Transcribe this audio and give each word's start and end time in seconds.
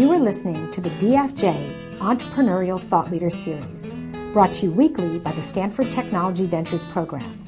You 0.00 0.08
are 0.12 0.18
listening 0.18 0.70
to 0.70 0.80
the 0.80 0.88
DFJ 0.88 1.98
Entrepreneurial 1.98 2.80
Thought 2.80 3.10
Leader 3.10 3.28
Series, 3.28 3.92
brought 4.32 4.54
to 4.54 4.64
you 4.64 4.72
weekly 4.72 5.18
by 5.18 5.30
the 5.32 5.42
Stanford 5.42 5.92
Technology 5.92 6.46
Ventures 6.46 6.86
Program. 6.86 7.44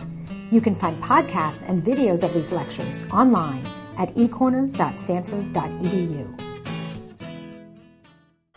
You 0.51 0.61
can 0.61 0.75
find 0.75 1.03
podcasts 1.03 1.67
and 1.67 1.83
videos 1.83 2.23
of 2.23 2.35
these 2.35 2.53
lectures 2.53 3.05
online 3.11 3.65
at 3.97 4.15
ecorner.stanford.edu. 4.17 6.41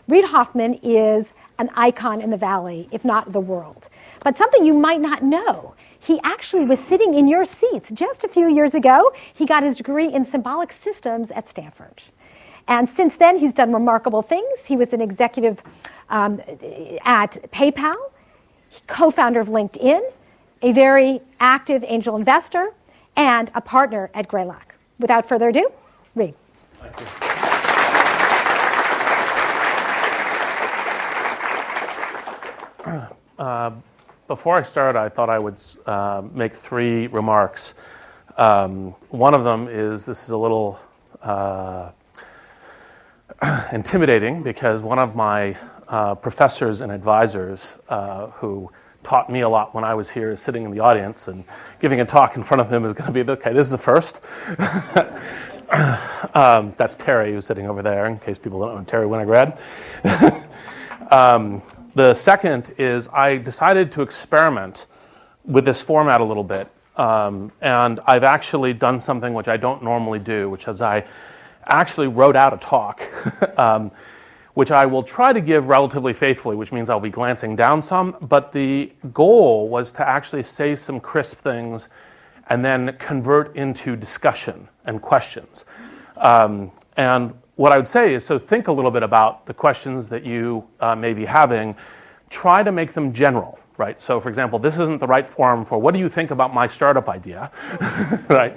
Reid 0.08 0.24
Hoffman 0.26 0.74
is 0.82 1.32
an 1.58 1.70
icon 1.74 2.20
in 2.20 2.28
the 2.28 2.36
Valley, 2.36 2.90
if 2.92 3.02
not 3.02 3.32
the 3.32 3.40
world. 3.40 3.88
But 4.20 4.36
something 4.36 4.66
you 4.66 4.74
might 4.74 5.00
not 5.00 5.22
know 5.22 5.74
he 5.98 6.20
actually 6.22 6.66
was 6.66 6.80
sitting 6.80 7.14
in 7.14 7.26
your 7.26 7.46
seats 7.46 7.90
just 7.90 8.24
a 8.24 8.28
few 8.28 8.54
years 8.54 8.74
ago. 8.74 9.10
He 9.34 9.46
got 9.46 9.62
his 9.62 9.78
degree 9.78 10.12
in 10.12 10.26
symbolic 10.26 10.70
systems 10.70 11.30
at 11.30 11.48
Stanford. 11.48 12.02
And 12.68 12.88
since 12.88 13.16
then, 13.16 13.38
he's 13.38 13.52
done 13.52 13.72
remarkable 13.72 14.22
things. 14.22 14.66
He 14.66 14.76
was 14.76 14.92
an 14.92 15.00
executive 15.00 15.62
um, 16.08 16.40
at 17.04 17.38
PayPal, 17.52 17.96
co 18.86 19.10
founder 19.10 19.40
of 19.40 19.48
LinkedIn, 19.48 20.00
a 20.62 20.72
very 20.72 21.20
active 21.38 21.84
angel 21.86 22.16
investor, 22.16 22.72
and 23.14 23.50
a 23.54 23.60
partner 23.60 24.10
at 24.14 24.28
Greylock. 24.28 24.74
Without 24.98 25.28
further 25.28 25.48
ado, 25.50 25.70
Reid. 26.14 26.34
Thank 26.80 27.00
you. 27.00 27.06
Uh, 33.38 33.70
before 34.28 34.56
I 34.56 34.62
start, 34.62 34.96
I 34.96 35.10
thought 35.10 35.28
I 35.28 35.38
would 35.38 35.62
uh, 35.84 36.22
make 36.32 36.54
three 36.54 37.06
remarks. 37.08 37.74
Um, 38.38 38.94
one 39.10 39.34
of 39.34 39.44
them 39.44 39.68
is 39.68 40.06
this 40.06 40.24
is 40.24 40.30
a 40.30 40.38
little 40.38 40.80
uh, 41.22 41.90
intimidating 43.72 44.42
because 44.42 44.82
one 44.82 44.98
of 44.98 45.14
my 45.14 45.56
uh, 45.88 46.14
professors 46.14 46.80
and 46.80 46.90
advisors 46.90 47.76
uh, 47.88 48.28
who 48.28 48.70
taught 49.02 49.30
me 49.30 49.40
a 49.40 49.48
lot 49.48 49.74
when 49.74 49.84
I 49.84 49.94
was 49.94 50.10
here 50.10 50.30
is 50.30 50.40
sitting 50.40 50.64
in 50.64 50.72
the 50.72 50.80
audience, 50.80 51.28
and 51.28 51.44
giving 51.78 52.00
a 52.00 52.04
talk 52.04 52.36
in 52.36 52.42
front 52.42 52.60
of 52.60 52.72
him 52.72 52.84
is 52.84 52.92
going 52.92 53.12
to 53.12 53.24
be 53.24 53.30
okay, 53.30 53.52
this 53.52 53.66
is 53.66 53.70
the 53.70 53.78
first. 53.78 54.20
um, 56.34 56.74
that's 56.76 56.96
Terry, 56.96 57.32
who's 57.32 57.46
sitting 57.46 57.68
over 57.68 57.82
there, 57.82 58.06
in 58.06 58.18
case 58.18 58.36
people 58.36 58.60
don't 58.60 58.74
know 58.74 58.84
Terry 58.84 59.06
Winograd. 59.06 59.60
um, 61.12 61.62
the 61.94 62.14
second 62.14 62.74
is 62.78 63.08
I 63.12 63.36
decided 63.36 63.92
to 63.92 64.02
experiment 64.02 64.86
with 65.44 65.64
this 65.64 65.82
format 65.82 66.20
a 66.20 66.24
little 66.24 66.44
bit. 66.44 66.68
Um, 66.96 67.52
and 67.60 68.00
I've 68.06 68.24
actually 68.24 68.72
done 68.72 68.98
something 68.98 69.34
which 69.34 69.48
I 69.48 69.56
don't 69.56 69.84
normally 69.84 70.18
do, 70.18 70.50
which 70.50 70.66
is 70.66 70.82
I 70.82 71.04
actually 71.66 72.08
wrote 72.08 72.36
out 72.36 72.52
a 72.52 72.58
talk, 72.58 73.02
um, 73.58 73.90
which 74.54 74.70
I 74.70 74.86
will 74.86 75.02
try 75.02 75.32
to 75.32 75.40
give 75.40 75.68
relatively 75.68 76.12
faithfully, 76.12 76.56
which 76.56 76.72
means 76.72 76.88
I'll 76.88 77.00
be 77.00 77.10
glancing 77.10 77.56
down 77.56 77.82
some. 77.82 78.16
But 78.20 78.52
the 78.52 78.92
goal 79.12 79.68
was 79.68 79.92
to 79.94 80.08
actually 80.08 80.42
say 80.44 80.76
some 80.76 81.00
crisp 81.00 81.38
things 81.38 81.88
and 82.48 82.64
then 82.64 82.96
convert 82.98 83.54
into 83.56 83.96
discussion 83.96 84.68
and 84.84 85.02
questions. 85.02 85.64
Um, 86.16 86.72
and 86.96 87.34
what 87.56 87.72
I 87.72 87.76
would 87.76 87.88
say 87.88 88.14
is 88.14 88.24
so 88.24 88.38
think 88.38 88.68
a 88.68 88.72
little 88.72 88.90
bit 88.90 89.02
about 89.02 89.46
the 89.46 89.54
questions 89.54 90.08
that 90.10 90.24
you 90.24 90.66
uh, 90.80 90.94
may 90.94 91.12
be 91.14 91.24
having. 91.24 91.74
Try 92.30 92.62
to 92.62 92.72
make 92.72 92.92
them 92.92 93.12
general, 93.12 93.58
right? 93.78 94.00
So, 94.00 94.20
for 94.20 94.28
example, 94.28 94.58
this 94.58 94.78
isn't 94.78 95.00
the 95.00 95.06
right 95.06 95.26
forum 95.26 95.64
for 95.64 95.78
what 95.78 95.94
do 95.94 96.00
you 96.00 96.08
think 96.08 96.30
about 96.30 96.52
my 96.54 96.66
startup 96.66 97.08
idea, 97.08 97.50
right? 98.28 98.56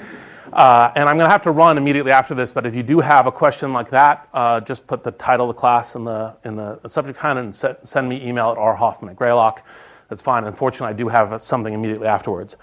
Uh, 0.51 0.91
and 0.95 1.07
I'm 1.07 1.17
going 1.17 1.27
to 1.27 1.31
have 1.31 1.43
to 1.43 1.51
run 1.51 1.77
immediately 1.77 2.11
after 2.11 2.33
this, 2.33 2.51
but 2.51 2.65
if 2.65 2.73
you 2.73 2.81
do 2.81 2.99
have 2.99 3.27
a 3.27 3.31
question 3.31 3.71
like 3.71 3.89
that, 3.91 4.27
uh, 4.33 4.59
just 4.61 4.87
put 4.87 5.03
the 5.03 5.11
title 5.11 5.49
of 5.49 5.55
the 5.55 5.59
class 5.59 5.95
in 5.95 6.05
the, 6.05 6.35
in 6.43 6.55
the 6.55 6.79
subject 6.87 7.23
line 7.23 7.37
and 7.37 7.55
set, 7.55 7.87
send 7.87 8.09
me 8.09 8.27
email 8.27 8.51
at 8.51 8.57
rhoffman 8.57 9.11
at 9.11 9.15
Greylock. 9.15 9.65
That's 10.09 10.23
fine. 10.23 10.43
Unfortunately, 10.43 10.93
I 10.93 10.97
do 10.97 11.07
have 11.07 11.39
something 11.41 11.73
immediately 11.73 12.07
afterwards. 12.07 12.57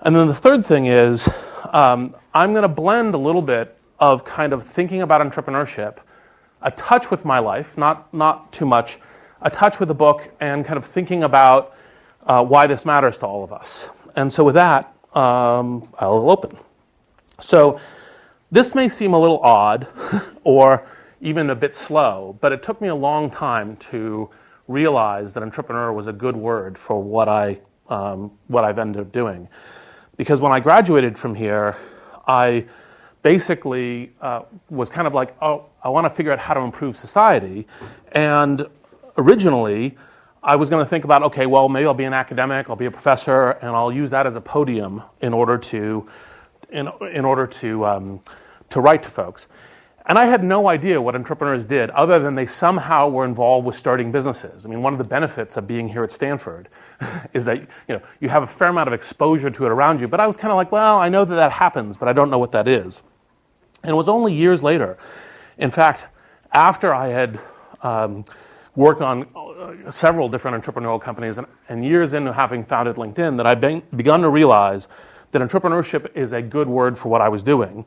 And 0.00 0.14
then 0.14 0.28
the 0.28 0.34
third 0.34 0.64
thing 0.64 0.86
is 0.86 1.28
um, 1.72 2.14
I'm 2.32 2.52
going 2.52 2.62
to 2.62 2.68
blend 2.68 3.14
a 3.14 3.18
little 3.18 3.42
bit 3.42 3.76
of 3.98 4.24
kind 4.24 4.52
of 4.52 4.64
thinking 4.64 5.02
about 5.02 5.20
entrepreneurship, 5.20 5.98
a 6.62 6.70
touch 6.70 7.10
with 7.10 7.24
my 7.24 7.40
life, 7.40 7.76
not, 7.76 8.12
not 8.14 8.52
too 8.52 8.66
much, 8.66 8.98
a 9.42 9.50
touch 9.50 9.80
with 9.80 9.88
the 9.88 9.94
book, 9.94 10.32
and 10.38 10.64
kind 10.64 10.76
of 10.76 10.84
thinking 10.84 11.24
about 11.24 11.74
uh, 12.26 12.44
why 12.44 12.68
this 12.68 12.84
matters 12.86 13.18
to 13.18 13.26
all 13.26 13.42
of 13.42 13.52
us. 13.52 13.88
And 14.14 14.32
so, 14.32 14.44
with 14.44 14.54
that, 14.54 14.94
um, 15.14 15.88
I'll 15.98 16.30
open. 16.30 16.56
So, 17.40 17.80
this 18.50 18.74
may 18.74 18.88
seem 18.88 19.12
a 19.12 19.18
little 19.18 19.38
odd 19.40 19.86
or 20.44 20.86
even 21.20 21.50
a 21.50 21.54
bit 21.54 21.74
slow, 21.74 22.36
but 22.40 22.52
it 22.52 22.62
took 22.62 22.80
me 22.80 22.88
a 22.88 22.94
long 22.94 23.30
time 23.30 23.76
to 23.76 24.30
realize 24.66 25.34
that 25.34 25.42
entrepreneur 25.42 25.92
was 25.92 26.06
a 26.06 26.12
good 26.12 26.36
word 26.36 26.78
for 26.78 27.02
what, 27.02 27.28
I, 27.28 27.60
um, 27.88 28.32
what 28.48 28.64
I've 28.64 28.78
ended 28.78 29.00
up 29.02 29.12
doing. 29.12 29.48
Because 30.16 30.40
when 30.40 30.52
I 30.52 30.60
graduated 30.60 31.18
from 31.18 31.34
here, 31.34 31.76
I 32.26 32.66
basically 33.22 34.12
uh, 34.20 34.42
was 34.68 34.90
kind 34.90 35.06
of 35.06 35.14
like, 35.14 35.34
oh, 35.40 35.66
I 35.82 35.88
want 35.90 36.06
to 36.06 36.10
figure 36.10 36.32
out 36.32 36.38
how 36.38 36.54
to 36.54 36.60
improve 36.60 36.96
society. 36.96 37.66
And 38.12 38.66
originally, 39.16 39.96
I 40.42 40.56
was 40.56 40.70
going 40.70 40.84
to 40.84 40.88
think 40.88 41.04
about, 41.04 41.22
okay, 41.24 41.46
well, 41.46 41.68
maybe 41.68 41.86
I'll 41.86 41.94
be 41.94 42.04
an 42.04 42.14
academic, 42.14 42.68
I'll 42.70 42.76
be 42.76 42.86
a 42.86 42.90
professor, 42.90 43.50
and 43.50 43.70
I'll 43.76 43.92
use 43.92 44.10
that 44.10 44.26
as 44.26 44.36
a 44.36 44.40
podium 44.40 45.02
in 45.20 45.32
order 45.32 45.58
to, 45.58 46.08
in, 46.70 46.88
in 47.12 47.24
order 47.24 47.46
to, 47.46 47.86
um, 47.86 48.20
to 48.70 48.80
write 48.80 49.02
to 49.04 49.10
folks. 49.10 49.48
And 50.08 50.18
I 50.18 50.24
had 50.24 50.42
no 50.42 50.68
idea 50.68 51.02
what 51.02 51.14
entrepreneurs 51.14 51.66
did 51.66 51.90
other 51.90 52.18
than 52.18 52.34
they 52.34 52.46
somehow 52.46 53.08
were 53.08 53.26
involved 53.26 53.66
with 53.66 53.76
starting 53.76 54.10
businesses. 54.10 54.64
I 54.64 54.70
mean, 54.70 54.80
one 54.80 54.94
of 54.94 54.98
the 54.98 55.04
benefits 55.04 55.58
of 55.58 55.66
being 55.66 55.88
here 55.88 56.02
at 56.02 56.10
Stanford 56.10 56.70
is 57.34 57.44
that 57.44 57.60
you, 57.60 57.66
know, 57.88 58.02
you 58.18 58.30
have 58.30 58.42
a 58.42 58.46
fair 58.46 58.68
amount 58.68 58.88
of 58.88 58.94
exposure 58.94 59.50
to 59.50 59.66
it 59.66 59.70
around 59.70 60.00
you. 60.00 60.08
But 60.08 60.20
I 60.20 60.26
was 60.26 60.38
kind 60.38 60.50
of 60.50 60.56
like, 60.56 60.72
well, 60.72 60.98
I 60.98 61.10
know 61.10 61.26
that 61.26 61.34
that 61.34 61.52
happens, 61.52 61.98
but 61.98 62.08
I 62.08 62.14
don't 62.14 62.30
know 62.30 62.38
what 62.38 62.52
that 62.52 62.66
is. 62.66 63.02
And 63.82 63.90
it 63.90 63.94
was 63.94 64.08
only 64.08 64.32
years 64.32 64.62
later, 64.62 64.96
in 65.58 65.70
fact, 65.70 66.06
after 66.52 66.94
I 66.94 67.08
had 67.08 67.38
um, 67.82 68.24
worked 68.74 69.02
on 69.02 69.26
uh, 69.36 69.90
several 69.90 70.30
different 70.30 70.64
entrepreneurial 70.64 71.00
companies 71.00 71.36
and, 71.36 71.46
and, 71.68 71.84
years 71.84 72.14
into 72.14 72.32
having 72.32 72.64
founded 72.64 72.96
LinkedIn, 72.96 73.36
that 73.36 73.46
I 73.46 73.54
be- 73.54 73.82
begun 73.94 74.22
to 74.22 74.30
realize 74.30 74.88
that 75.32 75.42
entrepreneurship 75.42 76.14
is 76.14 76.32
a 76.32 76.42
good 76.42 76.68
word 76.68 76.96
for 76.96 77.08
what 77.08 77.20
I 77.20 77.28
was 77.28 77.42
doing. 77.42 77.84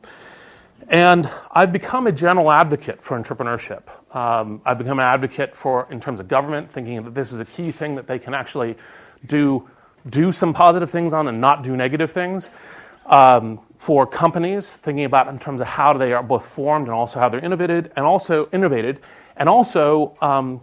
And 0.88 1.30
I've 1.50 1.72
become 1.72 2.06
a 2.06 2.12
general 2.12 2.50
advocate 2.50 3.02
for 3.02 3.18
entrepreneurship. 3.20 3.82
Um, 4.14 4.60
I've 4.64 4.78
become 4.78 4.98
an 4.98 5.04
advocate 5.04 5.54
for, 5.54 5.86
in 5.90 6.00
terms 6.00 6.20
of 6.20 6.28
government, 6.28 6.70
thinking 6.70 7.02
that 7.04 7.14
this 7.14 7.32
is 7.32 7.40
a 7.40 7.44
key 7.44 7.70
thing 7.70 7.94
that 7.94 8.06
they 8.06 8.18
can 8.18 8.34
actually 8.34 8.76
do, 9.24 9.68
do 10.08 10.32
some 10.32 10.52
positive 10.52 10.90
things 10.90 11.12
on 11.12 11.28
and 11.28 11.40
not 11.40 11.62
do 11.62 11.76
negative 11.76 12.10
things. 12.10 12.50
Um, 13.06 13.60
for 13.76 14.06
companies, 14.06 14.74
thinking 14.74 15.04
about 15.04 15.26
in 15.26 15.38
terms 15.38 15.60
of 15.60 15.66
how 15.66 15.92
they 15.92 16.12
are 16.12 16.22
both 16.22 16.46
formed 16.46 16.86
and 16.86 16.94
also 16.94 17.18
how 17.18 17.28
they're 17.28 17.44
innovated, 17.44 17.90
and 17.96 18.06
also 18.06 18.48
innovated, 18.52 19.00
and 19.36 19.48
also 19.48 20.16
um, 20.20 20.60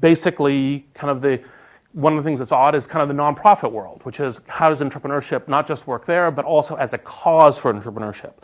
basically 0.00 0.86
kind 0.94 1.10
of 1.10 1.22
the 1.22 1.40
one 1.92 2.16
of 2.16 2.22
the 2.22 2.28
things 2.28 2.38
that's 2.38 2.52
odd 2.52 2.74
is 2.74 2.86
kind 2.86 3.02
of 3.02 3.08
the 3.08 3.22
nonprofit 3.22 3.72
world, 3.72 4.00
which 4.04 4.20
is 4.20 4.40
how 4.46 4.68
does 4.68 4.80
entrepreneurship 4.80 5.48
not 5.48 5.66
just 5.66 5.86
work 5.86 6.04
there, 6.04 6.30
but 6.30 6.44
also 6.44 6.76
as 6.76 6.92
a 6.92 6.98
cause 6.98 7.58
for 7.58 7.72
entrepreneurship. 7.72 8.34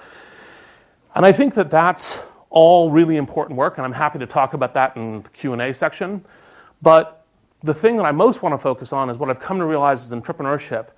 And 1.15 1.25
I 1.25 1.33
think 1.33 1.55
that 1.55 1.71
that's 1.71 2.23
all 2.51 2.91
really 2.91 3.17
important 3.17 3.59
work, 3.59 3.79
and 3.79 3.85
I'm 3.85 3.93
happy 3.93 4.19
to 4.19 4.27
talk 4.27 4.55
about 4.55 4.75
that 4.75 4.97
in 4.97 5.23
the 5.23 5.29
Q&A 5.31 5.75
section. 5.75 6.25
But 6.81 7.25
the 7.63 7.75
thing 7.75 7.97
that 7.97 8.05
I 8.05 8.13
most 8.13 8.43
want 8.43 8.53
to 8.53 8.59
focus 8.59 8.93
on 8.93 9.11
is 9.11 9.19
what 9.19 9.31
I've 9.31 9.41
come 9.41 9.59
to 9.59 9.67
realize 9.67 10.05
is 10.05 10.13
entrepreneurship 10.13 10.89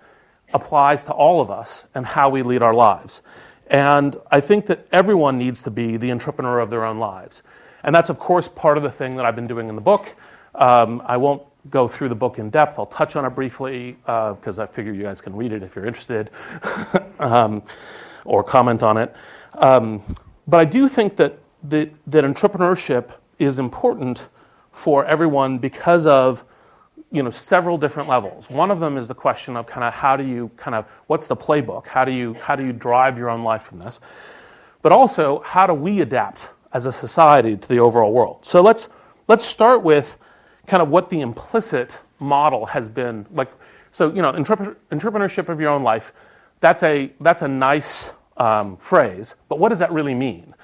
applies 0.53 1.05
to 1.05 1.13
all 1.13 1.41
of 1.41 1.51
us 1.51 1.87
and 1.95 2.07
how 2.07 2.29
we 2.29 2.43
lead 2.43 2.63
our 2.63 2.75
lives. 2.75 3.23
And 3.69 4.17
I 4.31 4.41
think 4.41 4.67
that 4.67 4.87
everyone 4.93 5.39
needs 5.39 5.63
to 5.65 5.71
be 5.71 5.97
the 5.97 6.13
entrepreneur 6.13 6.61
of 6.61 6.71
their 6.71 6.85
own 6.85 6.99
lives. 6.99 7.43
And 7.83 7.95
that's, 7.95 8.11
of 8.11 8.19
course, 8.19 8.49
part 8.49 8.77
of 8.77 8.83
the 8.83 8.91
thing 8.91 9.17
that 9.17 9.27
I've 9.27 9.37
been 9.37 9.47
doing 9.47 9.69
in 9.69 9.77
the 9.77 9.83
book. 9.83 10.15
Um, 10.55 11.03
I 11.05 11.17
won't 11.17 11.43
go 11.71 11.89
through 11.89 12.09
the 12.09 12.15
book 12.15 12.39
in 12.39 12.51
depth. 12.51 12.79
I'll 12.79 12.87
touch 12.87 13.17
on 13.17 13.25
it 13.25 13.31
briefly 13.31 13.97
because 14.05 14.59
uh, 14.59 14.65
I 14.65 14.67
figure 14.67 14.93
you 14.93 15.03
guys 15.03 15.21
can 15.21 15.35
read 15.35 15.53
it 15.53 15.63
if 15.63 15.77
you're 15.77 15.87
interested 15.87 16.31
um, 17.19 17.63
or 18.25 18.43
comment 18.43 18.83
on 18.83 18.97
it. 18.97 19.15
Um, 19.55 20.03
but 20.47 20.61
I 20.61 20.65
do 20.65 20.89
think 20.89 21.17
that, 21.17 21.39
that, 21.65 21.91
that 22.07 22.25
entrepreneurship 22.25 23.13
is 23.39 23.59
important 23.59 24.29
for 24.71 25.05
everyone 25.07 25.59
because 25.59 26.07
of 26.07 26.45
you 27.11 27.23
know 27.23 27.31
several 27.31 27.79
different 27.79 28.09
levels. 28.09 28.51
One 28.51 28.71
of 28.71 28.81
them 28.81 28.97
is 28.97 29.09
the 29.09 29.15
question 29.15 29.57
of 29.57 29.67
kind 29.67 29.85
of 29.85 29.95
how 29.95 30.17
do 30.17 30.25
you 30.25 30.51
kind 30.57 30.75
of 30.75 30.87
what's 31.07 31.27
the 31.27 31.37
playbook? 31.37 31.87
How 31.87 32.05
do 32.05 32.13
you 32.13 32.35
how 32.35 32.57
do 32.57 32.65
you 32.65 32.73
drive 32.73 33.17
your 33.17 33.31
own 33.31 33.43
life 33.43 33.63
from 33.63 33.79
this? 33.79 34.01
But 34.83 34.93
also 34.93 35.41
how 35.41 35.67
do 35.67 35.75
we 35.75 36.01
adapt 36.01 36.51
as 36.73 36.85
a 36.87 36.93
society 36.93 37.57
to 37.57 37.69
the 37.69 37.79
overall 37.79 38.13
world? 38.13 38.45
So 38.45 38.61
let's 38.61 38.89
let's 39.29 39.45
start 39.45 39.83
with 39.83 40.19
kind 40.67 40.83
of 40.83 40.89
what 40.89 41.09
the 41.09 41.21
implicit 41.21 41.99
model 42.19 42.67
has 42.67 42.89
been 42.89 43.27
like. 43.33 43.51
So 43.93 44.13
you 44.13 44.23
know 44.23 44.33
entrepreneurship 44.33 45.49
of 45.49 45.61
your 45.61 45.71
own 45.71 45.83
life. 45.83 46.13
That's 46.61 46.83
a 46.83 47.13
that's 47.21 47.43
a 47.43 47.49
nice 47.49 48.13
um, 48.37 48.77
phrase, 48.77 49.35
but 49.49 49.59
what 49.59 49.71
does 49.71 49.79
that 49.79 49.93
really 49.93 50.15
mean? 50.15 50.55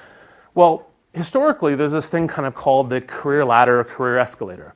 Well, 0.55 0.87
historically, 1.15 1.75
there's 1.75 1.93
this 1.93 2.09
thing 2.09 2.29
kind 2.29 2.47
of 2.47 2.55
called 2.55 2.91
the 2.91 3.01
career 3.01 3.45
ladder, 3.45 3.81
or 3.81 3.85
career 3.85 4.19
escalator. 4.19 4.75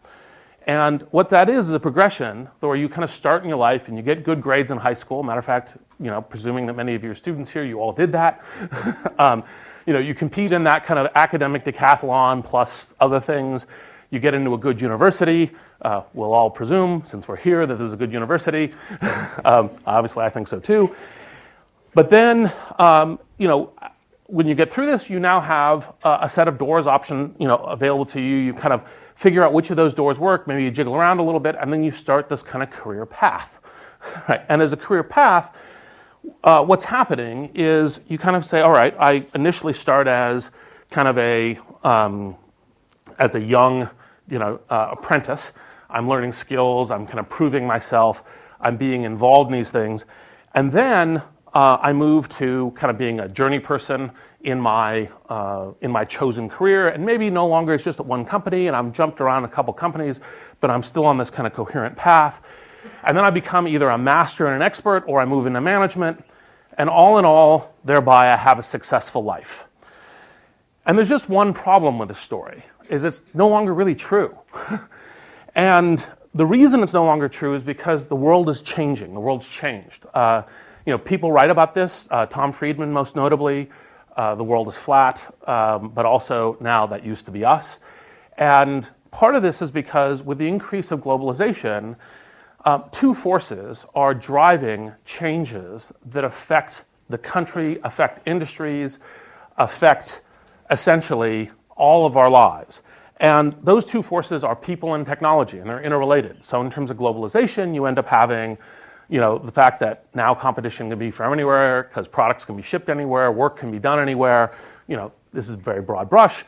And 0.67 1.03
what 1.13 1.29
that 1.29 1.49
is 1.49 1.67
is 1.67 1.73
a 1.73 1.81
progression 1.81 2.49
where 2.59 2.75
you 2.75 2.89
kind 2.89 3.05
of 3.05 3.11
start 3.11 3.45
in 3.45 3.49
your 3.49 3.59
life 3.59 3.87
and 3.87 3.97
you 3.97 4.03
get 4.03 4.25
good 4.25 4.41
grades 4.41 4.73
in 4.73 4.79
high 4.79 4.95
school. 4.95 5.23
Matter 5.23 5.39
of 5.39 5.45
fact, 5.45 5.77
you 6.01 6.11
know, 6.11 6.21
presuming 6.21 6.67
that 6.67 6.75
many 6.75 6.95
of 6.95 7.05
your 7.05 7.15
students 7.15 7.51
here, 7.51 7.63
you 7.63 7.79
all 7.79 7.93
did 7.93 8.11
that. 8.13 8.45
um, 9.19 9.45
you 9.87 9.93
know, 9.93 10.01
you 10.01 10.13
compete 10.13 10.51
in 10.51 10.65
that 10.65 10.85
kind 10.85 10.99
of 10.99 11.09
academic 11.15 11.65
decathlon 11.65 12.45
plus 12.45 12.93
other 12.99 13.21
things. 13.21 13.69
You 14.11 14.21
get 14.21 14.35
into 14.35 14.55
a 14.55 14.59
good 14.59 14.81
university. 14.81 15.51
Uh, 15.81 16.03
we'll 16.15 16.33
all 16.33 16.51
presume, 16.51 17.05
since 17.05 17.29
we're 17.29 17.37
here, 17.37 17.67
that 17.67 17.75
this 17.75 17.87
is 17.87 17.93
a 17.93 17.97
good 17.97 18.13
university. 18.13 18.73
um, 19.45 19.71
obviously, 19.87 20.25
I 20.25 20.31
think 20.31 20.49
so 20.49 20.61
too. 20.61 20.95
But 21.95 22.11
then, 22.11 22.53
um, 22.79 23.19
you 23.39 23.49
know, 23.49 23.73
when 24.27 24.47
you 24.47 24.55
get 24.55 24.73
through 24.73 24.87
this, 24.87 25.09
you 25.09 25.19
now 25.19 25.41
have 25.41 25.95
uh, 26.03 26.19
a 26.21 26.29
set 26.29 26.49
of 26.49 26.59
doors 26.59 26.87
option, 26.87 27.35
you 27.39 27.47
know, 27.49 27.57
available 27.57 28.05
to 28.07 28.21
you. 28.21 28.37
You 28.37 28.55
kind 28.55 28.73
of 28.73 28.89
figure 29.15 29.45
out 29.45 29.53
which 29.53 29.71
of 29.71 29.77
those 29.77 29.95
doors 29.95 30.19
work. 30.21 30.47
Maybe 30.47 30.65
you 30.65 30.71
jiggle 30.71 30.95
around 30.95 31.19
a 31.19 31.23
little 31.23 31.41
bit, 31.41 31.57
and 31.59 31.73
then 31.73 31.83
you 31.83 31.91
start 31.91 32.29
this 32.29 32.43
kind 32.43 32.63
of 32.63 32.71
career 32.71 33.07
path. 33.07 33.61
Right? 34.29 34.43
And 34.49 34.63
as 34.63 34.73
a 34.73 34.77
career 34.77 35.03
path, 35.03 35.57
uh, 36.45 36.63
what's 36.63 36.85
happening 36.85 37.51
is 37.55 37.99
you 38.07 38.19
kind 38.19 38.37
of 38.37 38.45
say, 38.45 38.61
all 38.61 38.71
right, 38.71 38.95
I 39.01 39.27
initially 39.35 39.73
start 39.73 40.07
as 40.07 40.53
kind 40.91 41.09
of 41.09 41.19
a 41.19 41.59
um, 41.83 42.37
as 43.19 43.35
a 43.35 43.41
young, 43.41 43.89
you 44.29 44.39
know, 44.39 44.61
uh, 44.69 44.89
apprentice. 44.93 45.53
I'm 45.89 46.09
learning 46.09 46.33
skills. 46.33 46.91
I'm 46.91 47.07
kind 47.07 47.21
of 47.21 47.29
proving 47.29 47.67
myself. 47.67 48.23
I'm 48.61 48.77
being 48.77 49.03
involved 49.03 49.51
in 49.51 49.57
these 49.59 49.71
things, 49.71 50.05
and 50.55 50.73
then 50.73 51.23
uh, 51.53 51.79
I 51.81 51.93
move 51.93 52.29
to 52.31 52.73
kind 52.77 52.91
of 52.91 52.99
being 52.99 53.21
a 53.21 53.29
journey 53.29 53.61
person 53.61 54.11
in 54.41 54.61
my 54.61 55.11
uh, 55.29 55.73
in 55.81 55.91
my 55.91 56.05
chosen 56.05 56.49
career, 56.49 56.89
and 56.89 57.05
maybe 57.05 57.31
no 57.31 57.47
longer 57.47 57.75
it's 57.75 57.85
just 57.85 57.99
at 57.99 58.07
one 58.07 58.25
company, 58.25 58.67
and 58.67 58.77
I'm 58.77 58.93
jumped 58.93 59.21
around 59.21 59.45
a 59.45 59.49
couple 59.49 59.73
companies, 59.73 60.21
but 60.61 60.71
I'm 60.71 60.83
still 60.83 61.05
on 61.05 61.19
this 61.19 61.31
kind 61.31 61.47
of 61.47 61.53
coherent 61.53 61.97
path. 61.97 62.43
And 63.03 63.17
then 63.17 63.25
I 63.25 63.31
become 63.31 63.67
either 63.67 63.89
a 63.89 63.99
master 63.99 64.47
and 64.47 64.55
an 64.55 64.63
expert, 64.63 65.05
or 65.07 65.21
I 65.21 65.25
move 65.25 65.47
into 65.47 65.61
management, 65.61 66.25
and 66.79 66.89
all 66.89 67.19
in 67.19 67.25
all, 67.25 67.75
thereby 67.85 68.33
I 68.33 68.37
have 68.37 68.59
a 68.59 68.63
successful 68.63 69.25
life. 69.25 69.67
And 70.85 70.97
there's 70.97 71.09
just 71.09 71.29
one 71.29 71.53
problem 71.53 71.99
with 71.99 72.09
this 72.09 72.21
story: 72.21 72.63
is 72.89 73.05
it's 73.05 73.23
no 73.35 73.49
longer 73.49 73.75
really 73.75 73.95
true. 73.95 74.37
and 75.55 76.09
the 76.35 76.47
reason 76.47 76.83
it's 76.83 76.95
no 76.95 77.05
longer 77.05 77.29
true 77.29 77.55
is 77.55 77.63
because 77.63 78.07
the 78.07 78.17
world 78.17 78.49
is 78.49 78.61
changing. 78.61 79.15
The 79.15 79.21
world's 79.21 79.49
changed. 79.49 80.05
Uh, 80.13 80.43
you 80.85 80.93
know, 80.93 80.99
people 80.99 81.33
write 81.33 81.51
about 81.51 81.75
this. 81.75 82.07
Uh, 82.11 82.27
Tom 82.27 82.53
Friedman, 82.53 82.93
most 82.93 83.17
notably, 83.17 83.71
uh, 84.17 84.35
the 84.35 84.45
world 84.45 84.69
is 84.69 84.77
flat, 84.77 85.35
um, 85.47 85.89
but 85.89 86.07
also 86.07 86.57
now 86.61 86.87
that 86.87 87.05
used 87.05 87.27
to 87.27 87.33
be 87.33 87.45
us. 87.45 87.81
And 88.39 88.89
part 89.11 89.35
of 89.35 89.43
this 89.43 89.63
is 89.63 89.71
because 89.71 90.23
with 90.23 90.39
the 90.39 90.49
increase 90.49 90.91
of 90.91 91.01
globalization, 91.01 91.97
uh, 92.65 92.81
two 92.91 93.15
forces 93.15 93.87
are 93.95 94.15
driving 94.15 94.93
changes 95.05 95.93
that 96.05 96.25
affect 96.25 96.85
the 97.09 97.19
country, 97.19 97.79
affect 97.83 98.27
industries, 98.27 98.99
affect 99.57 100.21
essentially 100.71 101.51
all 101.77 102.07
of 102.07 102.17
our 102.17 102.31
lives. 102.31 102.83
And 103.19 103.57
those 103.63 103.87
two 103.87 104.03
forces 104.03 104.45
are 104.45 104.57
people 104.57 104.95
and 104.95 105.07
technology, 105.07 105.59
and 105.59 105.71
they're 105.71 105.81
interrelated. 105.81 106.45
So, 106.45 106.61
in 106.61 106.71
terms 106.71 106.91
of 106.91 106.99
globalization, 106.99 107.75
you 107.75 107.87
end 107.87 107.99
up 107.99 108.07
having 108.07 108.59
you 109.09 109.21
know, 109.21 109.39
the 109.39 109.53
fact 109.53 109.81
that 109.81 110.05
now 110.15 110.35
competition 110.35 110.91
can 110.91 110.99
be 110.99 111.11
from 111.11 111.33
anywhere 111.33 111.85
because 111.85 112.09
products 112.09 112.45
can 112.45 112.57
be 112.57 112.63
shipped 112.63 112.89
anywhere, 112.89 113.31
work 113.31 113.57
can 113.57 113.71
be 113.71 113.79
done 113.79 114.01
anywhere. 114.01 114.53
You 114.89 114.97
know, 114.97 115.13
this 115.33 115.49
is 115.49 115.55
a 115.55 115.59
very 115.59 115.83
broad 115.83 116.11
brush, 116.11 116.45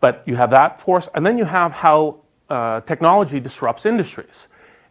but 0.00 0.22
you 0.26 0.36
have 0.36 0.50
that 0.50 0.80
force, 0.80 1.08
and 1.14 1.24
then 1.24 1.38
you 1.38 1.44
have 1.44 1.72
how 1.72 2.20
uh, 2.48 2.80
technology 2.80 3.40
disrupts 3.40 3.86
industries. 3.86 4.48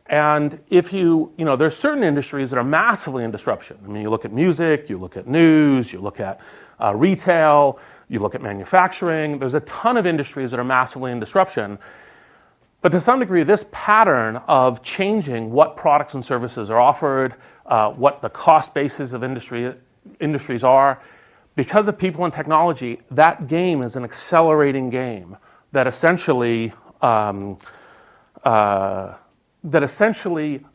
And 0.07 0.61
if 0.69 0.91
you, 0.91 1.31
you 1.37 1.45
know, 1.45 1.55
there's 1.55 1.75
certain 1.75 2.03
industries 2.03 2.51
that 2.51 2.57
are 2.57 2.65
massively 2.65 3.23
in 3.23 3.31
disruption. 3.31 3.77
I 3.83 3.87
mean, 3.87 4.01
you 4.01 4.09
look 4.09 4.25
at 4.25 4.33
music, 4.33 4.89
you 4.89 4.97
look 4.97 5.15
at 5.15 5.27
news, 5.27 5.93
you 5.93 6.01
look 6.01 6.19
at 6.19 6.39
uh, 6.81 6.93
retail, 6.95 7.79
you 8.11 8.19
look 8.19 8.35
at 8.35 8.41
manufacturing. 8.41 9.39
There's 9.39 9.53
a 9.53 9.61
ton 9.61 9.95
of 9.95 10.05
industries 10.05 10.51
that 10.51 10.59
are 10.59 10.65
massively 10.65 11.13
in 11.13 11.19
disruption. 11.21 11.79
But 12.81 12.91
to 12.91 12.99
some 12.99 13.19
degree, 13.19 13.43
this 13.43 13.65
pattern 13.71 14.35
of 14.47 14.83
changing 14.83 15.51
what 15.51 15.77
products 15.77 16.13
and 16.13 16.25
services 16.25 16.69
are 16.69 16.79
offered, 16.79 17.35
uh, 17.65 17.91
what 17.91 18.21
the 18.21 18.29
cost 18.29 18.73
bases 18.73 19.13
of 19.13 19.23
industry, 19.23 19.73
industries 20.19 20.61
are, 20.61 21.01
because 21.55 21.87
of 21.87 21.97
people 21.97 22.25
and 22.25 22.33
technology, 22.33 22.99
that 23.11 23.47
game 23.47 23.81
is 23.81 23.95
an 23.95 24.03
accelerating 24.03 24.89
game 24.89 25.37
that 25.71 25.87
essentially 25.87 26.73
um, 27.01 27.57
uh, 28.43 29.15
that 29.63 29.83
essentially 29.83 30.65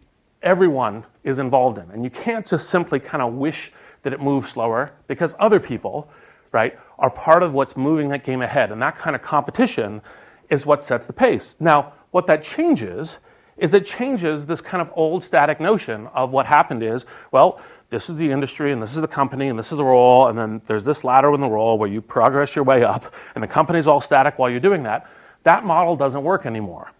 everyone 0.42 1.04
is 1.22 1.38
involved 1.38 1.76
in, 1.76 1.90
and 1.90 2.02
you 2.04 2.10
can't 2.10 2.46
just 2.46 2.70
simply 2.70 3.00
kind 3.00 3.22
of 3.22 3.34
wish 3.34 3.72
that 4.04 4.12
it 4.12 4.20
moves 4.20 4.50
slower 4.50 4.92
because 5.06 5.34
other 5.38 5.58
people, 5.58 6.08
right, 6.56 6.72
are 6.98 7.10
part 7.10 7.42
of 7.42 7.52
what's 7.52 7.76
moving 7.76 8.08
that 8.08 8.24
game 8.24 8.42
ahead, 8.42 8.72
and 8.72 8.80
that 8.80 8.96
kind 8.96 9.14
of 9.14 9.22
competition 9.22 10.00
is 10.48 10.64
what 10.64 10.82
sets 10.82 11.06
the 11.06 11.12
pace. 11.12 11.56
Now, 11.60 11.92
what 12.10 12.26
that 12.26 12.42
changes 12.42 13.18
is 13.56 13.74
it 13.74 13.86
changes 13.86 14.46
this 14.46 14.60
kind 14.60 14.80
of 14.80 14.90
old 14.94 15.22
static 15.24 15.60
notion 15.60 16.08
of 16.08 16.30
what 16.30 16.46
happened 16.46 16.82
is, 16.82 17.06
well, 17.32 17.60
this 17.88 18.10
is 18.10 18.16
the 18.16 18.30
industry 18.30 18.72
and 18.72 18.82
this 18.82 18.94
is 18.94 19.00
the 19.00 19.08
company 19.20 19.48
and 19.48 19.58
this 19.58 19.70
is 19.72 19.78
the 19.78 19.84
role, 19.84 20.28
and 20.28 20.38
then 20.38 20.60
there's 20.66 20.84
this 20.84 21.04
ladder 21.04 21.32
in 21.34 21.40
the 21.40 21.48
role 21.48 21.78
where 21.78 21.88
you 21.88 22.00
progress 22.00 22.56
your 22.56 22.64
way 22.64 22.84
up, 22.84 23.14
and 23.34 23.44
the 23.44 23.48
company's 23.48 23.86
all 23.86 24.00
static 24.00 24.38
while 24.38 24.50
you're 24.50 24.66
doing 24.70 24.82
that. 24.82 25.06
That 25.42 25.64
model 25.64 25.96
doesn't 25.96 26.24
work 26.24 26.46
anymore. 26.46 26.90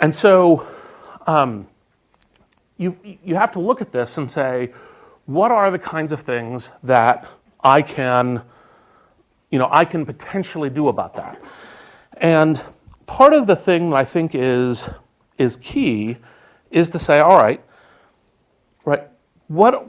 And 0.00 0.14
so 0.14 0.66
um, 1.26 1.66
you, 2.76 2.96
you 3.24 3.34
have 3.36 3.52
to 3.52 3.60
look 3.60 3.80
at 3.80 3.90
this 3.92 4.18
and 4.18 4.30
say, 4.30 4.72
what 5.26 5.50
are 5.50 5.70
the 5.70 5.78
kinds 5.78 6.12
of 6.12 6.20
things 6.20 6.70
that 6.82 7.26
I 7.62 7.82
can, 7.82 8.42
you 9.54 9.60
know, 9.60 9.68
I 9.70 9.84
can 9.84 10.04
potentially 10.04 10.68
do 10.68 10.88
about 10.88 11.14
that? 11.14 11.40
And 12.16 12.60
part 13.06 13.32
of 13.32 13.46
the 13.46 13.54
thing 13.54 13.90
that 13.90 13.96
I 13.96 14.04
think 14.04 14.34
is, 14.34 14.90
is 15.38 15.56
key 15.58 16.16
is 16.72 16.90
to 16.90 16.98
say, 16.98 17.20
all 17.20 17.36
right, 17.36 17.62
right, 18.84 19.08
what, 19.46 19.86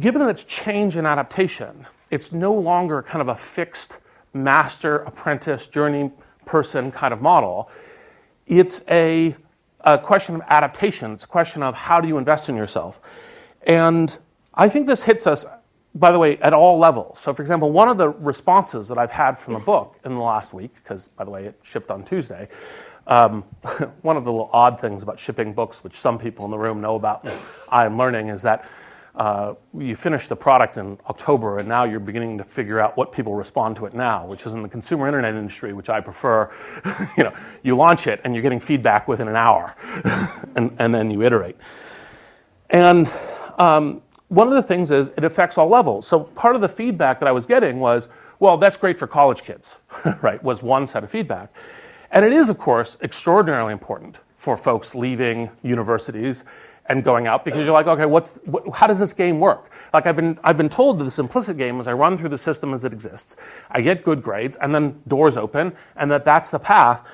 given 0.00 0.22
that 0.22 0.30
it's 0.30 0.44
change 0.44 0.96
and 0.96 1.06
adaptation, 1.06 1.86
it's 2.10 2.32
no 2.32 2.54
longer 2.54 3.02
kind 3.02 3.20
of 3.20 3.28
a 3.28 3.36
fixed 3.36 3.98
master, 4.32 5.00
apprentice, 5.00 5.66
journey 5.66 6.10
person 6.46 6.90
kind 6.90 7.12
of 7.12 7.20
model. 7.20 7.70
It's 8.46 8.82
a, 8.88 9.36
a 9.82 9.98
question 9.98 10.36
of 10.36 10.40
adaptation. 10.48 11.12
It's 11.12 11.24
a 11.24 11.28
question 11.28 11.62
of 11.62 11.74
how 11.74 12.00
do 12.00 12.08
you 12.08 12.16
invest 12.16 12.48
in 12.48 12.56
yourself. 12.56 12.98
And 13.66 14.16
I 14.54 14.70
think 14.70 14.86
this 14.86 15.02
hits 15.02 15.26
us 15.26 15.44
by 15.98 16.12
the 16.12 16.18
way, 16.18 16.36
at 16.38 16.52
all 16.52 16.78
levels. 16.78 17.18
So, 17.18 17.32
for 17.32 17.42
example, 17.42 17.70
one 17.70 17.88
of 17.88 17.96
the 17.96 18.10
responses 18.10 18.88
that 18.88 18.98
I've 18.98 19.10
had 19.10 19.38
from 19.38 19.54
the 19.54 19.60
book 19.60 19.98
in 20.04 20.14
the 20.14 20.20
last 20.20 20.52
week, 20.52 20.74
because 20.74 21.08
by 21.08 21.24
the 21.24 21.30
way, 21.30 21.46
it 21.46 21.58
shipped 21.62 21.90
on 21.90 22.04
Tuesday, 22.04 22.48
um, 23.06 23.42
one 24.02 24.16
of 24.16 24.24
the 24.24 24.32
little 24.32 24.50
odd 24.52 24.80
things 24.80 25.02
about 25.02 25.18
shipping 25.18 25.52
books, 25.52 25.82
which 25.82 25.96
some 25.96 26.18
people 26.18 26.44
in 26.44 26.50
the 26.50 26.58
room 26.58 26.80
know 26.80 26.96
about, 26.96 27.26
I'm 27.68 27.96
learning, 27.96 28.28
is 28.28 28.42
that 28.42 28.68
uh, 29.14 29.54
you 29.78 29.96
finish 29.96 30.28
the 30.28 30.36
product 30.36 30.76
in 30.76 30.98
October, 31.08 31.58
and 31.58 31.66
now 31.66 31.84
you're 31.84 32.00
beginning 32.00 32.36
to 32.36 32.44
figure 32.44 32.78
out 32.78 32.98
what 32.98 33.12
people 33.12 33.34
respond 33.34 33.76
to 33.76 33.86
it 33.86 33.94
now, 33.94 34.26
which 34.26 34.44
is 34.44 34.52
in 34.52 34.62
the 34.62 34.68
consumer 34.68 35.06
internet 35.06 35.34
industry, 35.34 35.72
which 35.72 35.88
I 35.88 36.00
prefer. 36.00 36.52
you 37.16 37.24
know, 37.24 37.32
you 37.62 37.76
launch 37.76 38.06
it, 38.06 38.20
and 38.24 38.34
you're 38.34 38.42
getting 38.42 38.60
feedback 38.60 39.08
within 39.08 39.28
an 39.28 39.36
hour, 39.36 39.74
and, 40.54 40.76
and 40.78 40.94
then 40.94 41.10
you 41.10 41.22
iterate. 41.22 41.56
And 42.68 43.10
um, 43.58 44.02
one 44.28 44.48
of 44.48 44.54
the 44.54 44.62
things 44.62 44.90
is 44.90 45.10
it 45.10 45.24
affects 45.24 45.56
all 45.56 45.68
levels. 45.68 46.06
So 46.06 46.20
part 46.20 46.56
of 46.56 46.60
the 46.60 46.68
feedback 46.68 47.20
that 47.20 47.28
I 47.28 47.32
was 47.32 47.46
getting 47.46 47.78
was, 47.80 48.08
well, 48.38 48.56
that's 48.56 48.76
great 48.76 48.98
for 48.98 49.06
college 49.06 49.42
kids, 49.42 49.78
right? 50.22 50.42
Was 50.42 50.62
one 50.62 50.86
set 50.86 51.04
of 51.04 51.10
feedback. 51.10 51.54
And 52.10 52.24
it 52.24 52.32
is, 52.32 52.48
of 52.48 52.58
course, 52.58 52.96
extraordinarily 53.02 53.72
important 53.72 54.20
for 54.36 54.56
folks 54.56 54.94
leaving 54.94 55.50
universities 55.62 56.44
and 56.88 57.02
going 57.02 57.26
out 57.26 57.44
because 57.44 57.64
you're 57.64 57.74
like, 57.74 57.86
okay, 57.86 58.06
what's, 58.06 58.30
what, 58.44 58.62
how 58.74 58.86
does 58.86 59.00
this 59.00 59.12
game 59.12 59.40
work? 59.40 59.70
Like 59.92 60.06
I've 60.06 60.16
been, 60.16 60.38
I've 60.44 60.56
been 60.56 60.68
told 60.68 60.98
that 60.98 61.04
this 61.04 61.18
implicit 61.18 61.56
game 61.56 61.80
is 61.80 61.86
I 61.86 61.92
run 61.92 62.16
through 62.16 62.28
the 62.28 62.38
system 62.38 62.72
as 62.72 62.84
it 62.84 62.92
exists, 62.92 63.36
I 63.70 63.80
get 63.80 64.04
good 64.04 64.22
grades, 64.22 64.56
and 64.56 64.74
then 64.74 65.02
doors 65.08 65.36
open, 65.36 65.72
and 65.96 66.10
that 66.10 66.24
that's 66.24 66.50
the 66.50 66.58
path. 66.58 67.06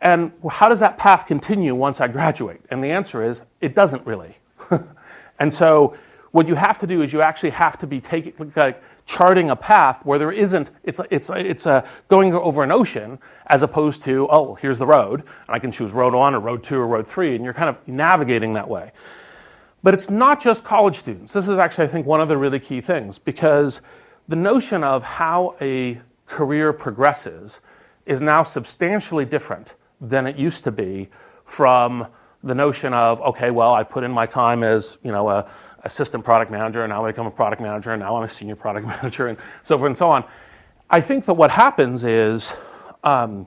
And 0.00 0.32
how 0.48 0.68
does 0.68 0.78
that 0.80 0.98
path 0.98 1.26
continue 1.26 1.74
once 1.74 2.00
I 2.00 2.06
graduate? 2.06 2.60
And 2.70 2.82
the 2.84 2.90
answer 2.92 3.22
is, 3.22 3.42
it 3.60 3.74
doesn't 3.74 4.06
really. 4.06 4.36
and 5.40 5.52
so 5.52 5.96
what 6.30 6.48
you 6.48 6.54
have 6.54 6.78
to 6.78 6.86
do 6.86 7.02
is 7.02 7.12
you 7.12 7.22
actually 7.22 7.50
have 7.50 7.78
to 7.78 7.86
be 7.86 8.00
taking, 8.00 8.52
like, 8.54 8.82
charting 9.06 9.50
a 9.50 9.56
path 9.56 10.04
where 10.04 10.18
there 10.18 10.30
isn't, 10.30 10.70
it's, 10.84 11.00
it's, 11.10 11.30
it's 11.30 11.66
a 11.66 11.84
going 12.08 12.34
over 12.34 12.62
an 12.62 12.70
ocean 12.70 13.18
as 13.46 13.62
opposed 13.62 14.02
to, 14.02 14.28
oh, 14.30 14.54
here's 14.56 14.78
the 14.78 14.86
road, 14.86 15.20
and 15.20 15.56
I 15.56 15.58
can 15.58 15.72
choose 15.72 15.92
road 15.92 16.14
one 16.14 16.34
or 16.34 16.40
road 16.40 16.62
two 16.62 16.78
or 16.78 16.86
road 16.86 17.06
three, 17.06 17.34
and 17.34 17.44
you're 17.44 17.54
kind 17.54 17.70
of 17.70 17.88
navigating 17.88 18.52
that 18.52 18.68
way. 18.68 18.92
But 19.82 19.94
it's 19.94 20.10
not 20.10 20.40
just 20.40 20.64
college 20.64 20.96
students. 20.96 21.32
This 21.32 21.48
is 21.48 21.56
actually, 21.56 21.84
I 21.84 21.88
think, 21.88 22.06
one 22.06 22.20
of 22.20 22.28
the 22.28 22.36
really 22.36 22.60
key 22.60 22.80
things 22.80 23.18
because 23.18 23.80
the 24.26 24.36
notion 24.36 24.84
of 24.84 25.02
how 25.02 25.54
a 25.60 26.00
career 26.26 26.72
progresses 26.72 27.60
is 28.04 28.20
now 28.20 28.42
substantially 28.42 29.24
different 29.24 29.74
than 30.00 30.26
it 30.26 30.36
used 30.36 30.64
to 30.64 30.72
be 30.72 31.08
from 31.44 32.06
the 32.42 32.54
notion 32.54 32.92
of, 32.92 33.20
okay, 33.20 33.50
well, 33.50 33.74
I 33.74 33.82
put 33.82 34.04
in 34.04 34.12
my 34.12 34.26
time 34.26 34.62
as, 34.62 34.98
you 35.02 35.10
know, 35.10 35.28
a 35.28 35.50
assistant 35.84 36.24
product 36.24 36.50
manager, 36.50 36.82
and 36.84 36.90
now 36.90 37.04
I 37.04 37.10
become 37.10 37.26
a 37.26 37.30
product 37.30 37.62
manager, 37.62 37.92
and 37.92 38.00
now 38.00 38.16
I'm 38.16 38.24
a 38.24 38.28
senior 38.28 38.56
product 38.56 38.86
manager, 39.02 39.28
and 39.28 39.38
so 39.62 39.78
forth 39.78 39.88
and 39.88 39.98
so 39.98 40.08
on. 40.08 40.24
I 40.90 41.00
think 41.00 41.26
that 41.26 41.34
what 41.34 41.50
happens 41.50 42.04
is 42.04 42.54
um, 43.04 43.46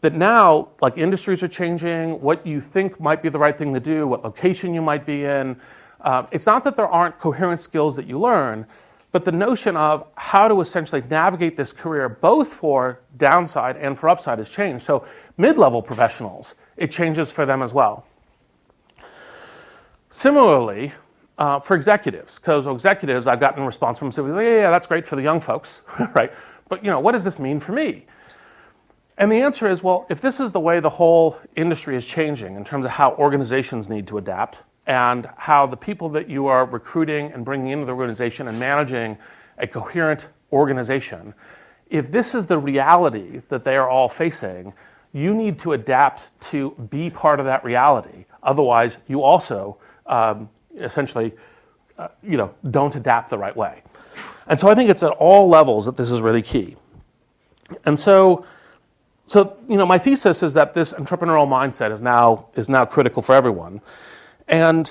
that 0.00 0.14
now, 0.14 0.68
like 0.80 0.96
industries 0.96 1.42
are 1.42 1.48
changing, 1.48 2.20
what 2.20 2.46
you 2.46 2.60
think 2.60 3.00
might 3.00 3.22
be 3.22 3.28
the 3.28 3.38
right 3.38 3.56
thing 3.56 3.74
to 3.74 3.80
do, 3.80 4.06
what 4.06 4.22
location 4.22 4.74
you 4.74 4.82
might 4.82 5.04
be 5.04 5.24
in. 5.24 5.60
Uh, 6.00 6.26
it's 6.30 6.46
not 6.46 6.64
that 6.64 6.76
there 6.76 6.88
aren't 6.88 7.18
coherent 7.18 7.60
skills 7.60 7.96
that 7.96 8.06
you 8.06 8.18
learn, 8.18 8.66
but 9.10 9.24
the 9.24 9.32
notion 9.32 9.76
of 9.76 10.06
how 10.16 10.46
to 10.46 10.60
essentially 10.60 11.02
navigate 11.08 11.56
this 11.56 11.72
career, 11.72 12.08
both 12.08 12.52
for 12.52 13.00
downside 13.16 13.76
and 13.76 13.98
for 13.98 14.08
upside, 14.08 14.38
has 14.38 14.50
changed. 14.50 14.84
So, 14.84 15.06
mid 15.36 15.56
level 15.56 15.82
professionals, 15.82 16.54
it 16.76 16.90
changes 16.90 17.32
for 17.32 17.46
them 17.46 17.62
as 17.62 17.72
well. 17.72 18.06
Similarly, 20.10 20.92
uh, 21.38 21.60
for 21.60 21.76
executives, 21.76 22.38
because 22.38 22.66
executives, 22.66 23.26
I've 23.26 23.40
gotten 23.40 23.62
a 23.62 23.66
response 23.66 23.98
from 23.98 24.10
civilians, 24.10 24.44
yeah, 24.44 24.60
yeah, 24.62 24.70
that's 24.70 24.86
great 24.86 25.06
for 25.06 25.16
the 25.16 25.22
young 25.22 25.40
folks, 25.40 25.82
right? 26.14 26.32
But 26.68 26.84
you 26.84 26.90
know, 26.90 27.00
what 27.00 27.12
does 27.12 27.24
this 27.24 27.38
mean 27.38 27.60
for 27.60 27.72
me? 27.72 28.06
And 29.16 29.32
the 29.32 29.40
answer 29.40 29.66
is, 29.66 29.82
well, 29.82 30.06
if 30.08 30.20
this 30.20 30.38
is 30.38 30.52
the 30.52 30.60
way 30.60 30.78
the 30.78 30.90
whole 30.90 31.38
industry 31.56 31.96
is 31.96 32.06
changing 32.06 32.54
in 32.54 32.64
terms 32.64 32.84
of 32.84 32.92
how 32.92 33.14
organizations 33.14 33.88
need 33.88 34.06
to 34.08 34.18
adapt 34.18 34.62
and 34.86 35.28
how 35.36 35.66
the 35.66 35.76
people 35.76 36.08
that 36.10 36.28
you 36.28 36.46
are 36.46 36.64
recruiting 36.64 37.32
and 37.32 37.44
bringing 37.44 37.68
into 37.68 37.86
the 37.86 37.92
organization 37.92 38.46
and 38.46 38.58
managing 38.58 39.18
a 39.58 39.66
coherent 39.66 40.28
organization, 40.52 41.34
if 41.90 42.10
this 42.10 42.34
is 42.34 42.46
the 42.46 42.58
reality 42.58 43.42
that 43.48 43.64
they 43.64 43.76
are 43.76 43.88
all 43.88 44.08
facing, 44.08 44.72
you 45.12 45.34
need 45.34 45.58
to 45.58 45.72
adapt 45.72 46.30
to 46.40 46.70
be 46.90 47.10
part 47.10 47.40
of 47.40 47.46
that 47.46 47.64
reality. 47.64 48.24
Otherwise, 48.42 48.98
you 49.08 49.22
also 49.22 49.78
um, 50.06 50.48
essentially, 50.78 51.32
uh, 51.98 52.08
you 52.22 52.36
know, 52.36 52.54
don't 52.70 52.94
adapt 52.96 53.30
the 53.30 53.38
right 53.38 53.56
way. 53.56 53.82
And 54.46 54.58
so 54.58 54.68
I 54.68 54.74
think 54.74 54.90
it's 54.90 55.02
at 55.02 55.12
all 55.12 55.48
levels 55.48 55.84
that 55.84 55.96
this 55.96 56.10
is 56.10 56.22
really 56.22 56.42
key. 56.42 56.76
And 57.84 57.98
so 57.98 58.46
so, 59.28 59.58
you 59.68 59.76
know, 59.76 59.84
my 59.84 59.98
thesis 59.98 60.42
is 60.42 60.54
that 60.54 60.72
this 60.72 60.94
entrepreneurial 60.94 61.46
mindset 61.46 61.92
is 61.92 62.00
now, 62.00 62.48
is 62.54 62.70
now 62.70 62.86
critical 62.86 63.20
for 63.20 63.34
everyone. 63.34 63.82
And 64.48 64.90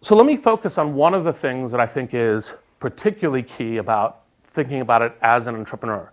so 0.00 0.16
let 0.16 0.26
me 0.26 0.36
focus 0.36 0.76
on 0.76 0.94
one 0.94 1.14
of 1.14 1.22
the 1.22 1.32
things 1.32 1.70
that 1.70 1.80
I 1.80 1.86
think 1.86 2.12
is 2.12 2.54
particularly 2.80 3.44
key 3.44 3.76
about 3.76 4.22
thinking 4.42 4.80
about 4.80 5.02
it 5.02 5.16
as 5.22 5.46
an 5.46 5.54
entrepreneur. 5.54 6.10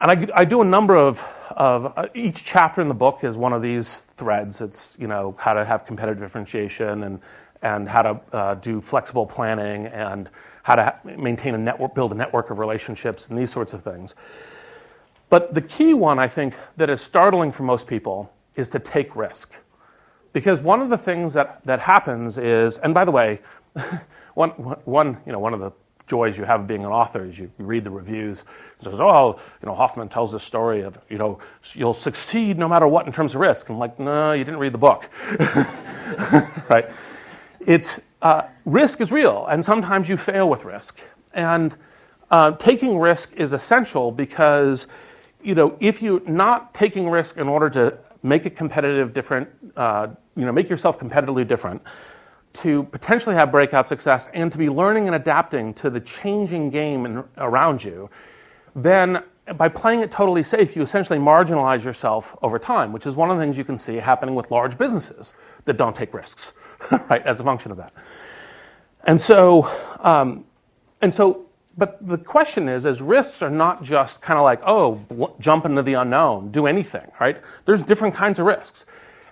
And 0.00 0.30
I, 0.32 0.42
I 0.42 0.44
do 0.44 0.62
a 0.62 0.64
number 0.64 0.94
of, 0.94 1.20
of 1.50 1.98
uh, 1.98 2.06
each 2.14 2.44
chapter 2.44 2.80
in 2.80 2.86
the 2.86 2.94
book 2.94 3.24
is 3.24 3.36
one 3.36 3.52
of 3.52 3.60
these 3.60 4.00
threads. 4.16 4.60
It's, 4.60 4.96
you 5.00 5.08
know, 5.08 5.34
how 5.40 5.54
to 5.54 5.64
have 5.64 5.84
competitive 5.84 6.22
differentiation 6.22 7.02
and, 7.02 7.20
and 7.62 7.88
how 7.88 8.02
to 8.02 8.20
uh, 8.32 8.54
do 8.56 8.80
flexible 8.80 9.26
planning 9.26 9.86
and 9.86 10.28
how 10.62 10.74
to 10.74 10.94
maintain 11.16 11.54
a 11.54 11.58
network, 11.58 11.94
build 11.94 12.12
a 12.12 12.14
network 12.14 12.50
of 12.50 12.58
relationships 12.58 13.28
and 13.28 13.38
these 13.38 13.50
sorts 13.50 13.72
of 13.72 13.82
things. 13.82 14.14
But 15.30 15.54
the 15.54 15.62
key 15.62 15.94
one, 15.94 16.18
I 16.18 16.28
think, 16.28 16.54
that 16.76 16.90
is 16.90 17.00
startling 17.00 17.52
for 17.52 17.62
most 17.62 17.86
people 17.86 18.32
is 18.54 18.68
to 18.70 18.78
take 18.78 19.16
risk. 19.16 19.54
Because 20.32 20.60
one 20.60 20.80
of 20.80 20.90
the 20.90 20.98
things 20.98 21.34
that, 21.34 21.64
that 21.64 21.80
happens 21.80 22.38
is, 22.38 22.78
and 22.78 22.94
by 22.94 23.04
the 23.04 23.12
way, 23.12 23.40
one, 24.34 24.50
one, 24.50 25.18
you 25.26 25.32
know, 25.32 25.38
one 25.38 25.54
of 25.54 25.60
the 25.60 25.72
joys 26.06 26.36
you 26.36 26.44
have 26.44 26.66
being 26.66 26.84
an 26.84 26.90
author 26.90 27.24
is 27.24 27.38
you, 27.38 27.50
you 27.58 27.64
read 27.64 27.84
the 27.84 27.90
reviews. 27.90 28.42
It 28.78 28.84
says, 28.84 29.00
oh, 29.00 29.40
you 29.62 29.66
know, 29.66 29.74
Hoffman 29.74 30.08
tells 30.08 30.32
this 30.32 30.42
story 30.42 30.82
of, 30.82 30.98
you 31.08 31.16
know, 31.16 31.38
you'll 31.74 31.94
succeed 31.94 32.58
no 32.58 32.68
matter 32.68 32.86
what 32.86 33.06
in 33.06 33.12
terms 33.12 33.34
of 33.34 33.40
risk. 33.40 33.68
I'm 33.70 33.78
like, 33.78 33.98
no, 33.98 34.32
you 34.32 34.44
didn't 34.44 34.60
read 34.60 34.74
the 34.74 34.78
book. 34.78 35.08
right? 36.68 36.90
It's, 37.66 38.00
uh, 38.20 38.42
risk 38.64 39.00
is 39.00 39.12
real, 39.12 39.46
and 39.46 39.64
sometimes 39.64 40.08
you 40.08 40.16
fail 40.16 40.48
with 40.48 40.64
risk. 40.64 41.00
And 41.34 41.76
uh, 42.30 42.52
taking 42.52 42.98
risk 42.98 43.34
is 43.34 43.52
essential 43.52 44.12
because 44.12 44.86
you 45.42 45.54
know, 45.54 45.76
if 45.80 46.00
you're 46.00 46.20
not 46.28 46.72
taking 46.72 47.10
risk 47.10 47.36
in 47.36 47.48
order 47.48 47.68
to 47.70 47.98
make 48.22 48.46
it 48.46 48.56
competitive 48.56 49.12
different, 49.12 49.48
uh, 49.76 50.08
you 50.36 50.44
know, 50.44 50.52
make 50.52 50.70
yourself 50.70 50.98
competitively 50.98 51.46
different, 51.46 51.82
to 52.52 52.84
potentially 52.84 53.34
have 53.34 53.50
breakout 53.50 53.88
success 53.88 54.28
and 54.34 54.52
to 54.52 54.58
be 54.58 54.68
learning 54.68 55.06
and 55.06 55.16
adapting 55.16 55.72
to 55.74 55.90
the 55.90 56.00
changing 56.00 56.70
game 56.70 57.06
in, 57.06 57.24
around 57.38 57.82
you, 57.82 58.10
then 58.76 59.22
by 59.56 59.68
playing 59.68 60.00
it 60.00 60.10
totally 60.10 60.44
safe, 60.44 60.76
you 60.76 60.82
essentially 60.82 61.18
marginalize 61.18 61.84
yourself 61.84 62.36
over 62.42 62.58
time, 62.58 62.92
which 62.92 63.06
is 63.06 63.16
one 63.16 63.30
of 63.30 63.36
the 63.36 63.42
things 63.42 63.58
you 63.58 63.64
can 63.64 63.78
see 63.78 63.96
happening 63.96 64.34
with 64.34 64.50
large 64.50 64.78
businesses 64.78 65.34
that 65.64 65.76
don't 65.76 65.96
take 65.96 66.14
risks, 66.14 66.52
right, 67.10 67.24
as 67.26 67.40
a 67.40 67.44
function 67.44 67.70
of 67.70 67.76
that. 67.78 67.92
And 69.04 69.20
so, 69.20 69.68
um, 70.00 70.44
and 71.00 71.12
so 71.12 71.46
but 71.76 72.06
the 72.06 72.18
question 72.18 72.68
is, 72.68 72.84
as 72.84 73.00
risks 73.00 73.40
are 73.42 73.50
not 73.50 73.82
just 73.82 74.20
kind 74.20 74.38
of 74.38 74.44
like, 74.44 74.60
oh, 74.66 75.34
jump 75.40 75.64
into 75.64 75.82
the 75.82 75.94
unknown, 75.94 76.50
do 76.50 76.66
anything, 76.66 77.10
right? 77.18 77.40
There's 77.64 77.82
different 77.82 78.14
kinds 78.14 78.38
of 78.38 78.46
risks. 78.46 78.84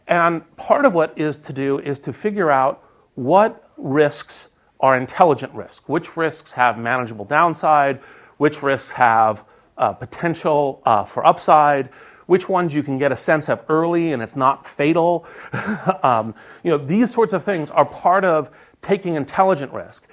And 0.08 0.56
part 0.56 0.84
of 0.84 0.94
what 0.94 1.16
is 1.18 1.38
to 1.38 1.52
do 1.52 1.78
is 1.78 1.98
to 2.00 2.12
figure 2.12 2.50
out 2.50 2.82
what 3.14 3.70
risks 3.76 4.48
are 4.80 4.96
intelligent 4.96 5.52
risks, 5.52 5.86
which 5.86 6.16
risks 6.16 6.52
have 6.52 6.78
manageable 6.78 7.26
downside, 7.26 8.00
which 8.38 8.62
risks 8.62 8.92
have 8.92 9.44
uh, 9.76 9.92
potential 9.92 10.82
uh, 10.86 11.04
for 11.04 11.26
upside, 11.26 11.90
which 12.30 12.48
ones 12.48 12.72
you 12.72 12.80
can 12.80 12.96
get 12.96 13.10
a 13.10 13.16
sense 13.16 13.48
of 13.48 13.60
early 13.68 14.12
and 14.12 14.22
it's 14.22 14.36
not 14.36 14.64
fatal. 14.64 15.26
um, 16.04 16.32
you 16.62 16.70
know, 16.70 16.78
these 16.78 17.12
sorts 17.12 17.32
of 17.32 17.42
things 17.42 17.72
are 17.72 17.84
part 17.84 18.24
of 18.24 18.52
taking 18.82 19.16
intelligent 19.16 19.72
risk. 19.72 20.06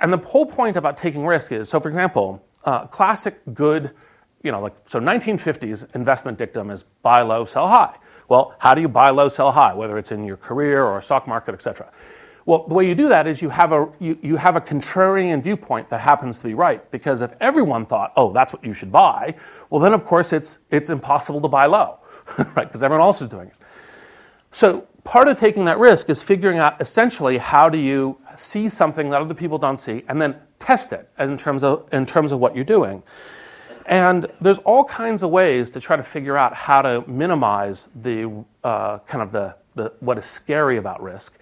And 0.00 0.12
the 0.12 0.18
whole 0.18 0.46
point 0.46 0.76
about 0.76 0.96
taking 0.96 1.24
risk 1.24 1.52
is 1.52 1.68
so, 1.68 1.78
for 1.78 1.86
example, 1.86 2.44
uh, 2.64 2.88
classic 2.88 3.40
good, 3.54 3.92
you 4.42 4.50
know, 4.50 4.60
like, 4.60 4.74
so 4.84 4.98
1950s 4.98 5.94
investment 5.94 6.38
dictum 6.38 6.70
is 6.70 6.82
buy 7.02 7.22
low, 7.22 7.44
sell 7.44 7.68
high. 7.68 7.96
Well, 8.28 8.56
how 8.58 8.74
do 8.74 8.80
you 8.80 8.88
buy 8.88 9.10
low, 9.10 9.28
sell 9.28 9.52
high, 9.52 9.72
whether 9.72 9.96
it's 9.96 10.10
in 10.10 10.24
your 10.24 10.38
career 10.38 10.84
or 10.84 11.00
stock 11.00 11.28
market, 11.28 11.54
et 11.54 11.62
cetera? 11.62 11.88
Well, 12.50 12.66
the 12.66 12.74
way 12.74 12.88
you 12.88 12.96
do 12.96 13.08
that 13.10 13.28
is 13.28 13.40
you 13.40 13.50
have, 13.50 13.70
a, 13.70 13.88
you, 14.00 14.18
you 14.22 14.34
have 14.34 14.56
a 14.56 14.60
contrarian 14.60 15.40
viewpoint 15.40 15.88
that 15.90 16.00
happens 16.00 16.40
to 16.40 16.48
be 16.48 16.54
right. 16.54 16.90
Because 16.90 17.22
if 17.22 17.32
everyone 17.40 17.86
thought, 17.86 18.12
oh, 18.16 18.32
that's 18.32 18.52
what 18.52 18.64
you 18.64 18.72
should 18.72 18.90
buy, 18.90 19.36
well, 19.70 19.80
then 19.80 19.94
of 19.94 20.04
course 20.04 20.32
it's, 20.32 20.58
it's 20.68 20.90
impossible 20.90 21.40
to 21.42 21.46
buy 21.46 21.66
low, 21.66 22.00
right? 22.38 22.66
Because 22.66 22.82
everyone 22.82 23.06
else 23.06 23.22
is 23.22 23.28
doing 23.28 23.46
it. 23.46 23.54
So 24.50 24.88
part 25.04 25.28
of 25.28 25.38
taking 25.38 25.64
that 25.66 25.78
risk 25.78 26.10
is 26.10 26.24
figuring 26.24 26.58
out 26.58 26.80
essentially 26.80 27.38
how 27.38 27.68
do 27.68 27.78
you 27.78 28.18
see 28.34 28.68
something 28.68 29.10
that 29.10 29.20
other 29.20 29.32
people 29.32 29.56
don't 29.56 29.80
see 29.80 30.02
and 30.08 30.20
then 30.20 30.34
test 30.58 30.92
it 30.92 31.08
in 31.20 31.38
terms 31.38 31.62
of, 31.62 31.86
in 31.92 32.04
terms 32.04 32.32
of 32.32 32.40
what 32.40 32.56
you're 32.56 32.64
doing. 32.64 33.04
And 33.86 34.26
there's 34.40 34.58
all 34.58 34.82
kinds 34.82 35.22
of 35.22 35.30
ways 35.30 35.70
to 35.70 35.80
try 35.80 35.94
to 35.94 36.02
figure 36.02 36.36
out 36.36 36.54
how 36.54 36.82
to 36.82 37.04
minimize 37.06 37.86
the 37.94 38.44
uh, 38.64 38.98
kind 39.06 39.22
of 39.22 39.30
the, 39.30 39.54
the, 39.76 39.92
what 40.00 40.18
is 40.18 40.26
scary 40.26 40.78
about 40.78 41.00
risk. 41.00 41.38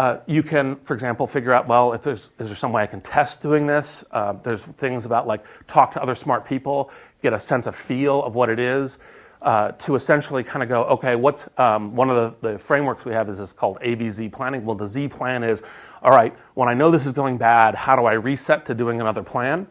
Uh, 0.00 0.18
you 0.24 0.42
can, 0.42 0.76
for 0.76 0.94
example, 0.94 1.26
figure 1.26 1.52
out 1.52 1.68
well, 1.68 1.92
if 1.92 2.00
there's 2.00 2.30
is 2.38 2.48
there 2.48 2.56
some 2.56 2.72
way 2.72 2.82
I 2.82 2.86
can 2.86 3.02
test 3.02 3.42
doing 3.42 3.66
this. 3.66 4.02
Uh, 4.10 4.32
there's 4.32 4.64
things 4.64 5.04
about 5.04 5.26
like 5.26 5.44
talk 5.66 5.90
to 5.90 6.02
other 6.02 6.14
smart 6.14 6.46
people, 6.46 6.90
get 7.20 7.34
a 7.34 7.38
sense 7.38 7.66
of 7.66 7.76
feel 7.76 8.22
of 8.22 8.34
what 8.34 8.48
it 8.48 8.58
is 8.58 8.98
uh, 9.42 9.72
to 9.72 9.96
essentially 9.96 10.42
kind 10.42 10.62
of 10.62 10.70
go, 10.70 10.84
okay, 10.84 11.16
what's 11.16 11.50
um, 11.58 11.94
one 11.94 12.08
of 12.08 12.40
the, 12.40 12.52
the, 12.52 12.58
frameworks 12.58 13.04
we 13.04 13.12
have 13.12 13.28
is 13.28 13.36
this 13.36 13.52
called 13.52 13.78
ABZ 13.82 14.32
planning. 14.32 14.64
Well, 14.64 14.74
the 14.74 14.86
Z 14.86 15.08
plan 15.08 15.42
is, 15.42 15.62
all 16.02 16.12
right, 16.12 16.34
when 16.54 16.70
I 16.70 16.72
know 16.72 16.90
this 16.90 17.04
is 17.04 17.12
going 17.12 17.36
bad, 17.36 17.74
how 17.74 17.94
do 17.94 18.06
I 18.06 18.14
reset 18.14 18.64
to 18.66 18.74
doing 18.74 19.02
another 19.02 19.22
plan? 19.22 19.66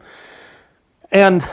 And 1.10 1.44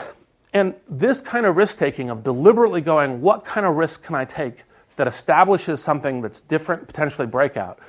and 0.54 0.76
this 0.88 1.20
kind 1.20 1.46
of 1.46 1.56
risk 1.56 1.80
taking 1.80 2.10
of 2.10 2.22
deliberately 2.22 2.80
going, 2.80 3.22
what 3.22 3.44
kind 3.44 3.66
of 3.66 3.74
risk 3.74 4.04
can 4.04 4.14
I 4.14 4.24
take 4.24 4.62
that 4.94 5.08
establishes 5.08 5.82
something 5.82 6.22
that's 6.22 6.40
different, 6.40 6.86
potentially 6.86 7.26
breakout, 7.26 7.80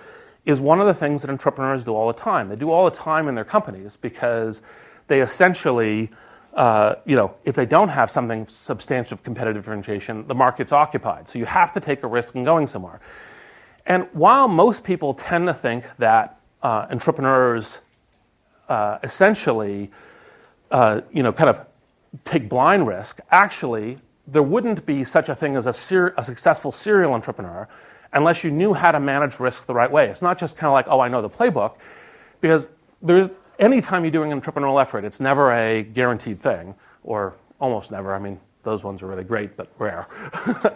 is 0.45 0.61
one 0.61 0.79
of 0.79 0.87
the 0.87 0.93
things 0.93 1.21
that 1.21 1.29
entrepreneurs 1.29 1.83
do 1.83 1.93
all 1.93 2.07
the 2.07 2.13
time. 2.13 2.49
They 2.49 2.55
do 2.55 2.71
all 2.71 2.85
the 2.85 2.95
time 2.95 3.27
in 3.27 3.35
their 3.35 3.45
companies 3.45 3.97
because 3.97 4.61
they 5.07 5.21
essentially 5.21 6.09
uh, 6.53 6.95
you 7.05 7.15
know, 7.15 7.35
if 7.43 7.55
they 7.55 7.65
don't 7.65 7.89
have 7.89 8.09
something 8.09 8.45
substantive 8.45 9.23
competitive 9.23 9.63
differentiation, 9.63 10.27
the 10.27 10.35
market's 10.35 10.71
occupied. 10.71 11.29
So 11.29 11.39
you 11.39 11.45
have 11.45 11.71
to 11.73 11.79
take 11.79 12.03
a 12.03 12.07
risk 12.07 12.35
in 12.35 12.43
going 12.43 12.67
somewhere. 12.67 12.99
And 13.85 14.07
while 14.13 14.47
most 14.47 14.83
people 14.83 15.13
tend 15.13 15.47
to 15.47 15.53
think 15.53 15.85
that 15.99 16.39
uh, 16.61 16.87
entrepreneurs 16.89 17.81
uh, 18.67 18.99
essentially, 19.03 19.91
uh, 20.71 21.01
you 21.11 21.23
know, 21.23 21.31
kind 21.31 21.49
of 21.49 21.65
take 22.25 22.49
blind 22.49 22.87
risk, 22.87 23.19
actually, 23.31 23.99
there 24.27 24.43
wouldn't 24.43 24.85
be 24.85 25.03
such 25.03 25.29
a 25.29 25.35
thing 25.35 25.55
as 25.55 25.65
a, 25.65 25.73
ser- 25.73 26.13
a 26.17 26.23
successful 26.23 26.71
serial 26.71 27.13
entrepreneur 27.13 27.67
unless 28.13 28.43
you 28.43 28.51
knew 28.51 28.73
how 28.73 28.91
to 28.91 28.99
manage 28.99 29.39
risk 29.39 29.65
the 29.65 29.73
right 29.73 29.91
way. 29.91 30.09
It's 30.09 30.21
not 30.21 30.37
just 30.37 30.57
kind 30.57 30.67
of 30.67 30.73
like, 30.73 30.85
oh, 30.87 30.99
I 30.99 31.09
know 31.09 31.21
the 31.21 31.29
playbook, 31.29 31.75
because 32.41 32.69
there's 33.01 33.29
anytime 33.59 34.03
you're 34.03 34.11
doing 34.11 34.31
an 34.31 34.41
entrepreneurial 34.41 34.81
effort, 34.81 35.03
it's 35.03 35.19
never 35.19 35.51
a 35.51 35.83
guaranteed 35.83 36.39
thing, 36.39 36.75
or 37.03 37.35
almost 37.59 37.91
never. 37.91 38.13
I 38.13 38.19
mean, 38.19 38.39
those 38.63 38.83
ones 38.83 39.01
are 39.01 39.07
really 39.07 39.23
great, 39.23 39.55
but 39.55 39.69
rare. 39.77 40.07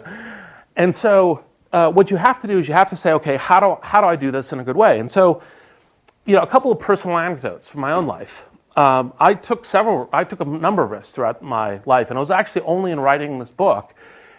and 0.76 0.94
so, 0.94 1.44
uh, 1.72 1.90
what 1.90 2.10
you 2.10 2.16
have 2.16 2.40
to 2.40 2.46
do 2.46 2.58
is 2.58 2.68
you 2.68 2.74
have 2.74 2.88
to 2.90 2.96
say, 2.96 3.12
okay, 3.12 3.36
how 3.36 3.58
do, 3.58 3.78
how 3.82 4.00
do 4.00 4.06
I 4.06 4.14
do 4.14 4.30
this 4.30 4.52
in 4.52 4.60
a 4.60 4.64
good 4.64 4.76
way? 4.76 5.00
And 5.00 5.10
so, 5.10 5.42
you 6.24 6.36
know, 6.36 6.42
a 6.42 6.46
couple 6.46 6.70
of 6.70 6.78
personal 6.78 7.18
anecdotes 7.18 7.68
from 7.68 7.80
my 7.80 7.92
own 7.92 8.06
life. 8.06 8.48
Um, 8.76 9.12
I 9.18 9.34
took 9.34 9.64
several, 9.64 10.08
I 10.12 10.24
took 10.24 10.40
a 10.40 10.44
number 10.44 10.84
of 10.84 10.90
risks 10.90 11.12
throughout 11.12 11.42
my 11.42 11.80
life, 11.84 12.10
and 12.10 12.16
it 12.16 12.20
was 12.20 12.30
actually 12.30 12.62
only 12.62 12.92
in 12.92 13.00
writing 13.00 13.38
this 13.38 13.50
book 13.50 13.94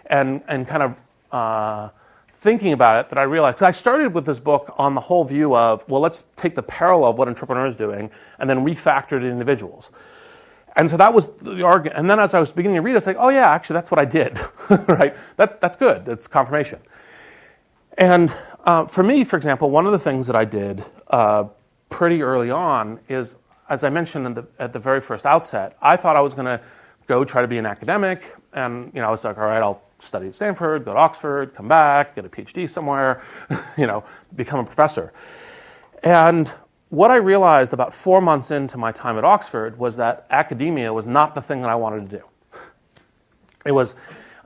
and, 0.06 0.42
and 0.48 0.66
kind 0.66 0.82
of 0.82 1.00
uh, 1.30 1.90
thinking 2.38 2.72
about 2.72 3.00
it 3.00 3.08
that 3.08 3.18
I 3.18 3.22
realized. 3.22 3.62
I 3.62 3.70
started 3.70 4.12
with 4.12 4.26
this 4.26 4.38
book 4.38 4.74
on 4.76 4.94
the 4.94 5.00
whole 5.00 5.24
view 5.24 5.56
of, 5.56 5.88
well, 5.88 6.02
let's 6.02 6.24
take 6.36 6.54
the 6.54 6.62
parallel 6.62 7.10
of 7.10 7.18
what 7.18 7.28
entrepreneurs 7.28 7.76
doing 7.76 8.10
and 8.38 8.48
then 8.48 8.64
refactor 8.64 9.12
it 9.12 9.24
in 9.24 9.32
individuals. 9.32 9.90
And 10.76 10.90
so 10.90 10.98
that 10.98 11.14
was 11.14 11.28
the 11.28 11.62
argument. 11.62 11.98
And 11.98 12.10
then 12.10 12.20
as 12.20 12.34
I 12.34 12.40
was 12.40 12.52
beginning 12.52 12.76
to 12.76 12.82
read, 12.82 12.92
I 12.92 12.96
was 12.96 13.06
like, 13.06 13.16
oh, 13.18 13.30
yeah, 13.30 13.48
actually, 13.48 13.74
that's 13.74 13.90
what 13.90 13.98
I 13.98 14.04
did, 14.04 14.38
right? 14.86 15.16
That, 15.36 15.62
that's 15.62 15.78
good. 15.78 16.04
That's 16.04 16.28
confirmation. 16.28 16.80
And 17.96 18.34
uh, 18.64 18.84
for 18.84 19.02
me, 19.02 19.24
for 19.24 19.36
example, 19.36 19.70
one 19.70 19.86
of 19.86 19.92
the 19.92 19.98
things 19.98 20.26
that 20.26 20.36
I 20.36 20.44
did 20.44 20.84
uh, 21.08 21.44
pretty 21.88 22.22
early 22.22 22.50
on 22.50 23.00
is, 23.08 23.36
as 23.70 23.82
I 23.82 23.88
mentioned 23.88 24.36
the, 24.36 24.46
at 24.58 24.74
the 24.74 24.78
very 24.78 25.00
first 25.00 25.24
outset, 25.24 25.78
I 25.80 25.96
thought 25.96 26.16
I 26.16 26.20
was 26.20 26.34
going 26.34 26.44
to 26.44 26.60
go 27.06 27.24
try 27.24 27.40
to 27.40 27.48
be 27.48 27.56
an 27.56 27.64
academic. 27.64 28.34
And, 28.52 28.92
you 28.94 29.00
know, 29.00 29.08
I 29.08 29.10
was 29.10 29.24
like, 29.24 29.38
all 29.38 29.44
right, 29.44 29.62
I'll 29.62 29.80
study 29.98 30.28
at 30.28 30.34
Stanford, 30.34 30.84
go 30.84 30.92
to 30.92 30.98
Oxford, 30.98 31.54
come 31.54 31.68
back, 31.68 32.14
get 32.14 32.24
a 32.24 32.28
PhD 32.28 32.68
somewhere, 32.68 33.22
you 33.78 33.86
know, 33.86 34.04
become 34.34 34.60
a 34.60 34.64
professor. 34.64 35.12
And 36.02 36.52
what 36.88 37.10
I 37.10 37.16
realized 37.16 37.72
about 37.72 37.92
four 37.92 38.20
months 38.20 38.50
into 38.50 38.78
my 38.78 38.92
time 38.92 39.18
at 39.18 39.24
Oxford 39.24 39.78
was 39.78 39.96
that 39.96 40.26
academia 40.30 40.92
was 40.92 41.06
not 41.06 41.34
the 41.34 41.40
thing 41.40 41.60
that 41.62 41.70
I 41.70 41.74
wanted 41.74 42.10
to 42.10 42.18
do. 42.18 42.24
It 43.64 43.72
was, 43.72 43.96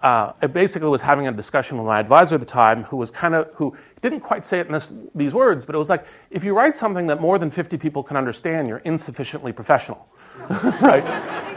uh, 0.03 0.33
it 0.41 0.53
basically 0.53 0.89
was 0.89 1.03
having 1.03 1.29
a 1.29 1.33
discussion 1.33 1.77
with 1.77 1.87
my 1.87 2.01
advisor 2.01 2.37
at 2.37 2.41
the 2.41 2.47
time, 2.47 2.85
who 2.85 2.97
was 2.97 3.11
kind 3.11 3.35
of 3.35 3.51
who 3.55 3.77
didn't 4.01 4.21
quite 4.21 4.47
say 4.47 4.61
it 4.61 4.67
in 4.67 4.73
this, 4.73 4.91
these 5.15 5.35
words, 5.35 5.67
but 5.67 5.75
it 5.75 5.79
was 5.79 5.91
like, 5.91 6.07
if 6.31 6.43
you 6.43 6.57
write 6.57 6.77
something 6.77 7.07
that 7.09 7.21
more 7.21 7.39
than 7.39 7.51
50 7.51 7.77
people 7.77 8.03
can 8.03 8.17
understand, 8.17 8.67
you're 8.67 8.79
insufficiently 8.79 9.53
professional, 9.53 10.09
right? 10.81 11.05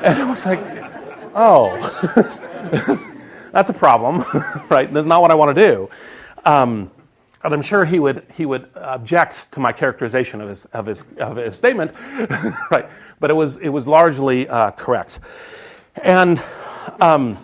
And 0.04 0.22
I 0.22 0.30
was 0.30 0.46
like, 0.46 0.60
oh, 1.34 1.80
that's 3.54 3.70
a 3.70 3.74
problem, 3.74 4.18
right? 4.70 4.92
That's 4.92 5.08
not 5.08 5.22
what 5.22 5.30
I 5.30 5.36
want 5.36 5.56
to 5.56 5.72
do. 5.72 5.90
Um, 6.44 6.92
and 7.44 7.54
I'm 7.54 7.62
sure 7.62 7.86
he 7.86 8.00
would, 8.00 8.26
he 8.34 8.46
would 8.48 8.68
object 8.76 9.52
to 9.52 9.60
my 9.60 9.72
characterization 9.72 10.42
of 10.42 10.50
his, 10.50 10.66
of 10.66 10.88
his, 10.88 11.06
of 11.20 11.38
his 11.38 11.56
statement, 11.56 11.94
right? 12.72 12.90
But 13.20 13.30
it 13.30 13.36
was, 13.36 13.58
it 13.58 13.70
was 13.70 13.88
largely 13.88 14.50
uh, 14.50 14.72
correct. 14.72 15.20
And, 16.04 16.42
um, 17.00 17.38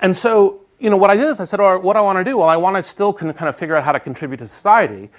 and 0.00 0.16
so, 0.16 0.60
you 0.78 0.88
know, 0.88 0.96
what 0.96 1.10
I 1.10 1.16
did 1.16 1.26
is 1.26 1.38
I 1.38 1.44
said, 1.44 1.60
oh, 1.60 1.78
what 1.78 1.92
do 1.92 1.98
I 1.98 2.02
want 2.02 2.18
to 2.18 2.24
do? 2.24 2.38
Well, 2.38 2.48
I 2.48 2.56
want 2.56 2.76
to 2.76 2.82
still 2.82 3.12
kind 3.12 3.30
of 3.38 3.56
figure 3.56 3.76
out 3.76 3.84
how 3.84 3.92
to 3.92 4.00
contribute 4.00 4.38
to 4.38 4.46
society. 4.46 5.10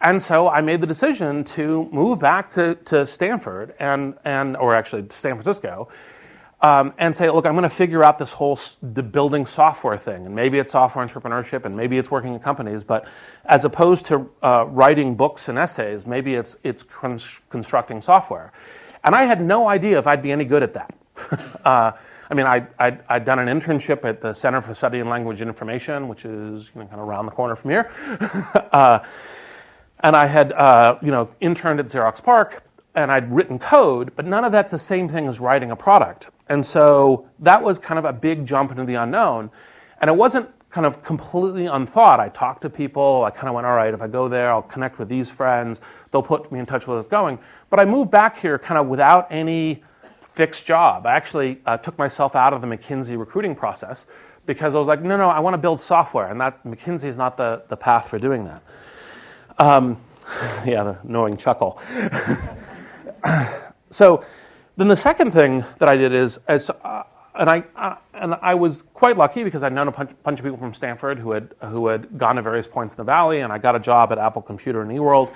And 0.00 0.22
so 0.22 0.48
I 0.48 0.62
made 0.62 0.80
the 0.80 0.86
decision 0.86 1.44
to 1.44 1.88
move 1.92 2.18
back 2.18 2.50
to, 2.52 2.76
to 2.86 3.06
Stanford 3.06 3.74
and, 3.78 4.14
and, 4.24 4.56
or 4.56 4.74
actually 4.74 5.06
San 5.10 5.34
Francisco 5.34 5.88
um, 6.60 6.94
and 6.98 7.14
say, 7.14 7.30
look, 7.30 7.46
I'm 7.46 7.52
going 7.52 7.64
to 7.64 7.68
figure 7.70 8.02
out 8.02 8.18
this 8.18 8.32
whole 8.32 8.58
building 9.10 9.46
software 9.46 9.98
thing. 9.98 10.26
And 10.26 10.34
maybe 10.34 10.58
it's 10.58 10.72
software 10.72 11.06
entrepreneurship 11.06 11.64
and 11.64 11.76
maybe 11.76 11.98
it's 11.98 12.10
working 12.10 12.34
in 12.34 12.40
companies. 12.40 12.82
But 12.82 13.06
as 13.44 13.64
opposed 13.64 14.06
to 14.06 14.30
uh, 14.42 14.64
writing 14.68 15.16
books 15.16 15.48
and 15.48 15.58
essays, 15.58 16.06
maybe 16.06 16.34
it's, 16.34 16.56
it's 16.62 16.82
constructing 16.82 18.00
software. 18.00 18.52
And 19.04 19.14
I 19.14 19.24
had 19.24 19.40
no 19.40 19.68
idea 19.68 19.98
if 19.98 20.06
I'd 20.06 20.22
be 20.22 20.32
any 20.32 20.44
good 20.44 20.62
at 20.62 20.74
that. 20.74 20.94
uh, 21.64 21.92
I 22.28 22.34
mean, 22.34 22.46
I, 22.46 22.66
I'd, 22.78 23.04
I'd, 23.08 23.24
done 23.24 23.38
an 23.38 23.48
internship 23.48 24.04
at 24.04 24.20
the 24.20 24.34
Center 24.34 24.60
for 24.60 24.74
Studying 24.74 25.08
Language 25.08 25.40
and 25.40 25.48
Information, 25.48 26.08
which 26.08 26.24
is 26.24 26.70
you 26.74 26.80
know, 26.80 26.86
kind 26.86 27.00
of 27.00 27.08
around 27.08 27.26
the 27.26 27.32
corner 27.32 27.54
from 27.54 27.70
here. 27.70 27.90
uh, 28.72 28.98
and 30.00 30.16
I 30.16 30.26
had, 30.26 30.52
uh, 30.52 30.98
you 31.02 31.10
know, 31.10 31.30
interned 31.40 31.80
at 31.80 31.86
Xerox 31.86 32.22
PARC, 32.22 32.62
and 32.94 33.12
I'd 33.12 33.32
written 33.32 33.58
code, 33.58 34.14
but 34.16 34.26
none 34.26 34.44
of 34.44 34.52
that's 34.52 34.72
the 34.72 34.78
same 34.78 35.08
thing 35.08 35.28
as 35.28 35.38
writing 35.38 35.70
a 35.70 35.76
product. 35.76 36.30
And 36.48 36.64
so 36.64 37.28
that 37.40 37.62
was 37.62 37.78
kind 37.78 37.98
of 37.98 38.04
a 38.04 38.12
big 38.12 38.46
jump 38.46 38.70
into 38.70 38.84
the 38.84 38.94
unknown. 38.94 39.50
And 40.00 40.08
it 40.08 40.16
wasn't 40.16 40.48
kind 40.70 40.86
of 40.86 41.02
completely 41.02 41.66
unthought. 41.66 42.20
I 42.20 42.28
talked 42.28 42.62
to 42.62 42.70
people. 42.70 43.24
I 43.24 43.30
kind 43.30 43.48
of 43.48 43.54
went, 43.54 43.66
all 43.66 43.74
right, 43.74 43.92
if 43.92 44.02
I 44.02 44.08
go 44.08 44.28
there, 44.28 44.50
I'll 44.50 44.62
connect 44.62 44.98
with 44.98 45.08
these 45.08 45.30
friends. 45.30 45.80
They'll 46.10 46.22
put 46.22 46.52
me 46.52 46.58
in 46.58 46.66
touch 46.66 46.86
with 46.86 46.98
what's 46.98 47.08
going. 47.08 47.38
But 47.70 47.80
I 47.80 47.84
moved 47.84 48.10
back 48.10 48.38
here 48.38 48.58
kind 48.58 48.78
of 48.78 48.86
without 48.86 49.26
any 49.30 49.82
fixed 50.28 50.66
job. 50.66 51.06
I 51.06 51.16
actually 51.16 51.60
uh, 51.64 51.78
took 51.78 51.96
myself 51.96 52.36
out 52.36 52.52
of 52.52 52.60
the 52.60 52.66
McKinsey 52.66 53.18
recruiting 53.18 53.54
process 53.54 54.06
because 54.44 54.74
I 54.74 54.78
was 54.78 54.86
like, 54.86 55.00
no, 55.00 55.16
no, 55.16 55.30
I 55.30 55.40
want 55.40 55.54
to 55.54 55.58
build 55.58 55.80
software. 55.80 56.28
And 56.28 56.40
that 56.40 56.62
McKinsey 56.64 57.04
is 57.04 57.16
not 57.16 57.36
the, 57.36 57.64
the 57.68 57.76
path 57.76 58.08
for 58.08 58.18
doing 58.18 58.44
that. 58.44 58.62
Um, 59.58 59.96
yeah, 60.66 60.84
the 60.84 60.98
annoying 61.02 61.38
chuckle. 61.38 61.80
so 63.90 64.24
then 64.76 64.88
the 64.88 64.96
second 64.96 65.32
thing 65.32 65.64
that 65.78 65.88
I 65.88 65.96
did 65.96 66.12
is, 66.12 66.38
is 66.48 66.70
uh, 66.70 67.02
and 67.34 67.50
I 67.50 67.64
uh, 67.76 67.96
and 68.14 68.34
I 68.40 68.54
was 68.54 68.82
quite 68.94 69.16
lucky 69.16 69.44
because 69.44 69.62
I'd 69.62 69.72
known 69.72 69.88
a 69.88 69.92
bunch, 69.92 70.10
bunch, 70.22 70.38
of 70.38 70.44
people 70.44 70.58
from 70.58 70.72
Stanford 70.74 71.18
who 71.18 71.32
had 71.32 71.54
who 71.62 71.88
had 71.88 72.18
gone 72.18 72.36
to 72.36 72.42
various 72.42 72.66
points 72.66 72.94
in 72.94 72.98
the 72.98 73.04
valley, 73.04 73.40
and 73.40 73.52
I 73.52 73.58
got 73.58 73.76
a 73.76 73.80
job 73.80 74.12
at 74.12 74.18
Apple 74.18 74.42
Computer 74.42 74.80
and 74.82 74.90
eWorld, 74.90 75.32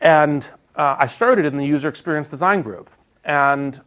and 0.00 0.48
uh, 0.76 0.96
I 0.98 1.06
started 1.06 1.46
in 1.46 1.56
the 1.56 1.64
user 1.64 1.88
experience 1.88 2.28
design 2.28 2.62
group. 2.62 2.90
And 3.24 3.80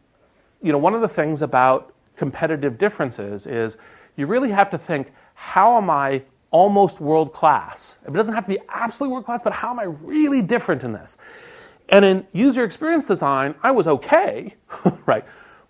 you 0.62 0.72
know, 0.72 0.78
one 0.78 0.96
of 0.96 1.02
the 1.02 1.08
things 1.08 1.42
about 1.42 1.94
competitive 2.16 2.78
differences 2.78 3.46
is 3.46 3.78
you 4.16 4.26
really 4.26 4.50
have 4.50 4.70
to 4.72 4.78
think, 4.78 5.12
how 5.36 5.78
am 5.78 5.90
I 5.90 6.24
almost 6.50 7.00
world 7.00 7.34
class? 7.34 8.00
It 8.08 8.14
doesn't 8.14 8.34
have 8.34 8.46
to 8.46 8.50
be 8.50 8.60
absolutely 8.70 9.14
world 9.14 9.26
class, 9.26 9.44
but 9.44 9.54
how 9.54 9.70
am 9.70 9.80
I 9.80 9.84
really 9.84 10.42
different 10.42 10.84
in 10.84 10.94
this? 10.94 11.18
And 11.90 12.04
in 12.04 12.28
user 12.34 12.64
experience 12.64 13.06
design, 13.06 13.56
I 13.64 13.72
was 13.72 13.88
okay, 13.88 14.56
right? 15.06 15.26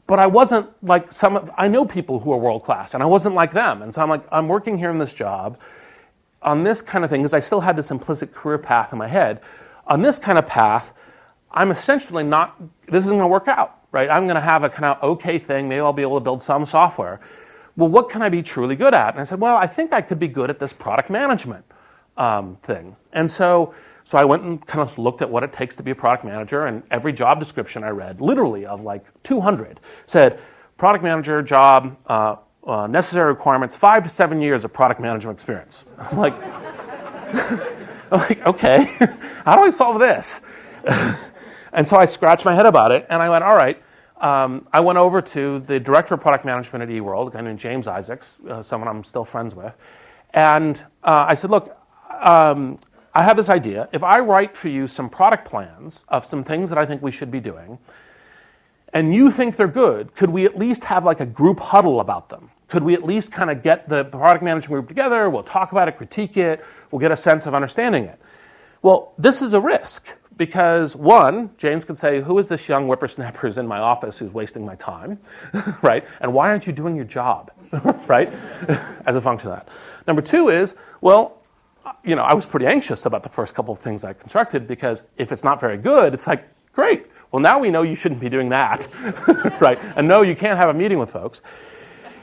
But 0.07 0.19
I 0.19 0.27
wasn't 0.27 0.69
like 0.83 1.11
some, 1.11 1.51
I 1.57 1.67
know 1.67 1.85
people 1.85 2.19
who 2.19 2.31
are 2.31 2.37
world 2.37 2.63
class, 2.63 2.93
and 2.93 3.03
I 3.03 3.05
wasn't 3.05 3.35
like 3.35 3.51
them. 3.51 3.81
And 3.81 3.93
so 3.93 4.01
I'm 4.01 4.09
like, 4.09 4.23
I'm 4.31 4.47
working 4.47 4.77
here 4.77 4.89
in 4.89 4.97
this 4.97 5.13
job 5.13 5.59
on 6.41 6.63
this 6.63 6.81
kind 6.81 7.03
of 7.03 7.09
thing, 7.09 7.21
because 7.21 7.33
I 7.33 7.39
still 7.39 7.61
had 7.61 7.75
this 7.75 7.91
implicit 7.91 8.33
career 8.33 8.57
path 8.57 8.93
in 8.93 8.99
my 8.99 9.07
head. 9.07 9.41
On 9.87 10.01
this 10.01 10.17
kind 10.17 10.37
of 10.37 10.47
path, 10.47 10.93
I'm 11.51 11.71
essentially 11.71 12.23
not, 12.23 12.59
this 12.87 13.05
isn't 13.05 13.17
going 13.17 13.27
to 13.27 13.31
work 13.31 13.47
out, 13.47 13.81
right? 13.91 14.09
I'm 14.09 14.23
going 14.23 14.35
to 14.35 14.41
have 14.41 14.63
a 14.63 14.69
kind 14.69 14.85
of 14.85 15.03
okay 15.03 15.39
thing. 15.39 15.67
Maybe 15.67 15.81
I'll 15.81 15.93
be 15.93 16.03
able 16.03 16.17
to 16.17 16.23
build 16.23 16.41
some 16.41 16.65
software. 16.65 17.19
Well, 17.75 17.89
what 17.89 18.09
can 18.09 18.21
I 18.21 18.29
be 18.29 18.41
truly 18.41 18.75
good 18.75 18.93
at? 18.93 19.13
And 19.13 19.19
I 19.19 19.23
said, 19.23 19.39
well, 19.39 19.55
I 19.57 19.67
think 19.67 19.93
I 19.93 20.01
could 20.01 20.19
be 20.19 20.27
good 20.27 20.49
at 20.49 20.59
this 20.59 20.73
product 20.73 21.09
management 21.09 21.65
um, 22.17 22.57
thing. 22.63 22.95
And 23.13 23.29
so 23.29 23.73
so 24.07 24.17
I 24.17 24.23
went 24.23 24.43
and 24.43 24.65
kind 24.65 24.79
of 24.79 24.97
looked 24.97 25.21
at 25.21 25.29
what 25.29 25.43
it 25.43 25.51
takes 25.51 25.75
to 25.75 25.83
be 25.83 25.91
a 25.91 25.95
product 25.95 26.23
manager, 26.23 26.65
and 26.65 26.81
every 26.89 27.11
job 27.11 27.41
description 27.41 27.83
I 27.83 27.89
read, 27.89 28.21
literally 28.21 28.65
of 28.65 28.79
like 28.79 29.03
200, 29.23 29.81
said 30.05 30.39
product 30.77 31.03
manager 31.03 31.41
job, 31.41 31.99
uh, 32.07 32.37
uh, 32.65 32.87
necessary 32.87 33.27
requirements, 33.27 33.75
five 33.75 34.03
to 34.03 34.09
seven 34.09 34.39
years 34.39 34.63
of 34.63 34.71
product 34.71 35.01
management 35.01 35.35
experience. 35.35 35.83
I'm 35.97 36.17
like, 36.17 36.33
I'm 38.09 38.19
like, 38.21 38.47
okay, 38.47 38.85
how 39.43 39.57
do 39.57 39.63
I 39.63 39.69
solve 39.71 39.99
this? 39.99 40.39
and 41.73 41.85
so 41.85 41.97
I 41.97 42.05
scratched 42.05 42.45
my 42.45 42.55
head 42.55 42.65
about 42.65 42.93
it, 42.93 43.05
and 43.09 43.21
I 43.21 43.29
went, 43.29 43.43
all 43.43 43.57
right. 43.57 43.83
Um, 44.21 44.69
I 44.71 44.79
went 44.79 44.97
over 44.97 45.21
to 45.21 45.59
the 45.59 45.81
director 45.81 46.13
of 46.13 46.21
product 46.21 46.45
management 46.45 46.81
at 46.81 46.87
eWorld, 46.87 47.27
a 47.27 47.31
guy 47.31 47.41
named 47.41 47.59
James 47.59 47.89
Isaacs, 47.89 48.39
uh, 48.47 48.63
someone 48.63 48.87
I'm 48.87 49.03
still 49.03 49.25
friends 49.25 49.53
with, 49.53 49.75
and 50.33 50.81
uh, 51.03 51.25
I 51.27 51.33
said, 51.33 51.51
look, 51.51 51.77
um, 52.09 52.79
I 53.17 53.23
have 53.23 53.35
this 53.35 53.49
idea. 53.49 53.89
If 53.91 54.03
I 54.03 54.19
write 54.19 54.55
for 54.55 54.69
you 54.69 54.87
some 54.87 55.09
product 55.09 55.45
plans 55.45 56.05
of 56.07 56.23
some 56.23 56.43
things 56.43 56.69
that 56.69 56.77
I 56.77 56.85
think 56.85 57.01
we 57.01 57.11
should 57.11 57.31
be 57.31 57.39
doing, 57.39 57.79
and 58.93 59.15
you 59.15 59.31
think 59.31 59.55
they're 59.55 59.67
good, 59.67 60.13
could 60.13 60.29
we 60.29 60.45
at 60.45 60.55
least 60.55 60.83
have 60.83 61.03
like 61.03 61.19
a 61.19 61.25
group 61.25 61.59
huddle 61.59 61.99
about 61.99 62.29
them? 62.29 62.51
Could 62.67 62.83
we 62.83 62.93
at 62.93 63.03
least 63.03 63.31
kind 63.31 63.49
of 63.49 63.63
get 63.63 63.89
the 63.89 64.05
product 64.05 64.43
management 64.43 64.69
group 64.69 64.87
together? 64.87 65.31
We'll 65.31 65.41
talk 65.41 65.71
about 65.71 65.87
it, 65.87 65.97
critique 65.97 66.37
it, 66.37 66.63
we'll 66.91 66.99
get 66.99 67.11
a 67.11 67.17
sense 67.17 67.47
of 67.47 67.55
understanding 67.55 68.03
it. 68.03 68.19
Well, 68.83 69.13
this 69.17 69.41
is 69.41 69.53
a 69.53 69.59
risk 69.59 70.13
because 70.37 70.95
one, 70.95 71.49
James 71.57 71.85
could 71.85 71.97
say, 71.97 72.21
Who 72.21 72.37
is 72.37 72.49
this 72.49 72.69
young 72.69 72.85
whippersnapper 72.85 73.39
who's 73.39 73.57
in 73.57 73.65
my 73.65 73.79
office 73.79 74.19
who's 74.19 74.31
wasting 74.31 74.63
my 74.63 74.75
time? 74.75 75.17
right? 75.81 76.05
And 76.21 76.35
why 76.35 76.49
aren't 76.49 76.67
you 76.67 76.73
doing 76.73 76.95
your 76.95 77.05
job? 77.05 77.51
right? 78.07 78.31
As 79.07 79.15
a 79.15 79.21
function 79.21 79.49
of 79.49 79.55
that. 79.55 79.69
Number 80.05 80.21
two 80.21 80.49
is, 80.49 80.75
well, 81.01 81.36
you 82.07 82.15
know, 82.15 82.23
I 82.23 82.33
was 82.33 82.45
pretty 82.45 82.65
anxious 82.65 83.05
about 83.05 83.21
the 83.21 83.29
first 83.29 83.53
couple 83.53 83.73
of 83.73 83.79
things 83.79 84.03
I 84.03 84.13
constructed 84.13 84.67
because 84.67 85.03
if 85.17 85.31
it's 85.31 85.43
not 85.43 85.59
very 85.59 85.77
good, 85.77 86.13
it's 86.13 86.25
like, 86.25 86.47
great. 86.73 87.07
Well, 87.31 87.41
now 87.41 87.59
we 87.59 87.69
know 87.69 87.81
you 87.81 87.95
shouldn't 87.95 88.21
be 88.21 88.29
doing 88.29 88.49
that, 88.49 88.87
right? 89.61 89.77
And 89.97 90.07
no, 90.07 90.21
you 90.21 90.33
can't 90.33 90.57
have 90.57 90.69
a 90.69 90.73
meeting 90.73 90.99
with 90.99 91.11
folks. 91.11 91.41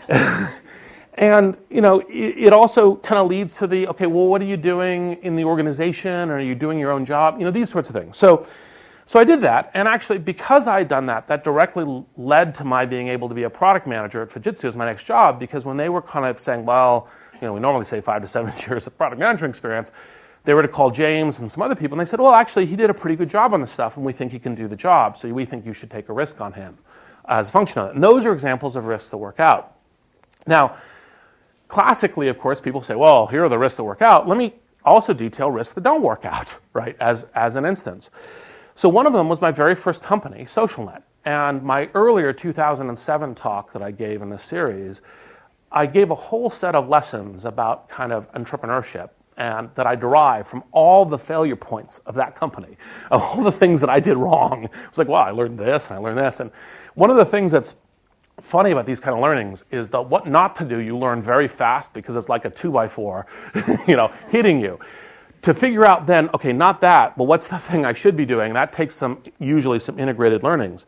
and, 1.15 1.57
you 1.69 1.83
know, 1.83 2.03
it, 2.09 2.53
also 2.55 2.97
kind 2.97 3.21
of 3.21 3.29
leads 3.29 3.53
to 3.55 3.67
the, 3.67 3.87
okay, 3.89 4.07
well, 4.07 4.29
what 4.29 4.41
are 4.41 4.47
you 4.47 4.57
doing 4.57 5.15
in 5.23 5.37
the 5.37 5.45
organization? 5.45 6.31
Are 6.31 6.41
you 6.41 6.55
doing 6.55 6.79
your 6.79 6.91
own 6.91 7.05
job? 7.05 7.37
You 7.39 7.45
know, 7.45 7.51
these 7.51 7.69
sorts 7.69 7.91
of 7.91 7.95
things. 7.95 8.17
So, 8.17 8.47
So 9.07 9.21
I 9.21 9.25
did 9.25 9.43
that, 9.43 9.71
and 9.75 9.87
actually, 9.87 10.19
because 10.19 10.67
I 10.67 10.79
had 10.79 10.89
done 10.89 11.07
that, 11.07 11.27
that 11.27 11.45
directly 11.45 12.05
led 12.17 12.55
to 12.55 12.65
my 12.65 12.87
being 12.87 13.09
able 13.09 13.29
to 13.29 13.35
be 13.35 13.43
a 13.43 13.51
product 13.51 13.87
manager 13.87 14.23
at 14.23 14.31
Fujitsu 14.31 14.65
as 14.65 14.77
my 14.77 14.87
next 14.87 15.05
job. 15.05 15.39
Because 15.39 15.67
when 15.67 15.77
they 15.77 15.91
were 15.91 16.01
kind 16.01 16.25
of 16.25 16.41
saying, 16.41 16.65
"Well, 16.65 17.09
you 17.45 17.49
know, 17.51 17.53
we 17.53 17.61
normally 17.61 17.85
say 17.85 18.01
five 18.01 18.23
to 18.23 18.27
seven 18.27 18.55
years 18.67 18.87
of 18.87 18.97
product 18.97 19.21
management 19.21 19.51
experience," 19.51 19.93
they 20.45 20.55
were 20.55 20.63
to 20.63 20.69
call 20.69 20.91
James 20.91 21.39
and 21.39 21.51
some 21.51 21.63
other 21.63 21.75
people, 21.75 21.95
and 21.95 22.01
they 22.01 22.11
said, 22.11 22.21
"Well, 22.21 22.33
actually, 22.33 22.65
he 22.65 22.75
did 22.75 22.89
a 22.89 22.95
pretty 22.95 23.17
good 23.17 23.29
job 23.29 23.53
on 23.53 23.61
this 23.61 23.71
stuff, 23.71 23.99
and 23.99 24.07
we 24.07 24.13
think 24.13 24.33
he 24.33 24.39
can 24.39 24.55
do 24.55 24.67
the 24.67 24.77
job. 24.77 25.19
So 25.19 25.31
we 25.31 25.45
think 25.45 25.67
you 25.67 25.75
should 25.75 25.91
take 25.91 26.09
a 26.09 26.15
risk 26.15 26.41
on 26.41 26.55
him 26.55 26.79
as 27.27 27.51
a 27.51 27.53
function 27.53 27.81
of 27.81 27.91
it." 27.91 27.95
And 27.97 28.03
those 28.03 28.25
are 28.25 28.33
examples 28.33 28.77
of 28.77 28.87
risks 28.87 29.11
that 29.11 29.19
work 29.19 29.39
out. 29.39 29.75
Now, 30.47 30.75
classically, 31.69 32.29
of 32.29 32.39
course, 32.39 32.63
people 32.63 32.81
say, 32.81 32.95
"Well, 32.95 33.27
here 33.27 33.45
are 33.45 33.51
the 33.51 33.59
risks 33.59 33.77
that 33.77 33.85
work 33.85 34.01
out." 34.01 34.27
Let 34.27 34.39
me 34.39 34.55
also 34.87 35.13
detail 35.13 35.51
risks 35.51 35.75
that 35.75 35.85
don't 35.85 36.03
work 36.03 36.25
out, 36.35 36.59
right? 36.73 36.97
As 36.99 37.27
as 37.35 37.57
an 37.57 37.67
instance. 37.67 38.09
So 38.75 38.89
one 38.89 39.07
of 39.07 39.13
them 39.13 39.29
was 39.29 39.41
my 39.41 39.53
very 39.53 39.75
first 39.75 40.03
company, 40.03 40.47
SocialNet. 40.47 41.03
And 41.25 41.63
my 41.63 41.89
earlier 41.95 42.33
2007 42.33 43.35
talk 43.35 43.73
that 43.73 43.83
I 43.83 43.93
gave 43.93 44.21
in 44.21 44.31
this 44.31 44.43
series, 44.43 45.01
I 45.75 45.87
gave 45.87 46.13
a 46.13 46.15
whole 46.15 46.51
set 46.51 46.77
of 46.77 46.89
lessons 46.89 47.45
about 47.45 47.89
kind 47.89 48.13
of 48.13 48.31
entrepreneurship 48.33 49.11
and 49.37 49.69
that 49.75 49.89
I 49.89 49.97
derived 49.97 50.47
from 50.47 50.63
all 50.71 51.05
the 51.05 51.19
failure 51.19 51.57
points 51.57 51.99
of 52.07 52.15
that 52.15 52.37
company, 52.37 52.77
of 53.11 53.21
all 53.21 53.43
the 53.43 53.53
things 53.53 53.81
that 53.81 53.91
I 53.91 53.99
did 53.99 54.17
wrong. 54.17 54.65
It 54.65 54.89
was 54.89 54.99
like, 54.99 55.09
wow, 55.09 55.25
I 55.25 55.33
learned 55.33 55.59
this 55.59 55.89
and 55.89 55.99
I 55.99 56.01
learned 56.01 56.19
this. 56.19 56.39
And 56.39 56.53
one 56.95 57.11
of 57.11 57.17
the 57.17 57.25
things 57.25 57.51
that's 57.51 57.75
funny 58.41 58.71
about 58.71 58.87
these 58.87 59.01
kind 59.01 59.17
of 59.17 59.23
learnings 59.23 59.65
is 59.71 59.91
that 59.91 60.03
what 60.03 60.29
not 60.29 60.57
to 60.57 60.65
do 60.65 60.79
you 60.79 60.97
learn 60.97 61.21
very 61.21 61.49
fast 61.49 61.93
because 61.93 62.17
it's 62.17 62.29
like 62.29 62.45
a 62.45 62.51
two 62.51 62.71
by 62.71 62.87
four, 62.87 63.27
you 63.89 63.97
know, 63.97 64.13
hitting 64.29 64.61
you 64.61 64.79
to 65.43 65.53
figure 65.53 65.85
out 65.85 66.07
then, 66.07 66.31
okay, 66.33 66.53
not 66.53 66.81
that, 66.81 67.19
but 67.19 67.25
what's 67.25 67.49
the 67.49 67.59
thing 67.59 67.85
I 67.85 67.93
should 67.93 68.17
be 68.17 68.25
doing? 68.25 68.55
That 68.55 68.73
takes 68.73 68.95
some, 68.95 69.23
usually 69.41 69.79
some 69.81 69.99
integrated 69.99 70.43
learnings. 70.43 70.87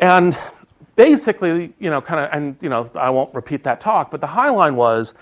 And 0.00 0.38
basically, 0.96 1.72
you 1.78 1.90
know, 1.90 2.00
kind 2.00 2.20
of, 2.20 2.30
and, 2.32 2.56
you 2.60 2.68
know, 2.68 2.90
I 2.94 3.10
won't 3.10 3.34
repeat 3.34 3.64
that 3.64 3.80
talk, 3.80 4.10
but 4.10 4.20
the 4.20 4.28
high 4.28 4.50
line 4.50 4.76
was 4.76 5.14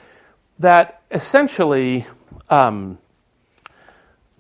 that 0.59 1.03
essentially 1.11 2.07
um, 2.51 2.99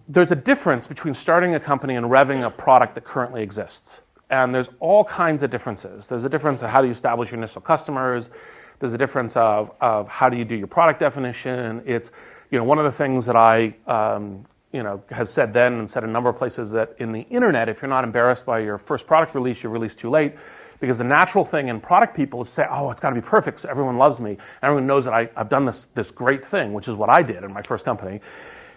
there's 0.08 0.30
a 0.30 0.36
difference 0.36 0.86
between 0.86 1.14
starting 1.14 1.54
a 1.54 1.60
company 1.60 1.94
and 1.94 2.06
revving 2.06 2.44
a 2.44 2.50
product 2.50 2.94
that 2.94 3.04
currently 3.04 3.42
exists. 3.42 4.02
And 4.30 4.54
there's 4.54 4.68
all 4.80 5.04
kinds 5.04 5.42
of 5.42 5.50
differences. 5.50 6.06
There's 6.08 6.24
a 6.24 6.28
difference 6.28 6.62
of 6.62 6.70
how 6.70 6.80
do 6.80 6.86
you 6.86 6.92
establish 6.92 7.30
your 7.30 7.38
initial 7.38 7.62
customers. 7.62 8.30
There's 8.78 8.92
a 8.92 8.98
difference 8.98 9.36
of, 9.36 9.72
of 9.80 10.08
how 10.08 10.28
do 10.28 10.36
you 10.36 10.44
do 10.44 10.54
your 10.54 10.66
product 10.66 11.00
definition. 11.00 11.82
It's 11.86 12.10
you 12.50 12.58
know, 12.58 12.64
one 12.64 12.78
of 12.78 12.84
the 12.84 12.92
things 12.92 13.26
that 13.26 13.36
I, 13.36 13.74
um, 13.86 14.46
you 14.72 14.82
know, 14.82 15.02
have 15.10 15.28
said 15.28 15.52
then 15.52 15.74
and 15.74 15.90
said 15.90 16.04
a 16.04 16.06
number 16.06 16.28
of 16.30 16.36
places 16.36 16.70
that 16.72 16.94
in 16.98 17.12
the 17.12 17.22
internet, 17.22 17.68
if 17.68 17.82
you're 17.82 17.88
not 17.88 18.04
embarrassed 18.04 18.46
by 18.46 18.60
your 18.60 18.78
first 18.78 19.06
product 19.06 19.34
release, 19.34 19.62
you 19.62 19.70
release 19.70 19.94
too 19.94 20.10
late. 20.10 20.34
Because 20.80 20.98
the 20.98 21.04
natural 21.04 21.44
thing 21.44 21.68
in 21.68 21.80
product 21.80 22.14
people 22.14 22.42
is 22.42 22.48
say, 22.48 22.66
oh, 22.70 22.90
it's 22.90 23.00
got 23.00 23.10
to 23.10 23.14
be 23.14 23.20
perfect 23.20 23.60
so 23.60 23.68
everyone 23.68 23.98
loves 23.98 24.20
me. 24.20 24.38
Everyone 24.62 24.86
knows 24.86 25.04
that 25.06 25.14
I, 25.14 25.28
I've 25.36 25.48
done 25.48 25.64
this, 25.64 25.84
this 25.94 26.10
great 26.10 26.44
thing, 26.44 26.72
which 26.72 26.88
is 26.88 26.94
what 26.94 27.10
I 27.10 27.22
did 27.22 27.42
in 27.42 27.52
my 27.52 27.62
first 27.62 27.84
company. 27.84 28.20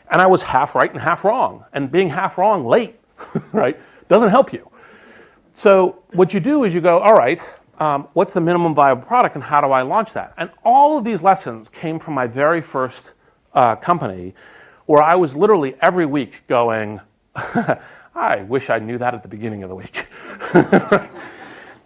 And 0.10 0.22
I 0.22 0.28
was 0.28 0.44
half 0.44 0.76
right 0.76 0.92
and 0.92 1.00
half 1.00 1.24
wrong. 1.24 1.66
And 1.74 1.92
being 1.92 2.10
half 2.10 2.38
wrong 2.38 2.66
late, 2.66 3.00
right, 3.52 3.80
doesn't 4.08 4.30
help 4.30 4.52
you. 4.52 4.70
So 5.54 6.04
what 6.14 6.34
you 6.34 6.40
do 6.40 6.64
is 6.64 6.74
you 6.74 6.82
go, 6.82 7.00
all 7.00 7.14
right, 7.14 7.40
um, 7.80 8.08
what's 8.14 8.34
the 8.34 8.42
minimum 8.42 8.76
viable 8.76 9.04
product 9.04 9.36
and 9.36 9.44
how 9.44 9.62
do 9.62 9.68
I 9.68 9.82
launch 9.82 10.14
that? 10.14 10.34
And 10.38 10.50
all 10.64 10.98
of 10.98 11.04
these 11.04 11.24
lessons 11.24 11.70
came 11.70 12.00
from 12.00 12.14
my 12.14 12.28
very 12.28 12.62
first 12.62 13.14
uh, 13.54 13.76
company 13.76 14.34
where 14.86 15.02
I 15.02 15.16
was 15.16 15.36
literally 15.36 15.76
every 15.82 16.06
week 16.06 16.46
going, 16.48 17.00
I 18.16 18.44
wish 18.48 18.70
I 18.70 18.80
knew 18.80 18.98
that 18.98 19.14
at 19.14 19.24
the 19.24 19.30
beginning 19.30 19.64
of 19.64 19.70
the 19.70 19.76
week. 19.76 20.08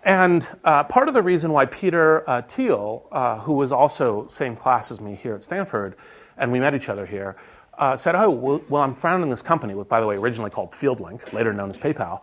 and 0.05 0.49
uh, 0.63 0.83
part 0.85 1.07
of 1.07 1.13
the 1.13 1.21
reason 1.21 1.51
why 1.51 1.65
Peter 1.65 2.27
uh, 2.29 2.41
Thiel, 2.43 3.07
uh, 3.11 3.39
who 3.39 3.53
was 3.53 3.71
also 3.71 4.27
same 4.27 4.55
class 4.55 4.91
as 4.91 5.01
me 5.01 5.15
here 5.15 5.35
at 5.35 5.43
Stanford, 5.43 5.95
and 6.37 6.51
we 6.51 6.59
met 6.59 6.73
each 6.73 6.87
other 6.87 7.05
here, 7.05 7.35
uh, 7.77 7.97
said, 7.97 8.15
"Oh, 8.15 8.29
well, 8.29 8.61
well, 8.69 8.81
I'm 8.83 8.95
founding 8.95 9.29
this 9.29 9.41
company, 9.41 9.75
which, 9.75 9.89
by 9.89 9.99
the 9.99 10.07
way, 10.07 10.15
originally 10.15 10.51
called 10.51 10.71
FieldLink, 10.71 11.33
later 11.33 11.51
known 11.51 11.69
as 11.69 11.77
PayPal." 11.77 12.21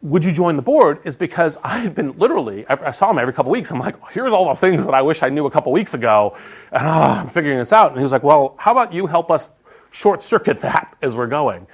would 0.00 0.24
you 0.24 0.30
join 0.30 0.54
the 0.56 0.62
board 0.62 1.00
is 1.04 1.16
because 1.16 1.58
I 1.64 1.78
had 1.78 1.94
been 1.94 2.16
literally, 2.18 2.64
I 2.68 2.92
saw 2.92 3.10
him 3.10 3.18
every 3.18 3.32
couple 3.32 3.50
weeks. 3.50 3.72
I'm 3.72 3.80
like, 3.80 3.96
here's 4.10 4.32
all 4.32 4.48
the 4.48 4.54
things 4.54 4.84
that 4.86 4.94
I 4.94 5.02
wish 5.02 5.22
I 5.22 5.28
knew 5.28 5.46
a 5.46 5.50
couple 5.50 5.72
weeks 5.72 5.94
ago. 5.94 6.36
And 6.70 6.86
oh, 6.86 7.20
I'm 7.20 7.26
figuring 7.26 7.58
this 7.58 7.72
out. 7.72 7.90
And 7.90 7.98
he 7.98 8.04
was 8.04 8.12
like, 8.12 8.22
well, 8.22 8.54
how 8.58 8.72
about 8.72 8.92
you 8.92 9.06
help 9.06 9.30
us 9.30 9.50
short 9.90 10.22
circuit 10.22 10.60
that 10.60 10.96
as 11.02 11.16
we're 11.16 11.26
going? 11.26 11.66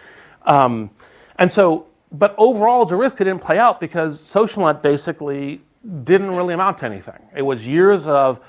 Um, 0.46 0.90
and 1.36 1.52
so, 1.52 1.86
but 2.14 2.34
overall, 2.38 2.84
the 2.84 2.96
didn't 2.96 3.40
play 3.40 3.58
out 3.58 3.80
because 3.80 4.20
SocialNet 4.20 4.82
basically 4.82 5.62
didn't 6.04 6.30
really 6.30 6.54
amount 6.54 6.78
to 6.78 6.86
anything. 6.86 7.20
It 7.36 7.42
was 7.42 7.66
years 7.66 8.06
of, 8.06 8.40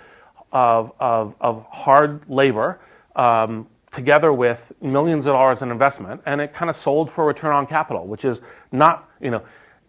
of, 0.52 0.94
of, 1.00 1.36
of 1.42 1.66
hard 1.72 2.30
labor. 2.30 2.80
Um, 3.16 3.68
together 3.92 4.34
with 4.34 4.74
millions 4.82 5.26
of 5.26 5.32
dollars 5.32 5.62
in 5.62 5.72
investment, 5.72 6.22
and 6.26 6.42
it 6.42 6.52
kind 6.52 6.70
of 6.70 6.76
sold 6.76 7.10
for 7.10 7.24
a 7.24 7.28
return 7.28 7.54
on 7.54 7.66
capital, 7.66 8.06
which 8.06 8.26
is 8.26 8.42
not, 8.74 9.10
you 9.22 9.32
know, 9.32 9.42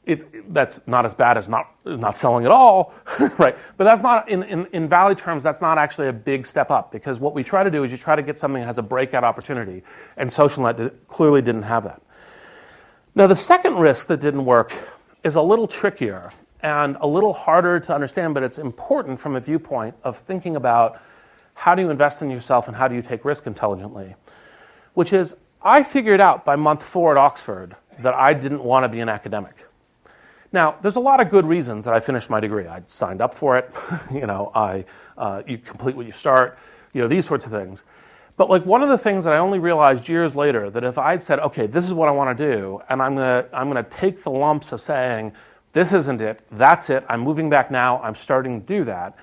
it, 0.04 0.54
that's 0.54 0.78
not 0.86 1.04
as 1.04 1.12
bad 1.12 1.36
as 1.36 1.48
not, 1.48 1.74
not 1.84 2.16
selling 2.16 2.44
at 2.44 2.52
all, 2.52 2.94
right? 3.38 3.58
But 3.76 3.82
that's 3.82 4.04
not, 4.04 4.28
in, 4.28 4.44
in, 4.44 4.66
in 4.66 4.88
value 4.88 5.16
terms, 5.16 5.42
that's 5.42 5.60
not 5.60 5.76
actually 5.76 6.06
a 6.06 6.12
big 6.12 6.46
step 6.46 6.70
up 6.70 6.92
because 6.92 7.18
what 7.18 7.34
we 7.34 7.42
try 7.42 7.64
to 7.64 7.70
do 7.70 7.82
is 7.82 7.90
you 7.90 7.98
try 7.98 8.14
to 8.14 8.22
get 8.22 8.38
something 8.38 8.60
that 8.60 8.66
has 8.66 8.78
a 8.78 8.82
breakout 8.82 9.24
opportunity, 9.24 9.82
and 10.16 10.30
SocialNet 10.30 10.76
did, 10.76 11.08
clearly 11.08 11.42
didn't 11.42 11.64
have 11.64 11.82
that. 11.82 12.00
Now, 13.16 13.26
the 13.26 13.34
second 13.34 13.76
risk 13.76 14.08
that 14.08 14.20
didn't 14.20 14.44
work 14.44 14.74
is 15.24 15.36
a 15.36 15.40
little 15.40 15.66
trickier 15.66 16.32
and 16.60 16.98
a 17.00 17.06
little 17.06 17.32
harder 17.32 17.80
to 17.80 17.94
understand, 17.94 18.34
but 18.34 18.42
it's 18.42 18.58
important 18.58 19.18
from 19.18 19.34
a 19.34 19.40
viewpoint 19.40 19.94
of 20.04 20.18
thinking 20.18 20.54
about 20.54 21.00
how 21.54 21.74
do 21.74 21.80
you 21.80 21.88
invest 21.88 22.20
in 22.20 22.28
yourself 22.28 22.68
and 22.68 22.76
how 22.76 22.88
do 22.88 22.94
you 22.94 23.00
take 23.00 23.24
risk 23.24 23.46
intelligently, 23.46 24.16
which 24.92 25.14
is 25.14 25.34
I 25.62 25.82
figured 25.82 26.20
out 26.20 26.44
by 26.44 26.56
month 26.56 26.82
four 26.82 27.10
at 27.12 27.16
Oxford 27.16 27.76
that 28.00 28.12
I 28.12 28.34
didn't 28.34 28.62
want 28.62 28.84
to 28.84 28.88
be 28.90 29.00
an 29.00 29.08
academic. 29.08 29.66
Now, 30.52 30.76
there's 30.82 30.96
a 30.96 31.00
lot 31.00 31.18
of 31.18 31.30
good 31.30 31.46
reasons 31.46 31.86
that 31.86 31.94
I 31.94 32.00
finished 32.00 32.28
my 32.28 32.40
degree. 32.40 32.66
I 32.66 32.82
signed 32.86 33.22
up 33.22 33.32
for 33.32 33.56
it. 33.56 33.70
you 34.12 34.26
know, 34.26 34.52
I, 34.54 34.84
uh, 35.16 35.42
you 35.46 35.56
complete 35.56 35.96
what 35.96 36.04
you 36.04 36.12
start. 36.12 36.58
You 36.92 37.00
know, 37.00 37.08
these 37.08 37.24
sorts 37.24 37.46
of 37.46 37.52
things. 37.52 37.82
But 38.36 38.50
like 38.50 38.66
one 38.66 38.82
of 38.82 38.88
the 38.88 38.98
things 38.98 39.24
that 39.24 39.32
I 39.32 39.38
only 39.38 39.58
realized 39.58 40.08
years 40.08 40.36
later 40.36 40.68
that 40.70 40.84
if 40.84 40.98
I'd 40.98 41.22
said, 41.22 41.40
okay, 41.40 41.66
this 41.66 41.86
is 41.86 41.94
what 41.94 42.08
I 42.08 42.12
want 42.12 42.36
to 42.36 42.54
do, 42.54 42.82
and 42.88 43.00
I'm 43.00 43.14
gonna 43.14 43.46
I'm 43.52 43.68
gonna 43.68 43.82
take 43.82 44.22
the 44.22 44.30
lumps 44.30 44.72
of 44.72 44.80
saying, 44.80 45.32
this 45.72 45.92
isn't 45.92 46.20
it, 46.20 46.40
that's 46.52 46.90
it, 46.90 47.04
I'm 47.08 47.20
moving 47.20 47.48
back 47.48 47.70
now, 47.70 48.00
I'm 48.02 48.14
starting 48.14 48.60
to 48.60 48.66
do 48.66 48.84
that. 48.84 49.16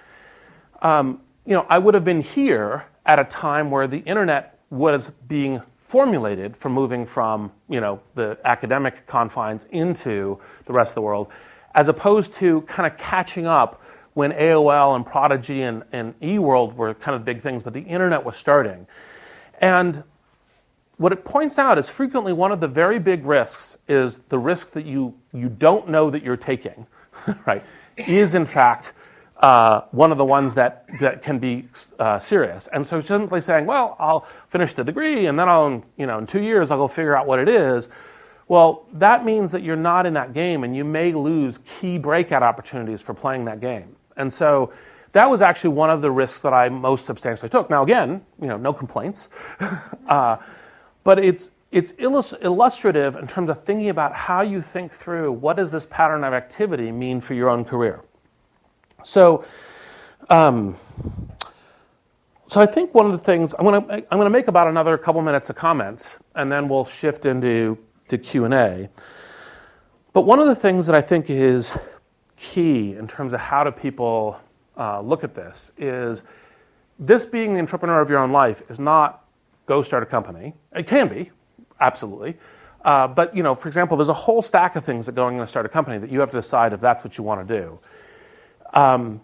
Um, 0.81 1.21
you 1.45 1.53
know, 1.53 1.65
I 1.69 1.77
would 1.77 1.93
have 1.93 2.03
been 2.03 2.21
here 2.21 2.85
at 3.05 3.19
a 3.19 3.23
time 3.23 3.69
where 3.69 3.85
the 3.85 3.99
internet 3.99 4.59
was 4.69 5.11
being 5.27 5.61
formulated 5.77 6.57
for 6.57 6.69
moving 6.69 7.05
from 7.05 7.51
you 7.69 7.79
know 7.79 8.01
the 8.15 8.37
academic 8.45 9.05
confines 9.05 9.65
into 9.65 10.39
the 10.65 10.73
rest 10.73 10.91
of 10.91 10.95
the 10.95 11.01
world, 11.01 11.31
as 11.75 11.87
opposed 11.87 12.33
to 12.33 12.61
kind 12.61 12.91
of 12.91 12.97
catching 12.97 13.45
up 13.45 13.79
when 14.13 14.31
AOL 14.31 14.95
and 14.95 15.05
Prodigy 15.05 15.63
and, 15.63 15.83
and 15.91 16.19
eWorld 16.19 16.75
were 16.75 16.93
kind 16.93 17.15
of 17.15 17.25
big 17.25 17.41
things, 17.41 17.63
but 17.63 17.73
the 17.73 17.81
internet 17.81 18.23
was 18.23 18.37
starting. 18.37 18.87
And 19.59 20.03
what 20.97 21.11
it 21.11 21.25
points 21.25 21.57
out 21.57 21.77
is 21.77 21.89
frequently 21.89 22.33
one 22.33 22.51
of 22.51 22.61
the 22.61 22.67
very 22.67 22.99
big 22.99 23.25
risks 23.25 23.77
is 23.87 24.19
the 24.29 24.37
risk 24.37 24.71
that 24.71 24.85
you, 24.85 25.15
you 25.33 25.49
don't 25.49 25.89
know 25.89 26.09
that 26.09 26.23
you're 26.23 26.37
taking, 26.37 26.85
right, 27.45 27.63
is 27.97 28.35
in 28.35 28.45
fact 28.45 28.93
uh, 29.37 29.81
one 29.91 30.11
of 30.11 30.17
the 30.17 30.25
ones 30.25 30.55
that, 30.55 30.85
that 30.99 31.21
can 31.21 31.39
be 31.39 31.67
uh, 31.99 32.19
serious. 32.19 32.67
And 32.67 32.85
so 32.85 33.01
simply 33.01 33.41
saying, 33.41 33.65
well, 33.65 33.95
I'll 33.99 34.21
finish 34.47 34.73
the 34.73 34.83
degree 34.83 35.25
and 35.25 35.37
then 35.37 35.49
I'll, 35.49 35.83
you 35.97 36.05
know, 36.05 36.19
in 36.19 36.27
two 36.27 36.41
years 36.41 36.71
I'll 36.71 36.77
go 36.77 36.87
figure 36.87 37.17
out 37.17 37.27
what 37.27 37.39
it 37.39 37.49
is. 37.49 37.89
Well, 38.47 38.85
that 38.93 39.25
means 39.25 39.51
that 39.51 39.63
you're 39.63 39.75
not 39.75 40.05
in 40.05 40.13
that 40.13 40.33
game 40.33 40.63
and 40.63 40.75
you 40.75 40.85
may 40.85 41.11
lose 41.11 41.57
key 41.59 41.97
breakout 41.97 42.43
opportunities 42.43 43.01
for 43.01 43.13
playing 43.13 43.45
that 43.45 43.59
game. 43.59 43.95
And 44.17 44.33
so 44.33 44.73
that 45.13 45.29
was 45.29 45.41
actually 45.41 45.71
one 45.71 45.89
of 45.89 46.01
the 46.01 46.11
risks 46.11 46.41
that 46.41 46.53
I 46.53 46.69
most 46.69 47.05
substantially 47.05 47.49
took. 47.49 47.69
Now, 47.69 47.83
again, 47.83 48.25
you 48.41 48.47
know, 48.47 48.57
no 48.57 48.73
complaints. 48.73 49.29
uh, 50.07 50.37
but 51.03 51.19
it's, 51.19 51.51
it's 51.71 51.91
illustrative 51.91 53.15
in 53.15 53.27
terms 53.27 53.49
of 53.49 53.63
thinking 53.63 53.89
about 53.89 54.13
how 54.13 54.41
you 54.41 54.61
think 54.61 54.91
through 54.91 55.31
what 55.31 55.57
does 55.57 55.71
this 55.71 55.85
pattern 55.85 56.23
of 56.23 56.33
activity 56.33 56.91
mean 56.91 57.21
for 57.21 57.33
your 57.33 57.49
own 57.49 57.65
career. 57.65 58.03
So, 59.03 59.45
um, 60.29 60.75
so 62.47 62.61
I 62.61 62.67
think 62.67 62.93
one 62.93 63.07
of 63.07 63.11
the 63.11 63.17
things 63.17 63.55
I'm 63.57 63.65
going 63.65 63.87
to 63.87 63.93
I'm 63.93 64.17
going 64.19 64.25
to 64.25 64.29
make 64.29 64.47
about 64.47 64.67
another 64.67 64.97
couple 64.97 65.21
minutes 65.23 65.49
of 65.49 65.55
comments, 65.55 66.19
and 66.35 66.51
then 66.51 66.69
we'll 66.69 66.85
shift 66.85 67.25
into 67.25 67.79
to 68.09 68.17
Q 68.17 68.45
and 68.45 68.53
A. 68.53 68.89
But 70.13 70.21
one 70.21 70.39
of 70.39 70.45
the 70.45 70.55
things 70.55 70.85
that 70.85 70.95
I 70.95 71.01
think 71.01 71.29
is 71.29 71.77
key 72.37 72.95
in 72.95 73.07
terms 73.07 73.33
of 73.33 73.39
how 73.39 73.63
do 73.63 73.71
people 73.71 74.39
uh, 74.77 75.01
look 75.01 75.23
at 75.23 75.35
this 75.35 75.71
is 75.77 76.23
this 76.99 77.25
being 77.25 77.53
the 77.53 77.59
entrepreneur 77.59 78.01
of 78.01 78.09
your 78.09 78.19
own 78.19 78.31
life 78.31 78.63
is 78.69 78.79
not 78.79 79.25
go 79.65 79.81
start 79.81 80.03
a 80.03 80.05
company. 80.05 80.53
It 80.75 80.87
can 80.87 81.07
be, 81.07 81.31
absolutely. 81.79 82.37
Uh, 82.83 83.07
but 83.07 83.35
you 83.35 83.43
know, 83.43 83.55
for 83.55 83.67
example, 83.67 83.97
there's 83.97 84.09
a 84.09 84.13
whole 84.13 84.41
stack 84.41 84.75
of 84.75 84.83
things 84.83 85.05
that 85.05 85.15
going 85.15 85.37
to 85.37 85.47
start 85.47 85.65
a 85.65 85.69
company 85.69 85.97
that 85.97 86.09
you 86.09 86.19
have 86.19 86.31
to 86.31 86.37
decide 86.37 86.73
if 86.73 86.81
that's 86.81 87.03
what 87.03 87.17
you 87.17 87.23
want 87.23 87.47
to 87.47 87.61
do. 87.61 87.79
Um, 88.73 89.21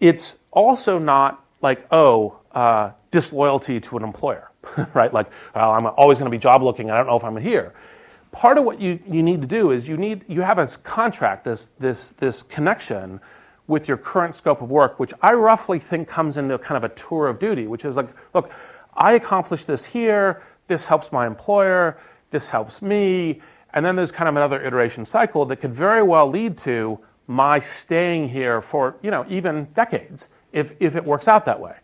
it's 0.00 0.38
also 0.50 0.98
not 0.98 1.44
like 1.62 1.86
oh 1.90 2.38
uh, 2.52 2.90
disloyalty 3.10 3.80
to 3.80 3.96
an 3.96 4.02
employer, 4.02 4.50
right? 4.94 5.12
Like 5.12 5.30
well, 5.54 5.72
I'm 5.72 5.86
always 5.86 6.18
going 6.18 6.30
to 6.30 6.36
be 6.36 6.40
job 6.40 6.62
looking. 6.62 6.90
I 6.90 6.98
don't 6.98 7.06
know 7.06 7.16
if 7.16 7.24
I'm 7.24 7.36
here. 7.36 7.72
Part 8.32 8.58
of 8.58 8.64
what 8.64 8.80
you, 8.80 8.98
you 9.06 9.22
need 9.22 9.40
to 9.42 9.46
do 9.46 9.70
is 9.70 9.86
you 9.86 9.96
need 9.96 10.24
you 10.26 10.40
have 10.40 10.58
a 10.58 10.66
contract 10.66 11.44
this 11.44 11.68
this 11.78 12.12
this 12.12 12.42
connection 12.42 13.20
with 13.68 13.86
your 13.86 13.96
current 13.96 14.34
scope 14.34 14.60
of 14.60 14.70
work, 14.70 14.98
which 14.98 15.12
I 15.22 15.34
roughly 15.34 15.78
think 15.78 16.08
comes 16.08 16.36
into 16.36 16.58
kind 16.58 16.82
of 16.82 16.90
a 16.90 16.94
tour 16.94 17.28
of 17.28 17.38
duty, 17.38 17.66
which 17.66 17.84
is 17.84 17.96
like 17.96 18.08
look, 18.34 18.50
I 18.94 19.12
accomplished 19.12 19.66
this 19.66 19.84
here. 19.84 20.42
This 20.66 20.86
helps 20.86 21.12
my 21.12 21.26
employer 21.26 21.98
this 22.32 22.48
helps 22.48 22.82
me. 22.82 23.40
And 23.72 23.86
then 23.86 23.94
there's 23.94 24.10
kind 24.10 24.28
of 24.28 24.34
another 24.34 24.60
iteration 24.60 25.04
cycle 25.04 25.46
that 25.46 25.56
could 25.56 25.72
very 25.72 26.02
well 26.02 26.26
lead 26.26 26.58
to 26.58 26.98
my 27.28 27.60
staying 27.60 28.30
here 28.30 28.60
for, 28.60 28.96
you 29.02 29.10
know, 29.10 29.24
even 29.28 29.66
decades 29.74 30.28
if, 30.50 30.74
if 30.80 30.96
it 30.96 31.04
works 31.04 31.28
out 31.28 31.44
that 31.44 31.60
way. 31.60 31.76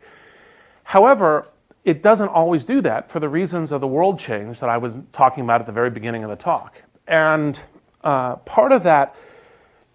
However, 0.82 1.46
it 1.84 2.02
doesn't 2.02 2.28
always 2.28 2.64
do 2.64 2.80
that 2.82 3.10
for 3.10 3.20
the 3.20 3.28
reasons 3.28 3.72
of 3.72 3.80
the 3.80 3.86
world 3.86 4.18
change 4.18 4.60
that 4.60 4.68
I 4.68 4.78
was 4.78 4.98
talking 5.12 5.44
about 5.44 5.60
at 5.60 5.66
the 5.66 5.72
very 5.72 5.90
beginning 5.90 6.24
of 6.24 6.30
the 6.30 6.36
talk. 6.36 6.82
And 7.06 7.62
uh, 8.02 8.36
part 8.36 8.72
of 8.72 8.82
that 8.82 9.16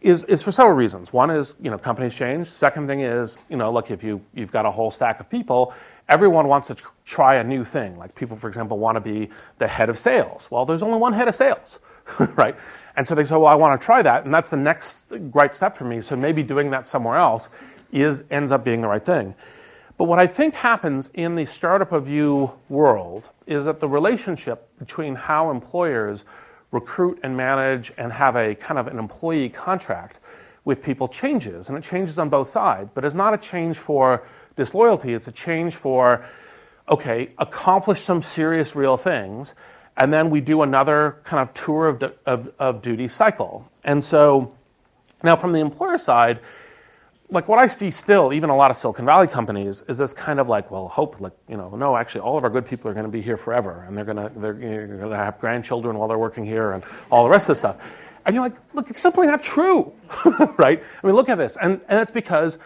is, 0.02 0.24
is 0.24 0.44
for 0.44 0.52
several 0.52 0.76
reasons. 0.76 1.14
One 1.14 1.30
is, 1.30 1.56
you 1.62 1.70
know, 1.70 1.78
companies 1.78 2.16
change. 2.16 2.48
Second 2.48 2.88
thing 2.88 3.02
is, 3.02 3.38
you 3.50 3.58
know, 3.58 3.72
look, 3.72 3.92
if 3.92 4.04
you, 4.04 4.22
you've 4.34 4.52
got 4.52 4.66
a 4.66 4.72
whole 4.72 4.92
stack 4.92 5.20
of 5.20 5.30
people 5.30 5.74
everyone 6.10 6.48
wants 6.48 6.68
to 6.68 6.76
try 7.06 7.36
a 7.36 7.44
new 7.44 7.64
thing. 7.64 7.98
Like 7.98 8.16
people, 8.16 8.36
for 8.36 8.48
example, 8.48 8.78
want 8.78 8.96
to 8.96 9.02
be 9.02 9.30
the 9.58 9.68
head 9.68 9.90
of 9.90 9.98
sales. 9.98 10.50
Well, 10.52 10.66
there's 10.66 10.82
only 10.82 10.98
one 10.98 11.14
head 11.14 11.28
of 11.28 11.36
sales, 11.36 11.80
right? 12.36 12.56
And 12.96 13.08
so 13.08 13.16
they 13.16 13.24
say, 13.24 13.36
well, 13.36 13.48
I 13.48 13.56
want 13.56 13.80
to 13.80 13.84
try 13.84 14.02
that, 14.02 14.26
and 14.26 14.34
that's 14.34 14.50
the 14.50 14.58
next 14.58 15.12
great 15.32 15.56
step 15.56 15.76
for 15.76 15.86
me. 15.86 16.02
So 16.02 16.16
maybe 16.16 16.44
doing 16.44 16.70
that 16.72 16.86
somewhere 16.86 17.16
else 17.16 17.50
is 17.92 18.24
ends 18.30 18.52
up 18.52 18.64
being 18.64 18.82
the 18.82 18.88
right 18.88 19.04
thing. 19.04 19.36
But 19.98 20.06
what 20.06 20.20
I 20.20 20.28
think 20.28 20.56
happens 20.56 21.10
in 21.14 21.36
the 21.36 21.46
startup 21.46 21.92
of 21.92 22.10
you 22.10 22.54
world 22.68 23.30
is 23.46 23.66
that 23.66 23.80
the 23.80 23.88
relationship 23.88 24.68
between 24.80 25.16
how 25.16 25.52
employers 25.52 26.26
recruit 26.72 27.20
and 27.22 27.38
manage 27.38 27.94
and 27.98 28.12
have 28.14 28.36
a 28.36 28.56
kind 28.56 28.80
of 28.80 28.88
an 28.88 28.98
employee 28.98 29.50
contract 29.50 30.20
with 30.66 30.82
people 30.82 31.08
changes, 31.08 31.70
and 31.70 31.78
it 31.78 31.84
changes 31.84 32.18
on 32.18 32.30
both 32.30 32.50
sides, 32.50 32.90
but 32.94 33.06
it's 33.06 33.14
not 33.14 33.34
a 33.34 33.38
change 33.38 33.78
for 33.78 34.26
disloyalty. 34.56 35.14
It's 35.14 35.28
a 35.28 35.32
change 35.32 35.76
for, 35.76 36.26
okay, 36.90 37.32
accomplish 37.38 38.00
some 38.00 38.22
serious, 38.22 38.76
real 38.76 38.98
things, 38.98 39.54
and 39.98 40.12
then 40.12 40.30
we 40.30 40.42
do 40.42 40.64
another 40.64 41.18
kind 41.24 41.48
of 41.48 41.54
tour 41.54 41.88
of, 41.88 42.04
of, 42.26 42.52
of 42.58 42.82
duty 42.82 43.08
cycle. 43.08 43.70
And 43.84 44.04
so 44.04 44.56
now 45.22 45.36
from 45.36 45.52
the 45.52 45.60
employer 45.60 45.98
side, 45.98 46.40
like 47.34 47.48
what 47.48 47.60
I 47.60 47.68
see 47.68 47.92
still, 47.92 48.32
even 48.32 48.50
a 48.50 48.56
lot 48.56 48.72
of 48.72 48.78
Silicon 48.78 49.06
Valley 49.06 49.28
companies, 49.28 49.84
is 49.88 49.98
this 49.98 50.14
kind 50.14 50.40
of 50.40 50.48
like, 50.48 50.72
well, 50.72 50.88
hope, 50.88 51.20
like, 51.20 51.34
you 51.50 51.58
know, 51.58 51.70
no, 51.76 51.98
actually, 51.98 52.22
all 52.22 52.38
of 52.38 52.44
our 52.44 52.50
good 52.50 52.66
people 52.66 52.90
are 52.90 52.94
going 52.94 53.06
to 53.06 53.12
be 53.12 53.22
here 53.22 53.38
forever, 53.38 53.84
and 53.88 53.98
they're 53.98 54.06
going 54.06 54.18
to 54.18 54.32
they're 54.40 54.54
going 54.54 55.10
to 55.10 55.16
have 55.16 55.40
grandchildren 55.40 55.98
while 55.98 56.08
they're 56.08 56.18
working 56.18 56.46
here, 56.46 56.72
and 56.72 56.84
all 57.10 57.24
the 57.24 57.30
rest 57.30 57.50
of 57.50 57.56
the 57.56 57.56
stuff. 57.56 57.78
And 58.26 58.36
you're 58.36 58.44
like, 58.44 58.56
look, 58.74 58.90
it's 58.90 59.02
simply 59.02 59.28
not 59.28 59.44
true, 59.44 59.92
right? 60.58 60.82
I 61.04 61.08
mean, 61.08 61.16
look 61.16 61.30
at 61.30 61.38
this, 61.38 61.58
and 61.62 61.82
and 61.90 62.00
it's 62.00 62.12
because 62.12 62.58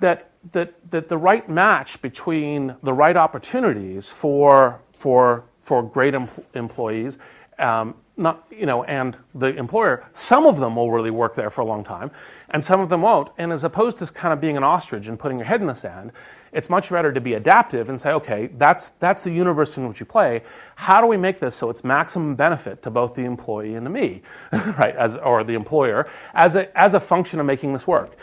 that 0.00 0.30
that, 0.52 0.74
that 0.90 1.08
the 1.08 1.18
right 1.18 1.48
match 1.48 2.00
between 2.02 2.76
the 2.82 2.92
right 2.92 3.16
opportunities 3.16 4.10
for, 4.10 4.80
for, 4.92 5.44
for 5.60 5.82
great 5.82 6.14
em- 6.14 6.28
employees 6.54 7.18
um, 7.58 7.94
not, 8.16 8.46
you 8.50 8.64
know, 8.64 8.82
and 8.84 9.16
the 9.34 9.54
employer, 9.56 10.06
some 10.14 10.46
of 10.46 10.58
them 10.58 10.76
will 10.76 10.90
really 10.90 11.10
work 11.10 11.34
there 11.34 11.50
for 11.50 11.60
a 11.60 11.64
long 11.64 11.84
time, 11.84 12.10
and 12.48 12.64
some 12.64 12.80
of 12.80 12.88
them 12.88 13.02
won't. 13.02 13.30
And 13.36 13.52
as 13.52 13.62
opposed 13.62 13.98
to 13.98 14.06
kind 14.06 14.32
of 14.32 14.40
being 14.40 14.56
an 14.56 14.64
ostrich 14.64 15.06
and 15.06 15.18
putting 15.18 15.38
your 15.38 15.46
head 15.46 15.60
in 15.60 15.66
the 15.66 15.74
sand, 15.74 16.12
it's 16.52 16.70
much 16.70 16.88
better 16.88 17.12
to 17.12 17.20
be 17.20 17.34
adaptive 17.34 17.90
and 17.90 18.00
say, 18.00 18.12
okay, 18.12 18.46
that's, 18.56 18.90
that's 19.00 19.22
the 19.22 19.30
universe 19.30 19.76
in 19.76 19.86
which 19.86 20.00
you 20.00 20.06
play. 20.06 20.42
How 20.76 21.02
do 21.02 21.06
we 21.06 21.18
make 21.18 21.40
this 21.40 21.54
so 21.54 21.68
it's 21.68 21.84
maximum 21.84 22.34
benefit 22.34 22.82
to 22.82 22.90
both 22.90 23.14
the 23.14 23.24
employee 23.24 23.74
and 23.74 23.84
to 23.84 23.90
me, 23.90 24.22
right, 24.52 24.96
as, 24.96 25.16
or 25.18 25.44
the 25.44 25.54
employer, 25.54 26.08
as 26.32 26.56
a, 26.56 26.76
as 26.78 26.94
a 26.94 27.00
function 27.00 27.38
of 27.38 27.46
making 27.46 27.74
this 27.74 27.86
work? 27.86 28.16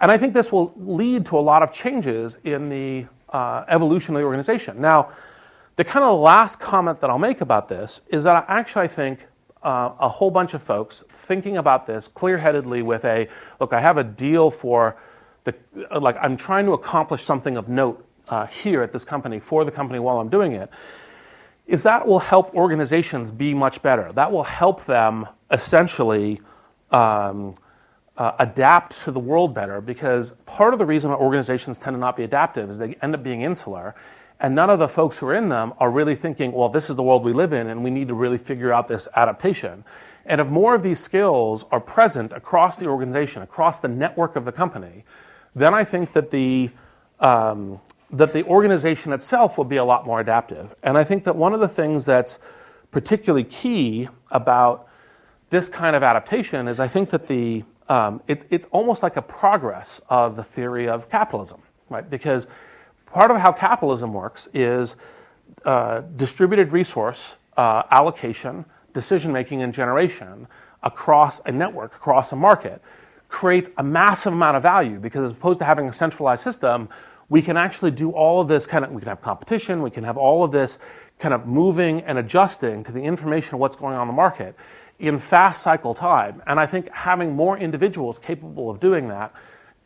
And 0.00 0.12
I 0.12 0.18
think 0.18 0.34
this 0.34 0.52
will 0.52 0.74
lead 0.76 1.24
to 1.26 1.38
a 1.38 1.40
lot 1.40 1.62
of 1.62 1.72
changes 1.72 2.36
in 2.44 2.68
the 2.68 3.06
uh, 3.30 3.64
evolution 3.68 4.14
of 4.14 4.20
the 4.20 4.26
organization. 4.26 4.80
Now, 4.80 5.10
the 5.76 5.84
kind 5.84 6.04
of 6.04 6.18
last 6.18 6.60
comment 6.60 7.00
that 7.00 7.08
I'll 7.08 7.18
make 7.18 7.40
about 7.40 7.68
this 7.68 8.02
is 8.08 8.24
that 8.24 8.44
I 8.48 8.58
actually 8.58 8.82
I 8.82 8.88
think 8.88 9.26
uh, 9.62 9.92
a 9.98 10.08
whole 10.08 10.30
bunch 10.30 10.54
of 10.54 10.62
folks 10.62 11.04
thinking 11.10 11.56
about 11.56 11.86
this 11.86 12.08
clear 12.08 12.38
headedly 12.38 12.82
with 12.82 13.04
a 13.04 13.28
look, 13.60 13.72
I 13.72 13.80
have 13.80 13.96
a 13.96 14.04
deal 14.04 14.50
for 14.50 14.96
the, 15.44 15.54
like, 16.00 16.16
I'm 16.20 16.36
trying 16.36 16.66
to 16.66 16.72
accomplish 16.72 17.24
something 17.24 17.56
of 17.56 17.68
note 17.68 18.04
uh, 18.28 18.46
here 18.46 18.82
at 18.82 18.92
this 18.92 19.04
company 19.04 19.38
for 19.40 19.64
the 19.64 19.70
company 19.70 19.98
while 19.98 20.20
I'm 20.20 20.28
doing 20.28 20.52
it, 20.52 20.70
is 21.66 21.82
that 21.82 22.06
will 22.06 22.18
help 22.18 22.54
organizations 22.54 23.30
be 23.30 23.54
much 23.54 23.82
better. 23.82 24.12
That 24.12 24.32
will 24.32 24.44
help 24.44 24.84
them 24.84 25.26
essentially. 25.50 26.40
Um, 26.90 27.54
uh, 28.18 28.34
adapt 28.40 29.04
to 29.04 29.12
the 29.12 29.20
world 29.20 29.54
better 29.54 29.80
because 29.80 30.32
part 30.44 30.72
of 30.72 30.78
the 30.78 30.84
reason 30.84 31.10
why 31.10 31.16
organizations 31.16 31.78
tend 31.78 31.94
to 31.94 31.98
not 31.98 32.16
be 32.16 32.24
adaptive 32.24 32.68
is 32.68 32.76
they 32.76 32.94
end 33.00 33.14
up 33.14 33.22
being 33.22 33.42
insular. 33.42 33.94
And 34.40 34.54
none 34.54 34.70
of 34.70 34.78
the 34.78 34.88
folks 34.88 35.18
who 35.18 35.26
are 35.26 35.34
in 35.34 35.48
them 35.48 35.72
are 35.78 35.90
really 35.90 36.14
thinking, 36.14 36.52
well, 36.52 36.68
this 36.68 36.88
is 36.90 36.96
the 36.96 37.02
world 37.02 37.24
we 37.24 37.32
live 37.32 37.52
in, 37.52 37.66
and 37.66 37.82
we 37.82 37.90
need 37.90 38.08
to 38.08 38.14
really 38.14 38.38
figure 38.38 38.72
out 38.72 38.86
this 38.86 39.08
adaptation. 39.16 39.84
And 40.24 40.40
if 40.40 40.46
more 40.46 40.74
of 40.74 40.82
these 40.82 41.00
skills 41.00 41.64
are 41.72 41.80
present 41.80 42.32
across 42.32 42.78
the 42.78 42.86
organization, 42.86 43.42
across 43.42 43.80
the 43.80 43.88
network 43.88 44.36
of 44.36 44.44
the 44.44 44.52
company, 44.52 45.04
then 45.56 45.74
I 45.74 45.82
think 45.84 46.12
that 46.12 46.30
the, 46.30 46.70
um, 47.18 47.80
that 48.12 48.32
the 48.32 48.44
organization 48.44 49.12
itself 49.12 49.58
will 49.58 49.64
be 49.64 49.76
a 49.76 49.84
lot 49.84 50.06
more 50.06 50.20
adaptive. 50.20 50.74
And 50.82 50.96
I 50.96 51.02
think 51.02 51.24
that 51.24 51.34
one 51.34 51.52
of 51.52 51.60
the 51.60 51.68
things 51.68 52.04
that's 52.04 52.38
particularly 52.90 53.44
key 53.44 54.08
about 54.30 54.88
this 55.50 55.68
kind 55.68 55.96
of 55.96 56.02
adaptation 56.02 56.68
is 56.68 56.78
I 56.78 56.88
think 56.88 57.10
that 57.10 57.26
the 57.26 57.64
um, 57.88 58.20
it, 58.26 58.44
it's 58.50 58.66
almost 58.70 59.02
like 59.02 59.16
a 59.16 59.22
progress 59.22 60.00
of 60.10 60.36
the 60.36 60.44
theory 60.44 60.86
of 60.86 61.08
capitalism, 61.08 61.62
right? 61.88 62.08
Because 62.08 62.46
part 63.12 63.30
of 63.30 63.38
how 63.38 63.52
capitalism 63.52 64.12
works 64.12 64.48
is 64.52 64.96
uh, 65.64 66.00
distributed 66.16 66.72
resource 66.72 67.36
uh, 67.56 67.82
allocation, 67.90 68.64
decision 68.92 69.32
making, 69.32 69.62
and 69.62 69.74
generation 69.74 70.46
across 70.82 71.40
a 71.44 71.52
network, 71.52 71.94
across 71.96 72.32
a 72.32 72.36
market, 72.36 72.80
creates 73.28 73.68
a 73.78 73.82
massive 73.82 74.32
amount 74.32 74.56
of 74.56 74.62
value 74.62 74.98
because 74.98 75.22
as 75.22 75.32
opposed 75.32 75.58
to 75.58 75.64
having 75.64 75.88
a 75.88 75.92
centralized 75.92 76.42
system, 76.42 76.88
we 77.28 77.42
can 77.42 77.56
actually 77.56 77.90
do 77.90 78.10
all 78.10 78.40
of 78.40 78.48
this 78.48 78.66
kind 78.66 78.84
of, 78.84 78.90
we 78.90 79.00
can 79.00 79.08
have 79.08 79.20
competition, 79.20 79.82
we 79.82 79.90
can 79.90 80.04
have 80.04 80.16
all 80.16 80.44
of 80.44 80.50
this 80.50 80.78
kind 81.18 81.34
of 81.34 81.46
moving 81.46 82.00
and 82.02 82.18
adjusting 82.18 82.84
to 82.84 82.92
the 82.92 83.02
information 83.02 83.54
of 83.54 83.60
what's 83.60 83.76
going 83.76 83.94
on 83.94 84.02
in 84.02 84.08
the 84.08 84.14
market 84.14 84.54
in 84.98 85.18
fast 85.18 85.62
cycle 85.62 85.94
time. 85.94 86.42
And 86.46 86.58
I 86.58 86.66
think 86.66 86.88
having 86.90 87.34
more 87.34 87.58
individuals 87.58 88.18
capable 88.18 88.70
of 88.70 88.80
doing 88.80 89.08
that 89.08 89.32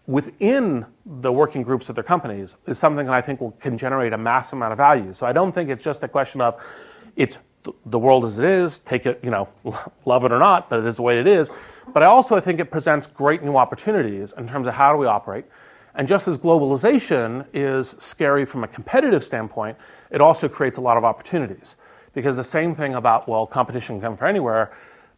within 0.07 0.87
the 1.07 1.33
working 1.33 1.63
groups 1.63 1.89
of 1.89 1.95
their 1.95 2.05
companies 2.05 2.57
is 2.67 2.79
something 2.79 3.07
that 3.07 3.15
I 3.15 3.21
think 3.21 3.41
will, 3.41 3.53
can 3.53 3.79
generate 3.79 4.13
a 4.13 4.19
massive 4.19 4.59
amount 4.59 4.73
of 4.73 4.79
value. 4.79 5.13
So 5.15 5.27
I 5.27 5.33
don't 5.33 5.53
think 5.53 5.71
it's 5.71 5.85
just 5.85 6.03
a 6.03 6.09
question 6.09 6.41
of 6.41 6.63
it's 7.17 7.39
the 7.87 7.99
world 7.99 8.25
as 8.25 8.39
it 8.39 8.45
is, 8.45 8.81
take 8.81 9.07
it, 9.07 9.21
you 9.23 9.31
know, 9.31 9.49
love 10.05 10.25
it 10.25 10.33
or 10.33 10.39
not, 10.39 10.69
but 10.69 10.81
it 10.81 10.87
is 10.87 10.97
the 10.97 11.03
way 11.03 11.21
it 11.21 11.27
is. 11.27 11.51
But 11.93 12.03
I 12.03 12.07
also 12.07 12.41
think 12.41 12.61
it 12.61 12.71
presents 12.71 13.07
great 13.07 13.43
new 13.43 13.57
opportunities 13.57 14.33
in 14.37 14.49
terms 14.49 14.67
of 14.67 14.75
how 14.75 14.93
do 14.93 14.99
we 14.99 15.07
operate. 15.07 15.45
And 15.95 16.09
just 16.09 16.27
as 16.27 16.39
globalization 16.39 17.47
is 17.53 17.95
scary 17.99 18.45
from 18.45 18.65
a 18.65 18.69
competitive 18.69 19.23
standpoint, 19.23 19.77
it 20.11 20.21
also 20.21 20.49
creates 20.49 20.79
a 20.79 20.81
lot 20.81 20.97
of 20.97 21.05
opportunities. 21.05 21.77
Because 22.15 22.37
the 22.37 22.45
same 22.45 22.75
thing 22.75 22.95
about, 22.95 23.29
well, 23.29 23.47
competition 23.47 23.97
can 23.97 24.03
come 24.03 24.17
from 24.17 24.29
anywhere, 24.29 24.73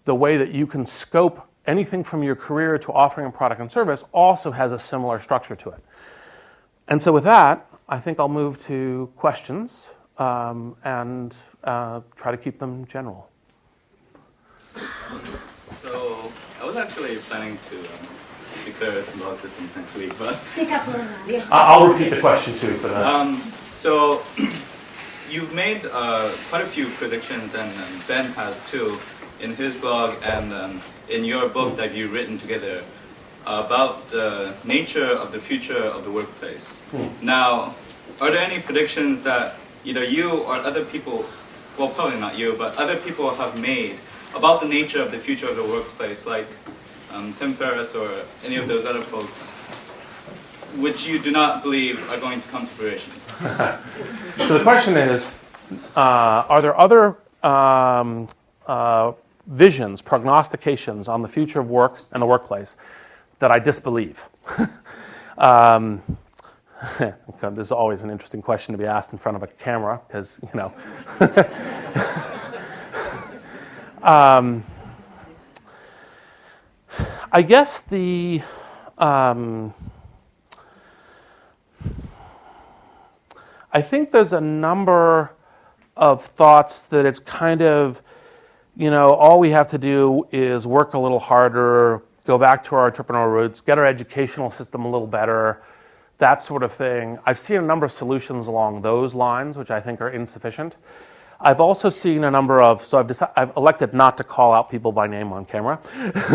the 0.05 0.15
way 0.15 0.37
that 0.37 0.51
you 0.51 0.67
can 0.67 0.85
scope 0.85 1.49
anything 1.67 2.05
from 2.05 2.23
your 2.23 2.37
career 2.37 2.79
to 2.79 2.93
offering 2.93 3.27
a 3.27 3.31
product 3.31 3.61
and 3.61 3.71
service 3.71 4.05
also 4.13 4.51
has 4.53 4.73
a 4.73 4.79
similar 4.79 5.19
structure 5.19 5.55
to 5.55 5.71
it. 5.71 5.83
And 6.89 7.01
so, 7.01 7.13
with 7.13 7.25
that, 7.25 7.67
I 7.89 7.99
think 7.99 8.21
I'll 8.21 8.29
move 8.29 8.61
to 8.65 9.11
questions 9.17 9.95
um, 10.19 10.77
and 10.85 11.37
uh, 11.63 12.01
try 12.17 12.31
to 12.31 12.37
keep 12.37 12.59
them 12.59 12.87
general. 12.87 13.31
So, 15.77 16.31
I 16.61 16.65
was 16.65 16.77
actually 16.77 17.17
planning 17.17 17.59
to 17.71 17.79
um, 17.79 18.09
declare 18.65 19.03
symbolic 19.03 19.39
systems 19.39 19.77
next 19.77 19.95
week, 19.97 20.19
but. 20.19 20.35
Speak 20.41 20.73
up 20.73 20.87
a 20.89 21.09
little. 21.27 21.49
I'll 21.53 21.89
repeat 21.89 22.11
the 22.11 22.21
question 22.21 22.55
too 22.55 22.75
for 22.75 22.89
that. 22.89 23.05
Um, 23.05 23.41
so, 23.73 24.23
you've 25.31 25.55
made 25.55 25.87
uh, 25.91 26.33
quite 26.51 26.63
a 26.63 26.67
few 26.67 26.89
predictions, 26.89 27.55
and, 27.55 27.71
and 27.71 28.07
Ben 28.07 28.27
has 28.33 28.61
too 28.71 28.99
in 29.41 29.55
his 29.55 29.75
blog 29.75 30.17
and 30.23 30.53
um, 30.53 30.81
in 31.09 31.25
your 31.25 31.49
book 31.49 31.77
that 31.77 31.95
you've 31.95 32.13
written 32.13 32.39
together 32.39 32.83
about 33.47 34.11
the 34.11 34.55
nature 34.65 35.11
of 35.11 35.33
the 35.33 35.39
future 35.39 35.85
of 35.85 36.05
the 36.05 36.11
workplace. 36.11 36.81
Hmm. 36.91 37.09
Now, 37.23 37.75
are 38.21 38.31
there 38.31 38.41
any 38.41 38.61
predictions 38.61 39.23
that 39.25 39.57
either 39.85 40.05
you 40.05 40.31
or 40.31 40.55
other 40.55 40.85
people, 40.85 41.27
well, 41.79 41.91
probably 41.91 42.19
not 42.19 42.39
you, 42.39 42.55
but 42.57 42.77
other 42.77 42.97
people 42.97 43.35
have 43.35 43.61
made 43.61 43.97
about 44.35 44.61
the 44.61 44.69
nature 44.69 45.01
of 45.01 45.11
the 45.11 45.19
future 45.19 45.49
of 45.49 45.57
the 45.57 45.63
workplace, 45.63 46.27
like 46.27 46.47
um, 47.13 47.35
Tim 47.35 47.55
Ferriss 47.55 47.95
or 47.95 48.11
any 48.45 48.57
of 48.57 48.67
those 48.67 48.87
other 48.87 49.03
folks, 49.03 49.51
which 50.81 51.07
you 51.07 51.19
do 51.19 51.31
not 51.31 51.63
believe 51.63 52.11
are 52.11 52.19
going 52.19 52.41
to 52.41 52.49
come 52.49 52.67
to 52.67 52.73
fruition. 52.73 53.13
so 54.47 54.59
the 54.59 54.63
question 54.63 54.97
is 54.97 55.37
uh, 55.97 56.45
are 56.49 56.63
there 56.63 56.79
other 56.79 57.17
um, 57.43 58.29
uh, 58.67 59.13
visions, 59.47 60.03
prognostications 60.03 61.09
on 61.09 61.23
the 61.23 61.29
future 61.29 61.61
of 61.61 61.71
work 61.71 62.03
and 62.13 62.23
the 62.23 62.27
workplace 62.27 62.77
that 63.39 63.51
I 63.51 63.59
disbelieve? 63.59 64.29
um, 65.39 66.03
this 66.99 67.67
is 67.67 67.73
always 67.73 68.03
an 68.03 68.11
interesting 68.11 68.43
question 68.43 68.73
to 68.73 68.79
be 68.79 68.85
asked 68.85 69.13
in 69.13 69.19
front 69.19 69.37
of 69.37 69.43
a 69.43 69.47
camera 69.47 70.01
because, 70.07 70.39
you 70.43 70.51
know. 70.55 70.73
um, 74.03 74.63
I 77.33 77.43
guess 77.43 77.81
the. 77.81 78.43
Um, 78.99 79.75
I 83.73 83.83
think 83.83 84.13
there's 84.13 84.33
a 84.33 84.41
number 84.41 85.33
of 85.97 86.23
thoughts 86.23 86.83
that 86.83 87.05
it's 87.05 87.19
kind 87.19 87.61
of, 87.61 88.01
you 88.77 88.91
know, 88.91 89.15
all 89.15 89.39
we 89.39 89.51
have 89.51 89.69
to 89.69 89.79
do 89.79 90.27
is 90.33 90.67
work 90.67 90.95
a 90.95 90.99
little 90.99 91.21
harder, 91.21 92.03
go 92.27 92.39
back 92.39 92.65
to 92.65 92.75
our 92.75 92.91
entrepreneurial 92.91 93.33
roots, 93.33 93.61
get 93.61 93.79
our 93.79 93.87
educational 93.87 94.51
system 94.51 94.85
a 94.85 94.91
little 94.91 95.07
better, 95.07 95.63
that 96.19 96.43
sort 96.43 96.63
of 96.63 96.73
thing. 96.73 97.19
I've 97.25 97.39
seen 97.39 97.59
a 97.59 97.63
number 97.63 97.87
of 97.87 97.93
solutions 97.93 98.47
along 98.47 98.83
those 98.83 99.15
lines, 99.15 99.57
which 99.57 99.71
I 99.71 99.81
think 99.81 100.01
are 100.01 100.09
insufficient. 100.09 100.77
I've 101.41 101.61
also 101.61 101.89
seen 101.89 102.25
a 102.25 102.31
number 102.31 102.63
of, 102.63 102.85
so 102.85 102.99
I've, 102.99 103.07
decided, 103.07 103.33
I've 103.37 103.57
elected 103.57 103.93
not 103.93 104.17
to 104.17 104.25
call 104.25 104.53
out 104.53 104.71
people 104.71 104.93
by 104.93 105.07
name 105.07 105.33
on 105.33 105.45
camera, 105.45 105.79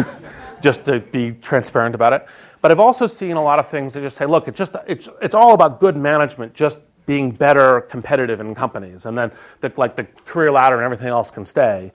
just 0.62 0.86
to 0.86 1.00
be 1.00 1.32
transparent 1.32 1.96
about 1.96 2.14
it. 2.14 2.28
But 2.62 2.72
I've 2.72 2.80
also 2.80 3.08
seen 3.08 3.38
a 3.38 3.44
lot 3.44 3.60
of 3.60 3.68
things 3.68 3.94
that 3.94 4.02
just 4.02 4.18
say, 4.18 4.26
look, 4.26 4.48
it's 4.48 4.58
just 4.58 4.76
it's, 4.88 5.10
it's 5.22 5.36
all 5.36 5.54
about 5.54 5.80
good 5.80 5.96
management, 5.98 6.54
just 6.54 6.80
being 7.06 7.32
better 7.32 7.82
competitive 7.82 8.40
in 8.40 8.54
companies, 8.54 9.06
and 9.06 9.18
then 9.18 9.32
the, 9.62 9.74
like 9.78 9.96
the 9.96 10.04
career 10.26 10.52
ladder 10.52 10.76
and 10.76 10.84
everything 10.84 11.08
else 11.08 11.32
can 11.32 11.44
stay. 11.44 11.92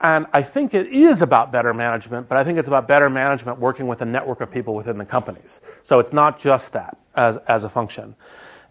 And 0.00 0.26
I 0.32 0.42
think 0.42 0.74
it 0.74 0.88
is 0.88 1.22
about 1.22 1.50
better 1.50 1.72
management, 1.72 2.28
but 2.28 2.36
I 2.36 2.44
think 2.44 2.58
it's 2.58 2.68
about 2.68 2.86
better 2.86 3.08
management 3.08 3.58
working 3.58 3.86
with 3.86 4.02
a 4.02 4.04
network 4.04 4.40
of 4.40 4.50
people 4.50 4.74
within 4.74 4.98
the 4.98 5.06
companies. 5.06 5.60
So 5.82 6.00
it's 6.00 6.12
not 6.12 6.38
just 6.38 6.72
that 6.74 6.98
as, 7.14 7.38
as 7.48 7.64
a 7.64 7.68
function. 7.68 8.14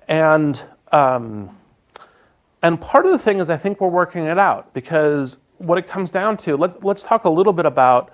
And, 0.07 0.61
um, 0.91 1.57
and 2.61 2.79
part 2.79 3.05
of 3.05 3.11
the 3.11 3.17
thing 3.17 3.39
is 3.39 3.49
I 3.49 3.57
think 3.57 3.81
we're 3.81 3.87
working 3.87 4.25
it 4.25 4.37
out 4.37 4.73
because 4.73 5.39
what 5.57 5.79
it 5.79 5.87
comes 5.87 6.11
down 6.11 6.37
to, 6.37 6.57
let's, 6.57 6.77
let's 6.83 7.03
talk 7.03 7.25
a 7.25 7.29
little 7.29 7.53
bit 7.53 7.65
about 7.65 8.11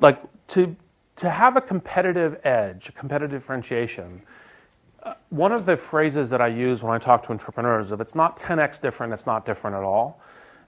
like 0.00 0.18
to, 0.48 0.76
to 1.16 1.28
have 1.28 1.56
a 1.56 1.60
competitive 1.60 2.40
edge, 2.42 2.88
a 2.88 2.92
competitive 2.92 3.42
differentiation, 3.42 4.22
one 5.30 5.52
of 5.52 5.66
the 5.66 5.76
phrases 5.76 6.30
that 6.30 6.40
I 6.40 6.48
use 6.48 6.82
when 6.82 6.94
I 6.94 6.98
talk 6.98 7.22
to 7.24 7.30
entrepreneurs, 7.30 7.92
if 7.92 8.00
it's 8.00 8.14
not 8.14 8.38
10x 8.38 8.80
different, 8.80 9.12
it's 9.12 9.26
not 9.26 9.46
different 9.46 9.76
at 9.76 9.82
all. 9.82 10.20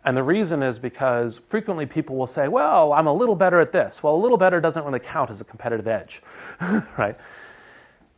And 0.04 0.16
the 0.16 0.22
reason 0.22 0.62
is 0.62 0.78
because 0.78 1.38
frequently 1.38 1.86
people 1.86 2.16
will 2.16 2.26
say, 2.26 2.48
well, 2.48 2.92
I'm 2.92 3.06
a 3.06 3.12
little 3.12 3.36
better 3.36 3.60
at 3.60 3.70
this. 3.70 4.02
Well, 4.02 4.14
a 4.14 4.16
little 4.16 4.38
better 4.38 4.60
doesn't 4.60 4.84
really 4.84 4.98
count 4.98 5.30
as 5.30 5.40
a 5.40 5.44
competitive 5.44 5.86
edge, 5.86 6.22
right? 6.98 7.16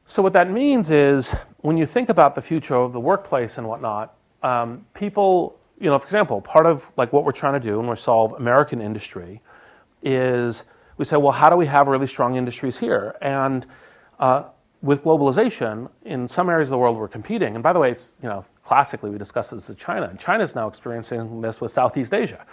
So, 0.06 0.22
what 0.22 0.32
that 0.34 0.50
means 0.50 0.90
is 0.90 1.32
when 1.58 1.76
you 1.76 1.86
think 1.86 2.08
about 2.08 2.34
the 2.34 2.42
future 2.42 2.74
of 2.74 2.92
the 2.92 3.00
workplace 3.00 3.58
and 3.58 3.66
whatnot, 3.66 4.14
um, 4.42 4.86
people, 4.94 5.58
you 5.78 5.88
know, 5.88 5.98
for 5.98 6.06
example, 6.06 6.40
part 6.40 6.66
of 6.66 6.92
like 6.96 7.12
what 7.12 7.24
we're 7.24 7.32
trying 7.32 7.54
to 7.54 7.60
do 7.60 7.78
when 7.78 7.88
we 7.88 7.96
solve 7.96 8.32
American 8.34 8.80
industry 8.80 9.40
is 10.02 10.64
we 10.96 11.04
say, 11.04 11.16
well, 11.16 11.32
how 11.32 11.50
do 11.50 11.56
we 11.56 11.66
have 11.66 11.88
really 11.88 12.06
strong 12.06 12.36
industries 12.36 12.78
here? 12.78 13.16
And 13.20 13.66
uh, 14.18 14.44
with 14.82 15.02
globalization, 15.02 15.90
in 16.04 16.28
some 16.28 16.48
areas 16.50 16.68
of 16.68 16.72
the 16.72 16.78
world 16.78 16.98
we're 16.98 17.08
competing, 17.08 17.54
and 17.54 17.62
by 17.62 17.72
the 17.72 17.80
way, 17.80 17.90
it's, 17.90 18.12
you 18.22 18.28
know, 18.28 18.44
classically 18.64 19.10
we 19.10 19.18
discuss 19.18 19.50
this 19.50 19.68
with 19.68 19.78
China, 19.78 20.06
and 20.06 20.18
China 20.18 20.42
is 20.42 20.54
now 20.54 20.66
experiencing 20.66 21.40
this 21.40 21.60
with 21.60 21.70
Southeast 21.70 22.14
Asia, 22.14 22.44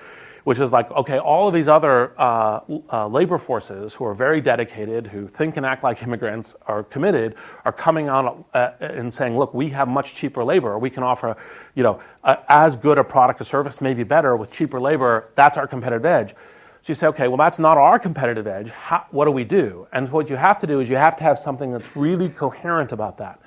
which 0.44 0.60
is 0.60 0.72
like, 0.72 0.92
okay, 0.92 1.20
all 1.20 1.48
of 1.48 1.54
these 1.54 1.68
other 1.68 2.14
uh, 2.20 2.60
uh, 2.92 3.08
labor 3.08 3.38
forces 3.38 3.96
who 3.96 4.06
are 4.06 4.14
very 4.14 4.42
dedicated, 4.42 5.08
who 5.08 5.28
think 5.28 5.58
and 5.58 5.66
act 5.66 5.84
like 5.84 6.04
immigrants, 6.04 6.56
are 6.68 6.84
committed, 6.84 7.36
are 7.64 7.72
coming 7.72 8.10
on 8.10 8.44
uh, 8.54 8.72
and 8.80 9.14
saying, 9.14 9.38
look, 9.38 9.54
we 9.54 9.70
have 9.70 9.88
much 9.88 10.14
cheaper 10.14 10.44
labor, 10.44 10.78
we 10.78 10.90
can 10.90 11.04
offer, 11.04 11.38
you 11.76 11.84
know, 11.84 12.02
as 12.24 12.76
good 12.76 12.98
a 12.98 13.04
product 13.04 13.40
or 13.40 13.46
service, 13.46 13.80
maybe 13.80 14.04
better 14.04 14.36
with 14.36 14.52
cheaper 14.52 14.82
labor. 14.82 15.30
That's 15.36 15.58
our 15.58 15.68
competitive 15.68 16.06
edge. 16.06 16.36
So 16.82 16.90
you 16.90 16.96
say, 16.96 17.08
okay, 17.08 17.28
well, 17.28 17.38
that's 17.38 17.60
not 17.60 17.78
our 17.78 18.00
competitive 18.00 18.48
edge. 18.48 18.72
How, 18.72 19.06
what 19.12 19.26
do 19.26 19.32
we 19.32 19.44
do? 19.44 19.88
And 19.94 20.10
what 20.12 20.32
you 20.32 20.36
have 20.36 20.58
to 20.60 20.68
do 20.68 20.80
is 20.80 20.90
you 20.90 20.96
have 20.96 21.16
to 21.18 21.24
have 21.24 21.38
something 21.38 21.72
that's 21.72 21.96
really 21.96 22.30
coherent 22.30 22.92
about 22.92 23.20
that. 23.20 23.40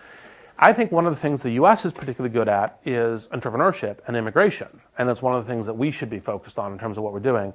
I 0.58 0.72
think 0.72 0.92
one 0.92 1.06
of 1.06 1.12
the 1.12 1.20
things 1.20 1.42
the 1.42 1.52
US 1.52 1.84
is 1.84 1.92
particularly 1.92 2.32
good 2.32 2.48
at 2.48 2.78
is 2.84 3.28
entrepreneurship 3.28 3.98
and 4.06 4.16
immigration. 4.16 4.80
And 4.96 5.08
that's 5.08 5.22
one 5.22 5.34
of 5.34 5.44
the 5.44 5.52
things 5.52 5.66
that 5.66 5.74
we 5.74 5.90
should 5.90 6.10
be 6.10 6.20
focused 6.20 6.58
on 6.58 6.72
in 6.72 6.78
terms 6.78 6.96
of 6.96 7.04
what 7.04 7.12
we're 7.12 7.20
doing. 7.20 7.52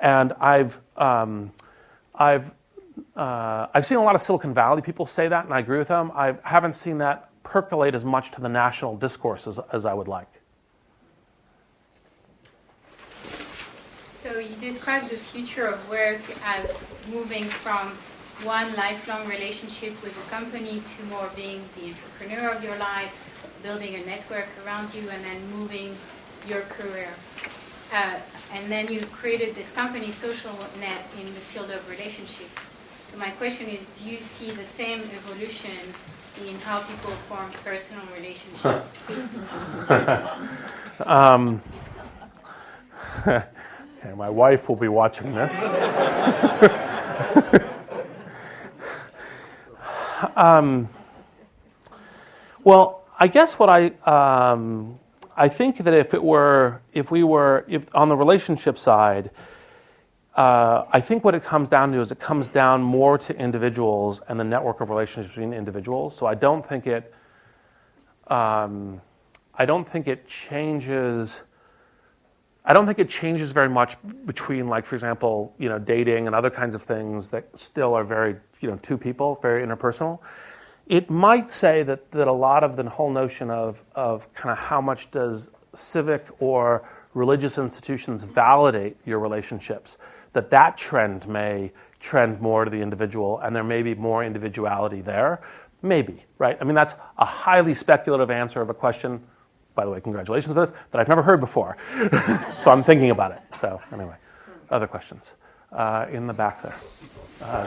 And 0.00 0.32
I've, 0.40 0.80
um, 0.96 1.52
I've, 2.14 2.54
uh, 3.14 3.66
I've 3.74 3.84
seen 3.84 3.98
a 3.98 4.02
lot 4.02 4.14
of 4.14 4.22
Silicon 4.22 4.54
Valley 4.54 4.80
people 4.80 5.04
say 5.04 5.28
that, 5.28 5.44
and 5.44 5.52
I 5.52 5.58
agree 5.58 5.78
with 5.78 5.88
them. 5.88 6.10
I 6.14 6.36
haven't 6.42 6.76
seen 6.76 6.98
that 6.98 7.28
percolate 7.42 7.94
as 7.94 8.04
much 8.04 8.30
to 8.32 8.40
the 8.40 8.48
national 8.48 8.96
discourse 8.96 9.46
as, 9.46 9.60
as 9.72 9.84
I 9.84 9.92
would 9.92 10.08
like. 10.08 10.28
So 14.14 14.38
you 14.38 14.54
describe 14.56 15.08
the 15.08 15.16
future 15.16 15.66
of 15.66 15.88
work 15.90 16.20
as 16.44 16.94
moving 17.10 17.44
from 17.44 17.96
one 18.44 18.74
lifelong 18.74 19.28
relationship 19.28 20.02
with 20.02 20.16
a 20.16 20.30
company 20.30 20.82
to 20.96 21.04
more 21.06 21.30
being 21.36 21.62
the 21.76 21.88
entrepreneur 21.88 22.50
of 22.50 22.64
your 22.64 22.76
life, 22.76 23.14
building 23.62 23.94
a 23.94 24.06
network 24.06 24.48
around 24.64 24.94
you, 24.94 25.08
and 25.10 25.24
then 25.24 25.50
moving 25.50 25.96
your 26.48 26.62
career. 26.62 27.10
Uh, 27.92 28.16
and 28.52 28.70
then 28.70 28.88
you 28.88 29.00
created 29.06 29.54
this 29.54 29.72
company, 29.72 30.10
Social 30.10 30.52
Net, 30.78 31.06
in 31.20 31.26
the 31.34 31.40
field 31.40 31.70
of 31.70 31.88
relationship. 31.90 32.48
So 33.04 33.18
my 33.18 33.30
question 33.30 33.68
is, 33.68 33.88
do 33.88 34.08
you 34.08 34.20
see 34.20 34.52
the 34.52 34.64
same 34.64 35.00
evolution 35.00 35.76
in 36.46 36.54
how 36.60 36.80
people 36.80 37.10
form 37.28 37.50
personal 37.64 38.02
relationships? 38.16 38.92
um, 41.06 41.60
Okay, 44.02 44.14
my 44.14 44.30
wife 44.30 44.70
will 44.70 44.76
be 44.76 44.88
watching 44.88 45.34
this. 45.34 45.60
um, 50.36 50.88
well, 52.64 53.04
I 53.18 53.28
guess 53.28 53.58
what 53.58 53.68
I 53.68 53.86
um, 54.04 54.98
I 55.36 55.48
think 55.48 55.78
that 55.78 55.94
if 55.94 56.14
it 56.14 56.22
were 56.22 56.80
if 56.92 57.10
we 57.10 57.22
were 57.22 57.64
if 57.68 57.94
on 57.94 58.08
the 58.08 58.16
relationship 58.16 58.78
side, 58.78 59.30
uh, 60.34 60.84
I 60.90 61.00
think 61.00 61.24
what 61.24 61.34
it 61.34 61.44
comes 61.44 61.68
down 61.68 61.92
to 61.92 62.00
is 62.00 62.12
it 62.12 62.18
comes 62.18 62.48
down 62.48 62.82
more 62.82 63.18
to 63.18 63.36
individuals 63.36 64.20
and 64.28 64.38
the 64.38 64.44
network 64.44 64.80
of 64.80 64.90
relationships 64.90 65.34
between 65.34 65.52
individuals. 65.52 66.16
So 66.16 66.26
I 66.26 66.34
don't 66.34 66.64
think 66.64 66.86
it 66.86 67.14
um, 68.28 69.00
I 69.54 69.66
don't 69.66 69.86
think 69.86 70.06
it 70.08 70.26
changes 70.26 71.42
I 72.64 72.72
don't 72.74 72.86
think 72.86 72.98
it 72.98 73.08
changes 73.08 73.52
very 73.52 73.68
much 73.68 73.96
between, 74.26 74.68
like, 74.68 74.84
for 74.84 74.94
example, 74.94 75.54
you 75.58 75.68
know, 75.68 75.78
dating 75.78 76.26
and 76.26 76.36
other 76.36 76.50
kinds 76.50 76.74
of 76.74 76.82
things 76.82 77.30
that 77.30 77.58
still 77.58 77.94
are 77.94 78.04
very, 78.04 78.36
you 78.60 78.70
know, 78.70 78.78
two 78.82 78.98
people, 78.98 79.38
very 79.40 79.66
interpersonal. 79.66 80.20
It 80.86 81.08
might 81.08 81.50
say 81.50 81.82
that, 81.84 82.10
that 82.10 82.28
a 82.28 82.32
lot 82.32 82.62
of 82.62 82.76
the 82.76 82.88
whole 82.88 83.10
notion 83.10 83.50
of, 83.50 83.82
of 83.94 84.32
kind 84.34 84.50
of 84.52 84.58
how 84.58 84.80
much 84.80 85.10
does 85.10 85.48
civic 85.74 86.26
or 86.38 86.86
religious 87.14 87.58
institutions 87.58 88.22
validate 88.22 88.96
your 89.06 89.18
relationships, 89.20 89.98
that 90.32 90.50
that 90.50 90.76
trend 90.76 91.26
may 91.26 91.72
trend 91.98 92.40
more 92.40 92.64
to 92.64 92.70
the 92.70 92.80
individual 92.80 93.38
and 93.40 93.54
there 93.54 93.64
may 93.64 93.82
be 93.82 93.94
more 93.94 94.24
individuality 94.24 95.00
there. 95.00 95.40
Maybe, 95.82 96.24
right? 96.38 96.58
I 96.60 96.64
mean, 96.64 96.74
that's 96.74 96.94
a 97.18 97.24
highly 97.24 97.74
speculative 97.74 98.30
answer 98.30 98.60
of 98.60 98.68
a 98.68 98.74
question 98.74 99.22
by 99.80 99.86
the 99.86 99.90
way, 99.92 100.00
congratulations 100.02 100.52
for 100.52 100.60
this, 100.60 100.74
that 100.90 101.00
I've 101.00 101.08
never 101.08 101.22
heard 101.22 101.40
before. 101.40 101.74
so 102.58 102.70
I'm 102.70 102.84
thinking 102.84 103.10
about 103.10 103.32
it. 103.32 103.40
So, 103.54 103.80
anyway, 103.94 104.16
other 104.68 104.86
questions? 104.86 105.36
Uh, 105.72 106.04
in 106.12 106.26
the 106.26 106.34
back 106.34 106.60
there. 106.60 106.76
Uh, 107.40 107.66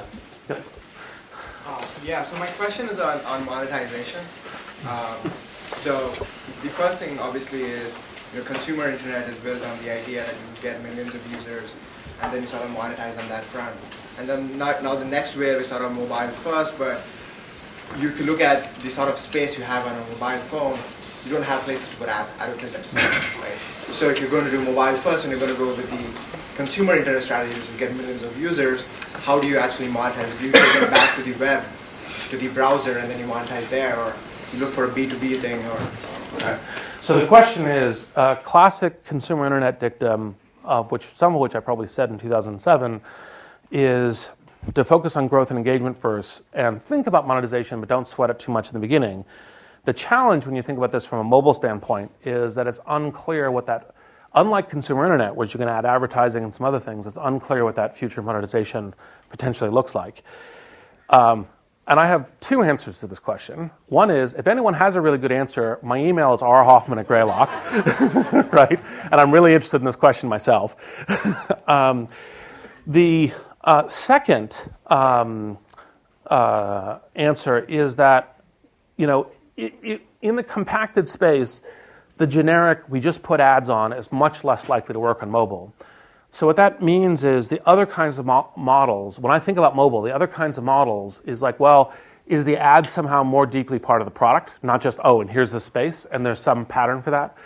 uh, 1.65 1.85
yeah, 2.05 2.21
so 2.21 2.37
my 2.37 2.45
question 2.45 2.87
is 2.87 2.99
on, 2.99 3.19
on 3.21 3.43
monetization. 3.47 4.19
Um, 4.87 5.31
so 5.73 6.09
the 6.61 6.69
first 6.69 6.99
thing, 6.99 7.17
obviously, 7.17 7.63
is 7.63 7.97
your 8.31 8.43
consumer 8.43 8.87
internet 8.91 9.27
is 9.27 9.39
built 9.39 9.63
on 9.65 9.75
the 9.81 9.89
idea 9.99 10.23
that 10.23 10.35
you 10.35 10.61
get 10.61 10.83
millions 10.83 11.15
of 11.15 11.21
users, 11.33 11.77
and 12.21 12.31
then 12.31 12.43
you 12.43 12.47
sort 12.47 12.63
of 12.63 12.69
monetize 12.75 13.17
on 13.17 13.27
that 13.29 13.43
front. 13.43 13.75
And 14.19 14.29
then 14.29 14.55
now, 14.59 14.79
now 14.81 14.93
the 14.93 15.05
next 15.05 15.35
wave 15.35 15.57
is 15.61 15.69
sort 15.69 15.81
of 15.81 15.91
mobile 15.93 16.31
first, 16.45 16.77
but 16.77 17.01
you, 17.97 18.09
if 18.09 18.19
you 18.19 18.27
look 18.27 18.39
at 18.39 18.71
the 18.83 18.91
sort 18.91 19.09
of 19.09 19.17
space 19.17 19.57
you 19.57 19.63
have 19.63 19.87
on 19.87 19.95
a 19.95 20.05
mobile 20.11 20.43
phone, 20.45 20.77
you 21.25 21.31
don't 21.31 21.43
have 21.43 21.61
places 21.61 21.89
to 21.89 21.95
put 21.97 22.09
ad- 22.09 22.27
advertisements, 22.39 22.93
right? 22.95 23.57
So 23.93 24.09
if 24.09 24.19
you're 24.19 24.29
going 24.29 24.45
to 24.45 24.51
do 24.51 24.61
mobile 24.63 24.97
first 24.97 25.25
and 25.25 25.31
you're 25.31 25.39
going 25.39 25.53
to 25.53 25.57
go 25.57 25.67
with 25.75 25.89
the 25.89 26.55
consumer 26.55 26.95
internet 26.95 27.23
strategy, 27.23 27.53
which 27.53 27.69
is 27.69 27.75
get 27.75 27.95
millions 27.95 28.23
of 28.23 28.39
users, 28.39 28.87
how 29.13 29.39
do 29.39 29.47
you 29.47 29.57
actually 29.57 29.87
monetize? 29.87 30.37
Do 30.39 30.45
you 30.47 30.51
take 30.51 30.83
it 30.83 30.89
back 30.89 31.15
to 31.15 31.23
the 31.23 31.33
web, 31.39 31.63
to 32.29 32.37
the 32.37 32.49
browser, 32.49 32.97
and 32.97 33.09
then 33.09 33.19
you 33.19 33.25
monetize 33.25 33.69
there, 33.69 33.97
or 33.99 34.13
you 34.53 34.59
look 34.59 34.73
for 34.73 34.85
a 34.85 34.89
B2B 34.89 35.39
thing, 35.39 35.65
or? 35.65 36.59
So 36.99 37.19
the 37.19 37.27
question 37.27 37.65
is, 37.67 38.11
uh, 38.15 38.35
classic 38.35 39.03
consumer 39.03 39.45
internet 39.45 39.79
dictum, 39.79 40.35
of 40.63 40.91
which 40.91 41.03
some 41.03 41.35
of 41.35 41.41
which 41.41 41.55
I 41.55 41.59
probably 41.59 41.87
said 41.87 42.09
in 42.09 42.17
2007, 42.17 43.01
is 43.71 44.29
to 44.73 44.83
focus 44.83 45.17
on 45.17 45.27
growth 45.27 45.51
and 45.51 45.57
engagement 45.57 45.97
first, 45.97 46.43
and 46.53 46.81
think 46.81 47.07
about 47.07 47.27
monetization, 47.27 47.79
but 47.79 47.89
don't 47.89 48.07
sweat 48.07 48.29
it 48.29 48.39
too 48.39 48.51
much 48.51 48.69
in 48.69 48.73
the 48.73 48.79
beginning. 48.79 49.25
The 49.85 49.93
challenge 49.93 50.45
when 50.45 50.55
you 50.55 50.61
think 50.61 50.77
about 50.77 50.91
this 50.91 51.05
from 51.05 51.19
a 51.19 51.23
mobile 51.23 51.53
standpoint 51.53 52.11
is 52.23 52.55
that 52.55 52.67
it's 52.67 52.79
unclear 52.87 53.51
what 53.51 53.65
that 53.65 53.93
Unlike 54.35 54.69
consumer 54.69 55.03
internet, 55.03 55.35
which 55.35 55.53
you 55.53 55.59
can 55.59 55.67
add 55.67 55.85
advertising 55.85 56.43
and 56.43 56.51
some 56.51 56.65
other 56.65 56.79
things, 56.79 57.05
it's 57.05 57.19
unclear 57.21 57.63
what 57.63 57.75
that 57.75 57.95
future 57.95 58.21
monetization 58.21 58.95
potentially 59.29 59.69
looks 59.69 59.93
like. 59.93 60.23
Um, 61.09 61.47
and 61.85 61.99
I 61.99 62.07
have 62.07 62.31
two 62.39 62.63
answers 62.63 62.99
to 63.01 63.07
this 63.07 63.19
question. 63.19 63.69
One 63.87 64.09
is 64.09 64.33
if 64.33 64.47
anyone 64.47 64.73
has 64.73 64.95
a 64.95 65.01
really 65.01 65.19
good 65.19 65.31
answer, 65.31 65.77
my 65.83 65.97
email 65.97 66.33
is 66.33 66.41
rhoffman 66.41 66.97
at 66.97 67.07
Greylock, 67.07 67.51
right? 68.53 68.79
And 69.11 69.21
I'm 69.21 69.31
really 69.31 69.53
interested 69.53 69.81
in 69.81 69.85
this 69.85 69.97
question 69.97 70.29
myself. 70.29 70.75
um, 71.69 72.07
the 72.87 73.33
uh, 73.61 73.87
second 73.87 74.67
um, 74.87 75.59
uh, 76.25 76.99
answer 77.15 77.59
is 77.59 77.97
that, 77.97 78.41
you 78.97 79.05
know, 79.05 79.27
it, 79.57 79.73
it, 79.81 80.01
in 80.21 80.35
the 80.35 80.43
compacted 80.43 81.07
space, 81.07 81.61
the 82.17 82.27
generic, 82.27 82.81
we 82.89 82.99
just 82.99 83.23
put 83.23 83.39
ads 83.39 83.69
on, 83.69 83.93
is 83.93 84.11
much 84.11 84.43
less 84.43 84.69
likely 84.69 84.93
to 84.93 84.99
work 84.99 85.23
on 85.23 85.29
mobile. 85.29 85.73
So, 86.31 86.47
what 86.47 86.55
that 86.55 86.81
means 86.81 87.23
is 87.23 87.49
the 87.49 87.61
other 87.67 87.85
kinds 87.85 88.17
of 88.17 88.25
mo- 88.25 88.49
models, 88.55 89.19
when 89.19 89.31
I 89.31 89.39
think 89.39 89.57
about 89.57 89.75
mobile, 89.75 90.01
the 90.01 90.13
other 90.13 90.27
kinds 90.27 90.57
of 90.57 90.63
models 90.63 91.21
is 91.21 91.41
like, 91.41 91.59
well, 91.59 91.93
is 92.25 92.45
the 92.45 92.57
ad 92.57 92.87
somehow 92.87 93.23
more 93.23 93.45
deeply 93.45 93.79
part 93.79 94.01
of 94.01 94.05
the 94.05 94.11
product? 94.11 94.53
Not 94.63 94.81
just, 94.81 94.99
oh, 95.03 95.21
and 95.21 95.29
here's 95.29 95.51
the 95.51 95.59
space, 95.59 96.05
and 96.05 96.25
there's 96.25 96.39
some 96.39 96.65
pattern 96.65 97.01
for 97.01 97.11
that? 97.11 97.37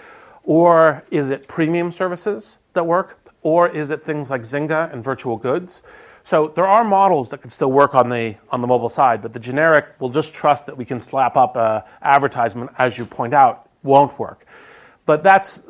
Or 0.44 1.04
is 1.12 1.30
it 1.30 1.48
premium 1.48 1.92
services 1.92 2.60
that 2.74 2.86
work? 2.86 3.20
Or 3.42 3.68
is 3.68 3.92
it 3.92 4.04
things 4.04 4.30
like 4.30 4.42
Zynga 4.42 4.92
and 4.94 5.04
virtual 5.04 5.38
goods? 5.38 5.84
So 6.28 6.50
there 6.50 6.68
are 6.68 6.84
models 6.84 7.30
that 7.30 7.38
can 7.38 7.50
still 7.50 7.72
work 7.72 7.96
on 7.96 8.10
the 8.10 8.36
on 8.50 8.60
the 8.60 8.68
mobile 8.68 8.90
side, 8.90 9.22
but 9.22 9.32
the 9.32 9.40
generic 9.40 9.86
will 9.98 10.10
just 10.10 10.34
trust 10.34 10.66
that 10.66 10.76
we 10.76 10.84
can 10.84 11.00
slap 11.00 11.38
up 11.38 11.56
a 11.56 11.86
advertisement, 12.02 12.70
as 12.78 12.98
you 12.98 13.06
point 13.06 13.34
out, 13.34 13.70
won't 13.82 14.20
work. 14.20 14.46
But 15.06 15.24
that's 15.24 15.64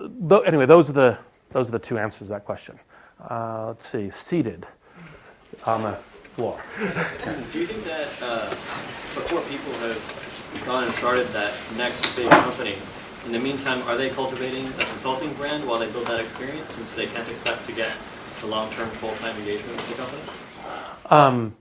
anyway. 0.47 0.65
Those 0.65 0.89
are 0.89 0.93
the 0.93 1.19
those 1.51 1.67
are 1.67 1.73
the 1.73 1.85
two 1.87 1.99
answers 1.99 2.29
to 2.29 2.33
that 2.33 2.45
question. 2.45 2.79
Uh, 3.21 3.67
let's 3.67 3.85
see. 3.85 4.09
Seated 4.09 4.65
on 5.67 5.83
the 5.83 5.93
floor. 5.93 6.59
Do 6.79 7.59
you 7.59 7.67
think 7.67 7.83
that 7.83 8.07
uh, 8.23 8.49
before 8.49 9.41
people 9.41 9.73
have 9.85 10.63
gone 10.65 10.85
and 10.85 10.93
started 10.95 11.27
that 11.27 11.55
next 11.77 12.15
big 12.15 12.31
company, 12.31 12.77
in 13.27 13.31
the 13.31 13.39
meantime, 13.39 13.83
are 13.83 13.95
they 13.95 14.09
cultivating 14.09 14.65
a 14.65 14.85
consulting 14.89 15.31
brand 15.33 15.67
while 15.67 15.77
they 15.77 15.91
build 15.91 16.07
that 16.07 16.19
experience, 16.19 16.73
since 16.73 16.95
they 16.95 17.05
can't 17.05 17.29
expect 17.29 17.63
to 17.67 17.73
get 17.73 17.91
the 18.41 18.47
long-term, 18.47 18.89
full-time 18.89 19.37
engagement 19.37 19.77
with 19.77 19.89
the 19.89 19.95
company? 19.95 20.46
Um, 21.09 21.55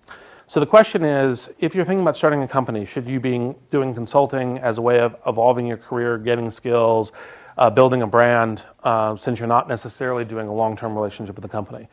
so 0.49 0.61
the 0.61 0.67
question 0.67 1.05
is, 1.05 1.53
if 1.59 1.75
you're 1.75 1.85
thinking 1.85 2.03
about 2.03 2.17
starting 2.17 2.43
a 2.43 2.49
company, 2.49 2.85
should 2.85 3.07
you 3.07 3.21
be 3.21 3.55
doing 3.71 3.95
consulting 3.95 4.59
as 4.59 4.79
a 4.79 4.83
way 4.83 5.01
of 5.01 5.17
evolving 5.27 5.67
your 5.67 5.77
career, 5.77 6.19
getting 6.19 6.51
skills, 6.51 7.13
uh, 7.59 7.71
building 7.71 8.03
a 8.03 8.07
brand, 8.07 8.65
uh, 8.83 9.17
since 9.17 9.41
you're 9.41 9.49
not 9.49 9.69
necessarily 9.69 10.25
doing 10.25 10.49
a 10.49 10.55
long-term 10.55 10.95
relationship 10.95 11.37
with 11.37 11.43
the 11.43 11.49
company? 11.49 11.89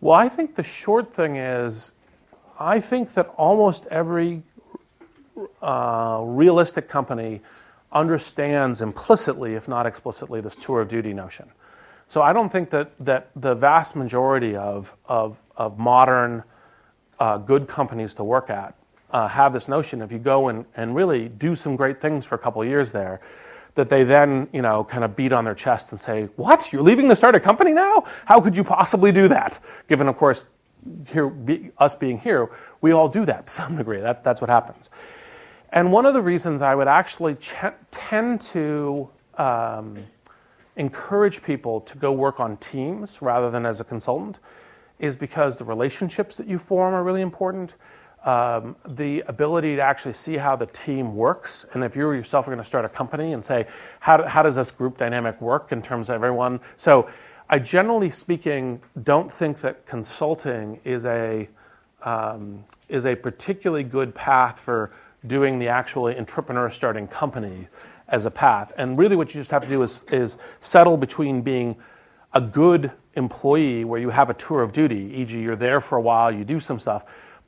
Well, 0.00 0.16
I 0.16 0.28
think 0.28 0.54
the 0.56 0.62
short 0.62 1.12
thing 1.12 1.36
is, 1.36 1.92
I 2.58 2.80
think 2.80 3.14
that 3.14 3.28
almost 3.36 3.86
every 3.86 4.42
uh, 5.60 6.20
realistic 6.24 6.88
company 6.88 7.40
understands 7.92 8.82
implicitly, 8.82 9.54
if 9.54 9.68
not 9.68 9.86
explicitly, 9.86 10.40
this 10.40 10.56
tour 10.56 10.80
of 10.80 10.88
duty 10.88 11.12
notion. 11.12 11.50
So 12.08 12.22
I 12.22 12.32
don't 12.32 12.50
think 12.50 12.70
that, 12.70 12.92
that 13.04 13.30
the 13.34 13.54
vast 13.54 13.96
majority 13.96 14.54
of, 14.54 14.96
of, 15.06 15.40
of 15.56 15.78
modern 15.78 16.44
uh, 17.18 17.38
good 17.38 17.68
companies 17.68 18.14
to 18.14 18.24
work 18.24 18.50
at 18.50 18.74
uh, 19.12 19.28
have 19.28 19.52
this 19.52 19.68
notion 19.68 20.00
if 20.00 20.10
you 20.10 20.18
go 20.18 20.48
and, 20.48 20.64
and 20.74 20.94
really 20.94 21.28
do 21.28 21.54
some 21.54 21.76
great 21.76 22.00
things 22.00 22.24
for 22.24 22.34
a 22.34 22.38
couple 22.38 22.62
of 22.62 22.68
years 22.68 22.92
there, 22.92 23.20
that 23.74 23.88
they 23.88 24.04
then, 24.04 24.48
you 24.52 24.62
know, 24.62 24.84
kind 24.84 25.04
of 25.04 25.16
beat 25.16 25.32
on 25.32 25.44
their 25.44 25.54
chest 25.54 25.92
and 25.92 26.00
say, 26.00 26.28
What? 26.36 26.72
You're 26.72 26.82
leaving 26.82 27.08
to 27.08 27.16
start 27.16 27.34
a 27.34 27.40
company 27.40 27.72
now? 27.72 28.04
How 28.24 28.40
could 28.40 28.56
you 28.56 28.64
possibly 28.64 29.12
do 29.12 29.28
that? 29.28 29.60
Given, 29.88 30.08
of 30.08 30.16
course, 30.16 30.46
here, 31.08 31.28
be, 31.28 31.70
us 31.78 31.94
being 31.94 32.18
here, 32.18 32.50
we 32.80 32.92
all 32.92 33.08
do 33.08 33.24
that 33.26 33.46
to 33.46 33.52
some 33.60 33.76
degree. 33.76 34.00
That, 34.00 34.24
that's 34.24 34.40
what 34.40 34.50
happens. 34.50 34.90
And 35.70 35.90
one 35.90 36.04
of 36.04 36.12
the 36.12 36.20
reasons 36.20 36.60
I 36.60 36.74
would 36.74 36.88
actually 36.88 37.36
ch- 37.36 37.54
tend 37.90 38.42
to 38.42 39.08
um, 39.38 39.98
encourage 40.76 41.42
people 41.42 41.80
to 41.82 41.96
go 41.96 42.12
work 42.12 42.40
on 42.40 42.58
teams 42.58 43.22
rather 43.22 43.50
than 43.50 43.64
as 43.64 43.80
a 43.80 43.84
consultant 43.84 44.38
is 45.02 45.16
because 45.16 45.58
the 45.58 45.64
relationships 45.64 46.38
that 46.38 46.46
you 46.46 46.58
form 46.58 46.94
are 46.94 47.04
really 47.04 47.20
important. 47.20 47.74
Um, 48.24 48.76
the 48.86 49.24
ability 49.26 49.74
to 49.74 49.82
actually 49.82 50.12
see 50.12 50.36
how 50.36 50.54
the 50.54 50.66
team 50.66 51.16
works, 51.16 51.66
and 51.74 51.82
if 51.82 51.96
you 51.96 52.10
yourself 52.12 52.46
are 52.46 52.52
going 52.52 52.58
to 52.58 52.64
start 52.64 52.84
a 52.84 52.88
company 52.88 53.32
and 53.32 53.44
say, 53.44 53.66
how, 53.98 54.16
do, 54.16 54.22
how 54.22 54.44
does 54.44 54.54
this 54.54 54.70
group 54.70 54.96
dynamic 54.96 55.40
work 55.40 55.72
in 55.72 55.82
terms 55.82 56.08
of 56.08 56.14
everyone? 56.14 56.60
So, 56.76 57.10
I 57.50 57.58
generally 57.58 58.08
speaking 58.08 58.80
don't 59.02 59.30
think 59.30 59.60
that 59.60 59.84
consulting 59.84 60.80
is 60.84 61.04
a 61.04 61.50
um, 62.02 62.64
is 62.88 63.04
a 63.04 63.14
particularly 63.14 63.84
good 63.84 64.14
path 64.14 64.58
for 64.58 64.90
doing 65.26 65.58
the 65.58 65.68
actual 65.68 66.06
entrepreneur 66.06 66.70
starting 66.70 67.06
company 67.06 67.68
as 68.08 68.24
a 68.24 68.30
path. 68.30 68.72
And 68.78 68.96
really, 68.96 69.16
what 69.16 69.34
you 69.34 69.40
just 69.40 69.50
have 69.50 69.64
to 69.64 69.68
do 69.68 69.82
is 69.82 70.04
is 70.04 70.38
settle 70.60 70.96
between 70.96 71.42
being 71.42 71.76
a 72.34 72.40
good 72.40 72.92
employee 73.14 73.84
where 73.84 74.00
you 74.00 74.10
have 74.10 74.30
a 74.30 74.34
tour 74.34 74.62
of 74.62 74.72
duty, 74.72 75.10
e.g., 75.20 75.38
you're 75.38 75.56
there 75.56 75.80
for 75.80 75.96
a 75.98 76.00
while, 76.00 76.32
you 76.32 76.44
do 76.44 76.60
some 76.60 76.78
stuff, 76.78 77.04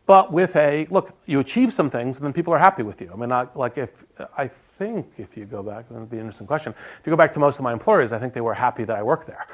but 0.07 0.33
with 0.33 0.55
a 0.57 0.87
look, 0.91 1.17
you 1.25 1.41
achieve 1.41 1.73
some 1.73 1.89
things, 1.89 2.19
and 2.19 2.27
then 2.27 2.35
people 2.35 2.53
are 2.53 2.59
happy 2.59 2.83
with 2.83 3.01
you. 3.01 3.11
I 3.13 3.17
mean, 3.17 3.31
not, 3.31 3.57
like 3.57 3.79
if 3.79 4.05
I 4.37 4.49
think 4.49 5.07
if 5.17 5.35
you 5.37 5.47
go 5.47 5.63
back, 5.63 5.89
that'd 5.89 6.11
be 6.11 6.17
an 6.19 6.23
interesting 6.23 6.47
question. 6.47 6.75
If 7.01 7.07
you 7.07 7.11
go 7.11 7.17
back 7.17 7.33
to 7.33 7.39
most 7.39 7.59
of 7.59 7.63
my 7.63 7.73
employers, 7.73 8.13
I 8.13 8.19
think 8.19 8.35
they 8.35 8.43
were 8.43 8.53
happy 8.53 8.85
that 8.85 8.97
I 8.97 9.03
worked 9.03 9.27
there, 9.27 9.47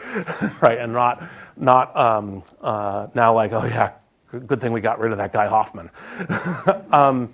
right, 0.61 0.78
and 0.78 0.93
not 0.93 1.22
not 1.57 1.97
um, 1.97 2.43
uh, 2.61 3.07
now 3.14 3.33
like, 3.33 3.53
oh 3.53 3.64
yeah, 3.64 3.93
good 4.47 4.61
thing 4.61 4.72
we 4.72 4.81
got 4.81 4.99
rid 4.99 5.12
of 5.12 5.18
that 5.18 5.33
guy 5.33 5.47
Hoffman. 5.47 5.91
um, 6.93 7.33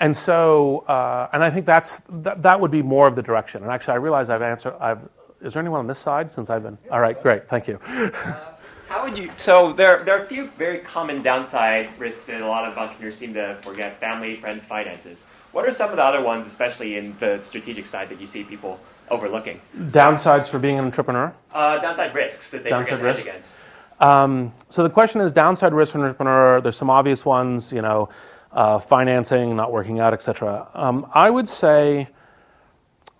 and 0.00 0.16
so, 0.16 0.80
uh, 0.88 1.28
and 1.32 1.44
I 1.44 1.50
think 1.50 1.66
that's 1.66 2.00
that, 2.08 2.42
that 2.42 2.60
would 2.60 2.70
be 2.70 2.82
more 2.82 3.06
of 3.06 3.14
the 3.14 3.22
direction. 3.22 3.62
And 3.62 3.70
actually, 3.70 3.94
I 3.94 3.96
realize 3.96 4.30
I've 4.30 4.42
answered. 4.42 4.74
I've 4.80 5.06
is 5.40 5.54
there 5.54 5.60
anyone 5.60 5.80
on 5.80 5.86
this 5.86 5.98
side 5.98 6.30
since 6.30 6.50
I've 6.50 6.62
been? 6.62 6.78
All 6.90 7.00
right, 7.00 7.20
great, 7.22 7.48
thank 7.48 7.68
you. 7.68 7.78
Uh, 7.86 8.54
how 8.88 9.04
would 9.04 9.18
you? 9.18 9.30
So 9.36 9.72
there, 9.72 10.02
there 10.04 10.18
are 10.18 10.24
a 10.24 10.26
few 10.26 10.48
very 10.58 10.78
common 10.78 11.22
downside 11.22 11.90
risks 11.98 12.24
that 12.26 12.40
a 12.40 12.46
lot 12.46 12.70
of 12.70 12.78
entrepreneurs 12.78 13.16
seem 13.16 13.34
to 13.34 13.56
forget: 13.60 14.00
family, 14.00 14.36
friends, 14.36 14.64
finances. 14.64 15.26
What 15.52 15.66
are 15.66 15.72
some 15.72 15.90
of 15.90 15.96
the 15.96 16.04
other 16.04 16.22
ones, 16.22 16.46
especially 16.46 16.96
in 16.96 17.16
the 17.20 17.40
strategic 17.42 17.86
side, 17.86 18.08
that 18.08 18.20
you 18.20 18.26
see 18.26 18.44
people 18.44 18.80
overlooking? 19.10 19.60
Downsides 19.76 20.48
for 20.48 20.58
being 20.58 20.78
an 20.78 20.86
entrepreneur. 20.86 21.34
Uh, 21.52 21.78
downside 21.78 22.14
risks 22.14 22.50
that 22.50 22.64
they 22.64 22.70
downside 22.70 22.98
forget 22.98 23.16
to 23.16 23.22
against. 23.22 23.58
Um, 24.00 24.52
so 24.68 24.82
the 24.82 24.90
question 24.90 25.20
is 25.20 25.32
downside 25.32 25.74
risk 25.74 25.92
for 25.92 25.98
an 25.98 26.04
entrepreneur. 26.04 26.60
There's 26.60 26.76
some 26.76 26.90
obvious 26.90 27.26
ones, 27.26 27.72
you 27.72 27.82
know, 27.82 28.08
uh, 28.52 28.78
financing, 28.78 29.56
not 29.56 29.72
working 29.72 30.00
out, 30.00 30.12
etc. 30.12 30.68
Um, 30.74 31.10
I 31.12 31.30
would 31.30 31.48
say 31.48 32.08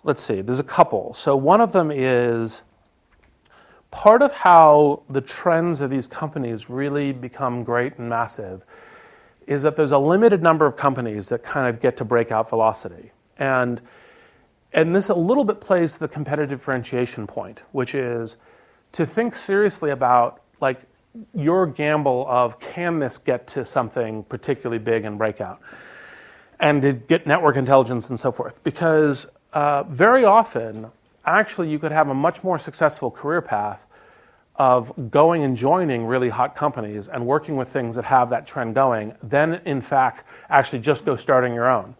let's 0.03 0.21
see, 0.21 0.41
there's 0.41 0.59
a 0.59 0.63
couple. 0.63 1.13
So 1.13 1.35
one 1.35 1.61
of 1.61 1.71
them 1.71 1.91
is 1.91 2.63
part 3.91 4.21
of 4.21 4.31
how 4.31 5.03
the 5.09 5.21
trends 5.21 5.81
of 5.81 5.89
these 5.89 6.07
companies 6.07 6.69
really 6.69 7.11
become 7.11 7.63
great 7.63 7.97
and 7.97 8.09
massive 8.09 8.63
is 9.47 9.63
that 9.63 9.75
there's 9.75 9.91
a 9.91 9.97
limited 9.97 10.43
number 10.43 10.65
of 10.65 10.75
companies 10.75 11.29
that 11.29 11.41
kind 11.41 11.67
of 11.67 11.81
get 11.81 11.97
to 11.97 12.05
breakout 12.05 12.49
velocity. 12.49 13.11
And 13.37 13.81
and 14.71 14.95
this 14.95 15.09
a 15.09 15.15
little 15.15 15.43
bit 15.43 15.59
plays 15.59 15.93
to 15.93 16.01
the 16.01 16.07
competitive 16.07 16.59
differentiation 16.59 17.25
point, 17.25 17.63
which 17.71 17.95
is 17.95 18.37
to 18.91 19.05
think 19.05 19.33
seriously 19.33 19.89
about 19.89 20.43
like 20.61 20.81
your 21.33 21.65
gamble 21.65 22.27
of 22.29 22.59
can 22.59 22.99
this 22.99 23.17
get 23.17 23.47
to 23.47 23.65
something 23.65 24.23
particularly 24.25 24.77
big 24.77 25.05
and 25.05 25.17
breakout 25.17 25.59
and 26.59 26.81
to 26.81 26.93
get 26.93 27.25
network 27.25 27.55
intelligence 27.55 28.09
and 28.09 28.19
so 28.19 28.31
forth 28.31 28.63
because 28.63 29.25
uh, 29.53 29.83
very 29.83 30.25
often, 30.25 30.91
actually, 31.25 31.69
you 31.69 31.79
could 31.79 31.91
have 31.91 32.09
a 32.09 32.13
much 32.13 32.43
more 32.43 32.59
successful 32.59 33.11
career 33.11 33.41
path 33.41 33.87
of 34.55 34.91
going 35.09 35.43
and 35.43 35.55
joining 35.55 36.05
really 36.05 36.29
hot 36.29 36.55
companies 36.55 37.07
and 37.07 37.25
working 37.25 37.55
with 37.55 37.69
things 37.69 37.95
that 37.95 38.05
have 38.05 38.29
that 38.29 38.45
trend 38.45 38.75
going 38.75 39.13
than, 39.23 39.61
in 39.65 39.81
fact, 39.81 40.23
actually 40.49 40.79
just 40.79 41.05
go 41.05 41.15
starting 41.15 41.53
your 41.53 41.69
own. 41.69 41.95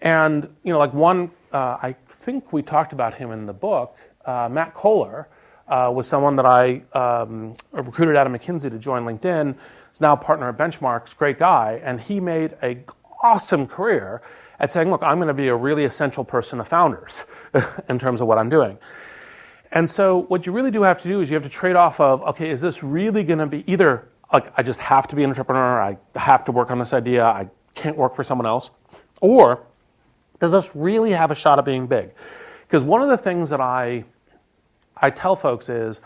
And, 0.00 0.48
you 0.62 0.72
know, 0.72 0.78
like 0.78 0.94
one, 0.94 1.30
uh, 1.52 1.76
I 1.82 1.96
think 2.06 2.52
we 2.52 2.62
talked 2.62 2.92
about 2.92 3.14
him 3.14 3.32
in 3.32 3.46
the 3.46 3.52
book, 3.52 3.96
uh, 4.24 4.48
Matt 4.48 4.74
Cohler. 4.74 5.26
uh, 5.68 5.90
was 5.94 6.06
someone 6.06 6.36
that 6.36 6.46
I 6.46 6.82
um, 6.92 7.54
recruited 7.72 8.16
out 8.16 8.26
of 8.26 8.32
McKinsey 8.32 8.70
to 8.70 8.78
join 8.78 9.04
LinkedIn. 9.04 9.54
He's 9.90 10.00
now 10.00 10.14
a 10.14 10.16
partner 10.16 10.48
at 10.48 10.56
Benchmarks, 10.56 11.16
great 11.16 11.38
guy, 11.38 11.80
and 11.82 12.00
he 12.00 12.20
made 12.20 12.56
a 12.62 12.84
awesome 13.22 13.66
career 13.66 14.22
at 14.58 14.72
saying, 14.72 14.90
"Look, 14.90 15.02
I'm 15.02 15.18
going 15.18 15.28
to 15.28 15.34
be 15.34 15.48
a 15.48 15.56
really 15.56 15.84
essential 15.84 16.24
person 16.24 16.58
to 16.58 16.64
founders 16.64 17.24
in 17.88 17.98
terms 17.98 18.20
of 18.20 18.26
what 18.26 18.38
I'm 18.38 18.48
doing." 18.48 18.78
And 19.70 19.88
so, 19.88 20.18
what 20.22 20.46
you 20.46 20.52
really 20.52 20.70
do 20.70 20.82
have 20.82 21.02
to 21.02 21.08
do 21.08 21.20
is 21.20 21.30
you 21.30 21.34
have 21.34 21.42
to 21.42 21.50
trade 21.50 21.76
off 21.76 22.00
of, 22.00 22.22
okay, 22.22 22.48
is 22.48 22.60
this 22.60 22.82
really 22.82 23.22
going 23.22 23.38
to 23.38 23.46
be 23.46 23.70
either 23.70 24.08
like 24.32 24.52
I 24.56 24.62
just 24.62 24.80
have 24.80 25.06
to 25.08 25.16
be 25.16 25.24
an 25.24 25.30
entrepreneur, 25.30 25.80
I 25.80 25.98
have 26.16 26.44
to 26.46 26.52
work 26.52 26.70
on 26.70 26.78
this 26.78 26.92
idea, 26.92 27.24
I 27.24 27.48
can't 27.74 27.96
work 27.96 28.14
for 28.14 28.24
someone 28.24 28.46
else, 28.46 28.70
or 29.20 29.62
does 30.40 30.52
this 30.52 30.70
really 30.74 31.12
have 31.12 31.30
a 31.30 31.34
shot 31.34 31.58
at 31.58 31.64
being 31.64 31.86
big? 31.86 32.12
Because 32.66 32.84
one 32.84 33.00
of 33.00 33.08
the 33.08 33.16
things 33.16 33.50
that 33.50 33.60
I 33.60 34.04
I 34.96 35.10
tell 35.10 35.36
folks 35.36 35.68
is 35.68 36.00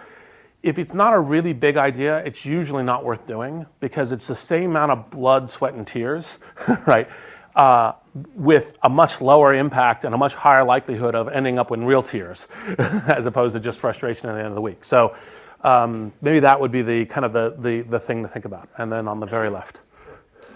if 0.63 0.79
it's 0.79 0.95
not 0.95 1.13
a 1.13 1.19
really 1.19 1.53
big 1.53 1.77
idea, 1.77 2.19
it's 2.19 2.45
usually 2.45 2.85
not 2.85 3.05
worth 3.05 3.27
doing 3.27 3.67
because 3.81 4.13
it's 4.13 4.29
the 4.29 4.37
same 4.37 4.71
amount 4.71 4.93
of 4.93 5.11
blood, 5.11 5.51
sweat, 5.51 5.75
and 5.75 5.87
tears, 5.87 6.39
right? 6.87 7.09
Uh, 7.55 7.93
with 8.35 8.77
a 8.83 8.89
much 8.89 9.21
lower 9.21 9.55
impact 9.55 10.05
and 10.05 10.15
a 10.15 10.19
much 10.19 10.35
higher 10.35 10.65
likelihood 10.65 11.15
of 11.15 11.29
ending 11.29 11.59
up 11.59 11.71
in 11.71 11.85
real 11.85 12.03
tears 12.03 12.47
as 12.79 13.27
opposed 13.27 13.55
to 13.55 13.61
just 13.61 13.79
frustration 13.79 14.29
at 14.29 14.35
the 14.35 14.39
end 14.39 14.49
of 14.49 14.55
the 14.55 14.61
week. 14.61 14.85
So 14.85 15.17
um, 15.63 16.13
maybe 16.21 16.41
that 16.41 16.61
would 16.61 16.73
be 16.73 16.83
the 16.83 17.07
kind 17.07 17.25
of 17.25 17.33
the, 17.33 17.55
the, 17.59 17.81
the 17.83 18.01
thing 18.01 18.23
to 18.23 18.29
think 18.29 18.45
about. 18.45 18.69
And 18.77 18.93
then 18.93 19.09
on 19.09 19.21
the 19.21 19.27
very 19.27 19.49
left. 19.49 19.81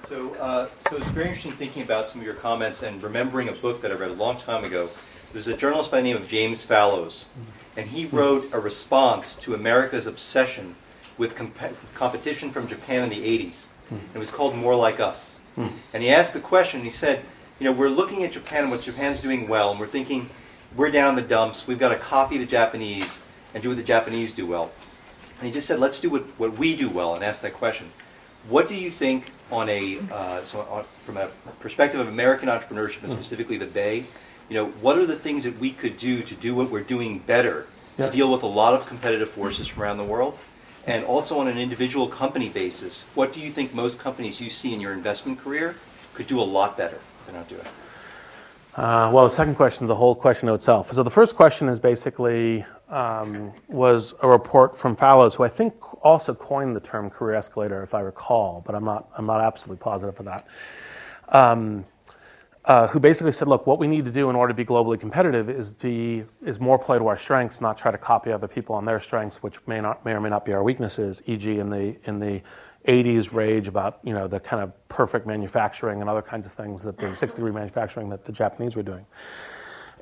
So, 0.07 0.35
uh, 0.35 0.69
so 0.89 0.97
it's 0.97 1.09
very 1.09 1.27
interesting 1.27 1.53
thinking 1.53 1.83
about 1.83 2.09
some 2.09 2.21
of 2.21 2.27
your 2.27 2.35
comments 2.35 2.83
and 2.83 3.03
remembering 3.03 3.49
a 3.49 3.53
book 3.53 3.83
that 3.83 3.91
I 3.91 3.95
read 3.95 4.11
a 4.11 4.15
long 4.15 4.37
time 4.37 4.65
ago. 4.65 4.89
There's 5.33 5.49
a 5.49 5.57
journalist 5.57 5.91
by 5.91 5.99
the 5.99 6.05
name 6.05 6.17
of 6.17 6.29
James 6.29 6.63
Fallows, 6.63 7.27
and 7.77 7.89
he 7.89 8.07
wrote 8.07 8.49
a 8.53 8.61
response 8.61 9.35
to 9.37 9.55
America's 9.55 10.07
obsession 10.07 10.77
with 11.19 11.35
comp- 11.35 11.95
competition 11.95 12.51
from 12.51 12.69
Japan 12.69 13.03
in 13.03 13.11
the 13.11 13.21
80s. 13.21 13.69
It 14.15 14.19
was 14.19 14.31
called 14.31 14.55
More 14.55 14.77
Like 14.77 15.01
Us. 15.01 15.36
And 15.57 16.03
he 16.03 16.11
asked 16.11 16.35
the 16.35 16.41
question, 16.41 16.83
he 16.83 16.91
said, 16.91 17.25
you 17.59 17.65
know, 17.65 17.73
we're 17.73 17.89
looking 17.89 18.23
at 18.25 18.33
Japan 18.33 18.63
and 18.65 18.71
what 18.71 18.83
Japan's 18.83 19.21
doing 19.21 19.49
well, 19.49 19.71
and 19.71 19.81
we're 19.81 19.87
thinking, 19.87 20.29
we're 20.77 20.91
down 20.91 21.11
in 21.11 21.17
the 21.17 21.23
dumps, 21.23 21.67
we've 21.67 21.79
got 21.79 21.89
to 21.89 21.97
copy 21.97 22.37
the 22.37 22.45
Japanese 22.47 23.21
and 23.55 23.63
do 23.63 23.71
what 23.71 23.79
the 23.79 23.85
Japanese 23.85 24.33
do 24.35 24.47
well. 24.47 24.71
And 25.39 25.47
he 25.47 25.53
just 25.53 25.67
said, 25.67 25.81
let's 25.81 26.01
do 26.01 26.11
what, 26.11 26.23
what 26.39 26.59
we 26.59 26.77
do 26.77 26.91
well 26.91 27.15
and 27.15 27.25
ask 27.25 27.41
that 27.43 27.55
question. 27.55 27.91
What 28.49 28.69
do 28.69 28.75
you 28.75 28.91
think 28.91 29.33
on 29.51 29.69
a, 29.69 29.99
uh, 30.13 30.43
so 30.43 30.61
on, 30.61 30.85
from 31.05 31.17
a 31.17 31.29
perspective 31.61 32.01
of 32.01 32.09
American 32.09 32.49
entrepreneurship 32.49 33.03
and 33.03 33.11
specifically 33.11 33.57
the 33.57 33.67
Bay, 33.67 34.05
you 34.49 34.55
know, 34.55 34.67
what 34.83 34.99
are 34.99 35.07
the 35.07 35.17
things 35.17 35.45
that 35.45 35.59
we 35.59 35.71
could 35.71 35.97
do 35.97 36.23
to 36.23 36.35
do 36.35 36.55
what 36.55 36.71
we're 36.71 36.81
doing 36.83 37.19
better 37.21 37.67
Yeah. 37.99 38.07
to 38.07 38.13
deal 38.13 38.31
with 38.31 38.43
a 38.43 38.47
lot 38.47 38.75
of 38.75 38.87
competitive 38.87 39.31
forces 39.31 39.67
from 39.67 39.83
around 39.83 39.97
the 39.97 40.05
world? 40.05 40.39
And 40.87 41.05
also 41.05 41.39
on 41.39 41.49
an 41.49 41.59
individual 41.59 42.07
company 42.07 42.49
basis, 42.49 43.05
what 43.15 43.33
do 43.33 43.41
you 43.41 43.51
think 43.51 43.75
most 43.75 43.99
companies 43.99 44.41
you 44.41 44.51
see 44.51 44.73
in 44.73 44.81
your 44.81 44.93
investment 44.93 45.39
career 45.39 45.77
could 46.15 46.27
do 46.27 46.41
a 46.41 46.45
lot 46.45 46.77
better 46.77 47.01
than 47.27 47.35
not 47.35 47.49
doing? 47.49 47.67
Uh, 48.77 49.11
well, 49.13 49.25
the 49.25 49.31
second 49.31 49.55
question 49.55 49.85
is 49.85 49.91
a 49.91 49.95
whole 49.95 50.15
question 50.15 50.49
to 50.49 50.55
itself. 50.55 50.93
So 50.93 51.03
the 51.03 51.11
first 51.11 51.35
question 51.35 51.69
is 51.69 51.81
basically 51.81 52.65
um, 52.89 53.53
was 53.69 54.15
a 54.23 54.29
report 54.29 54.77
from 54.77 54.95
Fallows, 54.95 55.35
who 55.35 55.45
I 55.45 55.49
think 55.49 55.75
also 56.05 56.35
coined 56.35 56.77
the 56.77 56.81
term 56.81 57.11
career 57.11 57.37
escalator, 57.37 57.83
if 57.83 57.95
I 57.95 58.01
recall, 58.01 58.63
but 58.67 58.75
I'm 58.75 58.85
not 58.85 59.09
I'm 59.17 59.27
not 59.27 59.41
absolutely 59.41 59.83
positive 59.83 60.19
of 60.21 60.27
that. 60.27 60.47
Um, 61.31 61.85
uh, 62.67 62.89
who 62.89 62.99
basically 62.99 63.31
said, 63.31 63.47
look, 63.47 63.67
what 63.67 63.79
we 63.79 63.87
need 63.87 64.05
to 64.05 64.11
do 64.11 64.29
in 64.29 64.35
order 64.35 64.53
to 64.53 64.57
be 64.57 64.65
globally 64.65 64.99
competitive 64.99 65.49
is 65.49 65.73
be 65.73 66.25
is 66.43 66.59
more 66.59 66.79
play 66.79 66.99
to 66.99 67.07
our 67.07 67.17
strengths, 67.17 67.61
not 67.61 67.79
try 67.79 67.93
to 67.93 67.99
copy 67.99 68.33
other 68.33 68.49
people 68.49 68.75
on 68.75 68.85
their 68.85 68.99
strengths, 68.99 69.43
which 69.43 69.65
may 69.67 69.81
not 69.81 70.05
may 70.05 70.13
or 70.13 70.21
may 70.21 70.29
not 70.29 70.45
be 70.45 70.53
our 70.53 70.65
weaknesses. 70.65 71.23
E.g., 71.27 71.59
in 71.59 71.71
the 71.71 71.97
in 72.05 72.19
the 72.19 72.43
80s 72.89 73.33
rage 73.33 73.69
about 73.69 74.01
you 74.03 74.13
know 74.13 74.27
the 74.27 74.41
kind 74.41 74.63
of 74.63 74.89
perfect 74.89 75.27
manufacturing 75.27 76.01
and 76.01 76.11
other 76.11 76.23
kinds 76.23 76.45
of 76.45 76.53
things 76.53 76.83
that 76.83 76.99
the 76.99 77.15
six 77.15 77.33
degree 77.35 77.53
manufacturing 77.53 78.09
that 78.09 78.25
the 78.25 78.33
Japanese 78.33 78.75
were 78.75 78.83
doing. 78.83 79.07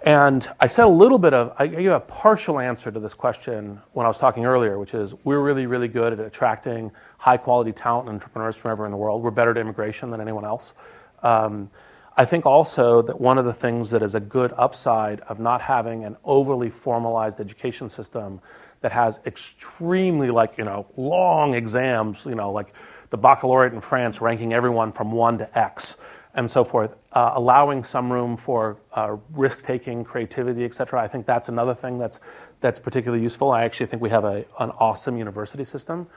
And 0.03 0.47
I 0.61 0.67
said 0.67 0.85
a 0.85 0.89
little 0.89 1.17
bit 1.17 1.33
of, 1.33 1.55
I 1.59 1.67
gave 1.67 1.91
a 1.91 1.99
partial 1.99 2.59
answer 2.61 2.91
to 2.91 3.01
this 3.01 3.15
question 3.15 3.81
when 3.93 4.05
I 4.05 4.09
was 4.11 4.19
talking 4.19 4.45
earlier, 4.45 4.79
which 4.79 4.93
is 4.93 5.15
we're 5.25 5.41
really, 5.41 5.67
really 5.67 5.89
good 5.89 6.13
at 6.13 6.21
attracting 6.21 6.93
high 7.17 7.39
quality 7.39 7.73
talent 7.73 8.09
and 8.09 8.17
entrepreneurs 8.17 8.55
from 8.55 8.71
everywhere 8.71 8.87
in 8.87 8.93
the 8.93 8.99
world. 8.99 9.23
We're 9.23 9.31
better 9.31 9.53
at 9.53 9.57
immigration 9.57 10.11
than 10.11 10.21
anyone 10.21 10.45
else. 10.45 10.75
Um, 11.23 11.71
I 12.17 12.25
think 12.25 12.47
also 12.47 13.03
that 13.03 13.21
one 13.21 13.39
of 13.39 13.45
the 13.45 13.53
things 13.53 13.91
that 13.91 14.03
is 14.03 14.15
a 14.15 14.21
good 14.21 14.53
upside 14.57 15.21
of 15.23 15.41
not 15.41 15.61
having 15.61 16.05
an 16.05 16.17
overly 16.25 16.71
formalized 16.71 17.41
education 17.41 17.89
system 17.89 18.41
that 18.83 18.93
has 18.93 19.19
extremely 19.27 20.31
like 20.31 20.57
you 20.59 20.65
know 20.65 20.87
long 20.97 21.55
exams, 21.55 22.27
you 22.27 22.35
know 22.35 22.53
like 22.53 22.73
the 23.11 23.19
baccalaureate 23.19 23.73
in 23.73 23.81
France 23.81 24.21
ranking 24.21 24.53
everyone 24.53 24.93
from 24.93 25.11
one 25.11 25.39
to 25.39 25.59
X 25.59 25.97
and 26.35 26.51
so 26.51 26.65
forth, 26.65 26.97
uh, 27.13 27.33
allowing 27.35 27.85
some 27.85 28.13
room 28.13 28.37
for 28.37 28.77
uh, 28.93 29.17
risk 29.31 29.65
taking, 29.65 30.03
creativity, 30.03 30.65
et 30.65 30.75
cetera. 30.75 31.01
I 31.01 31.07
think 31.07 31.27
that's 31.27 31.49
another 31.49 31.75
thing 31.75 31.99
that's 31.99 32.21
that's 32.61 32.81
particularly 32.81 33.23
useful. 33.23 33.51
I 33.53 33.65
actually 33.65 33.87
think 33.87 34.03
we 34.03 34.11
have 34.11 34.25
a, 34.25 34.45
an 34.59 34.71
awesome 34.79 35.17
university 35.17 35.65
system. 35.65 36.09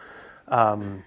Um, 0.48 1.04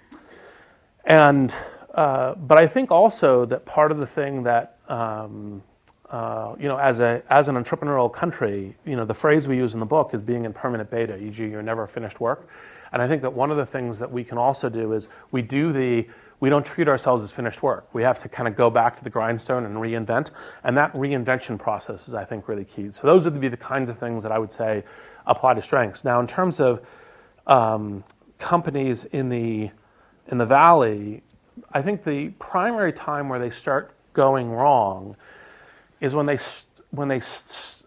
and 1.05 1.55
uh, 2.01 2.35
but 2.37 2.57
I 2.57 2.67
think 2.67 2.91
also 2.91 3.45
that 3.45 3.67
part 3.67 3.93
of 3.93 3.99
the 3.99 4.07
thing 4.07 4.45
that 4.45 4.79
um, 4.89 5.63
uh, 6.09 6.57
you 6.59 6.67
know, 6.67 6.79
as 6.79 6.99
a 6.99 7.23
as 7.29 7.51
an 7.51 7.57
entrepreneurial 7.57 8.11
country, 8.11 8.75
you 8.87 8.97
know, 8.97 9.05
the 9.05 9.13
phrase 9.13 9.47
we 9.47 9.59
use 9.59 9.75
in 9.75 9.81
the 9.81 9.87
book 9.87 10.15
is 10.15 10.23
being 10.23 10.47
in 10.47 10.55
permanent 10.55 10.91
beta, 10.91 11.19
e.g., 11.19 11.45
you're 11.45 11.63
never 11.63 11.87
finished 11.87 12.19
work. 12.19 12.49
And 12.91 13.03
I 13.03 13.07
think 13.07 13.21
that 13.21 13.35
one 13.35 13.51
of 13.51 13.59
the 13.59 13.67
things 13.67 13.99
that 13.99 14.11
we 14.11 14.25
can 14.25 14.39
also 14.39 14.71
do 14.71 14.95
is 14.95 15.11
we 15.31 15.43
do 15.43 15.75
the 15.75 16.09
we 16.41 16.49
don't 16.49 16.65
treat 16.65 16.89
ourselves 16.89 17.23
as 17.23 17.33
finished 17.33 17.63
work. 17.63 17.87
We 17.93 18.03
have 18.03 18.19
to 18.21 18.31
kind 18.31 18.49
of 18.49 18.57
go 18.57 18.71
back 18.71 18.97
to 18.97 19.05
the 19.05 19.11
grindstone 19.11 19.67
and 19.67 19.77
reinvent, 19.77 20.31
and 20.65 20.79
that 20.79 20.95
reinvention 20.95 21.59
process 21.59 22.09
is, 22.09 22.15
I 22.15 22.25
think, 22.25 22.49
really 22.49 22.65
key. 22.65 22.93
So 22.93 23.07
those 23.07 23.27
would 23.27 23.39
be 23.39 23.49
the 23.49 23.59
kinds 23.59 23.91
of 23.91 23.99
things 23.99 24.23
that 24.23 24.33
I 24.33 24.39
would 24.39 24.53
say 24.53 24.85
apply 25.27 25.53
to 25.53 25.61
strengths. 25.61 26.03
Now, 26.03 26.19
in 26.19 26.27
terms 26.27 26.61
of 26.61 26.81
um, 27.47 28.05
companies 28.39 29.05
in 29.05 29.29
the 29.29 29.71
in 30.29 30.39
the 30.39 30.47
valley, 30.47 31.23
I 31.73 31.83
think 31.83 32.05
the 32.05 32.31
primary 32.39 32.93
time 32.93 33.29
where 33.29 33.39
they 33.39 33.51
start 33.51 33.95
going 34.13 34.51
wrong 34.51 35.17
is 36.01 36.15
when 36.15 36.27
they 36.27 36.39
when 36.91 37.09
they 37.09 37.21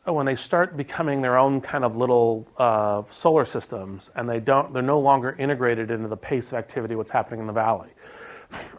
when 0.05 0.25
they 0.25 0.35
start 0.35 0.77
becoming 0.77 1.21
their 1.21 1.37
own 1.37 1.61
kind 1.61 1.83
of 1.83 1.95
little 1.95 2.47
uh, 2.57 3.03
solar 3.09 3.45
systems, 3.45 4.11
and 4.15 4.29
they 4.29 4.39
don't 4.39 4.73
they're 4.73 4.81
no 4.81 4.99
longer 4.99 5.35
integrated 5.37 5.91
into 5.91 6.07
the 6.07 6.17
pace 6.17 6.51
of 6.51 6.57
activity 6.57 6.95
what's 6.95 7.11
happening 7.11 7.39
in 7.39 7.47
the 7.47 7.53
valley, 7.53 7.89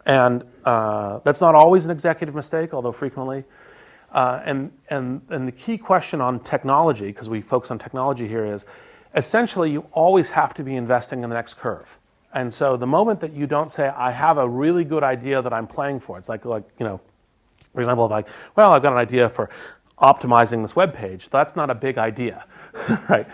and 0.05 0.43
uh, 0.63 1.19
that's 1.23 1.41
not 1.41 1.55
always 1.55 1.85
an 1.85 1.91
executive 1.91 2.35
mistake, 2.35 2.73
although 2.73 2.91
frequently. 2.91 3.43
Uh, 4.11 4.41
and 4.45 4.71
and 4.89 5.21
and 5.29 5.47
the 5.47 5.51
key 5.51 5.77
question 5.77 6.21
on 6.21 6.39
technology, 6.39 7.07
because 7.07 7.29
we 7.29 7.41
focus 7.41 7.71
on 7.71 7.77
technology 7.77 8.27
here, 8.27 8.45
is 8.45 8.65
essentially 9.15 9.71
you 9.71 9.85
always 9.91 10.31
have 10.31 10.53
to 10.53 10.63
be 10.63 10.75
investing 10.75 11.23
in 11.23 11.29
the 11.29 11.35
next 11.35 11.55
curve. 11.55 11.99
And 12.35 12.53
so 12.53 12.75
the 12.75 12.85
moment 12.85 13.21
that 13.21 13.33
you 13.33 13.47
don't 13.47 13.71
say, 13.71 13.87
I 13.87 14.11
have 14.11 14.37
a 14.37 14.47
really 14.47 14.83
good 14.83 15.03
idea 15.03 15.41
that 15.41 15.53
I'm 15.53 15.67
playing 15.67 16.01
for, 16.01 16.17
it's 16.17 16.27
like, 16.27 16.43
like 16.43 16.65
you 16.77 16.85
know, 16.85 16.99
for 17.73 17.79
example, 17.79 18.07
like, 18.09 18.27
well, 18.57 18.73
I've 18.73 18.83
got 18.83 18.91
an 18.91 18.99
idea 18.99 19.29
for 19.29 19.49
optimizing 19.97 20.61
this 20.61 20.75
web 20.75 20.93
page. 20.93 21.29
That's 21.29 21.55
not 21.55 21.69
a 21.69 21.75
big 21.75 21.97
idea, 21.97 22.45
right? 23.09 23.25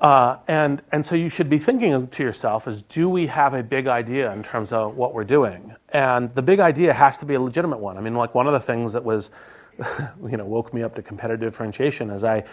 Uh, 0.00 0.38
and, 0.48 0.82
and 0.92 1.04
so 1.04 1.14
you 1.14 1.28
should 1.28 1.50
be 1.50 1.58
thinking 1.58 2.08
to 2.08 2.22
yourself 2.22 2.66
is, 2.66 2.82
do 2.82 3.08
we 3.08 3.26
have 3.26 3.52
a 3.52 3.62
big 3.62 3.86
idea 3.86 4.32
in 4.32 4.42
terms 4.42 4.72
of 4.72 4.96
what 4.96 5.12
we're 5.12 5.24
doing? 5.24 5.74
And 5.90 6.34
the 6.34 6.42
big 6.42 6.58
idea 6.60 6.94
has 6.94 7.18
to 7.18 7.26
be 7.26 7.34
a 7.34 7.40
legitimate 7.40 7.78
one. 7.78 7.98
I 7.98 8.00
mean, 8.00 8.14
like 8.14 8.34
one 8.34 8.46
of 8.46 8.54
the 8.54 8.60
things 8.60 8.94
that 8.94 9.04
was, 9.04 9.30
you 10.22 10.36
know, 10.38 10.44
woke 10.46 10.72
me 10.72 10.82
up 10.82 10.94
to 10.96 11.02
competitive 11.02 11.40
differentiation 11.40 12.10
is 12.10 12.24
I 12.24 12.44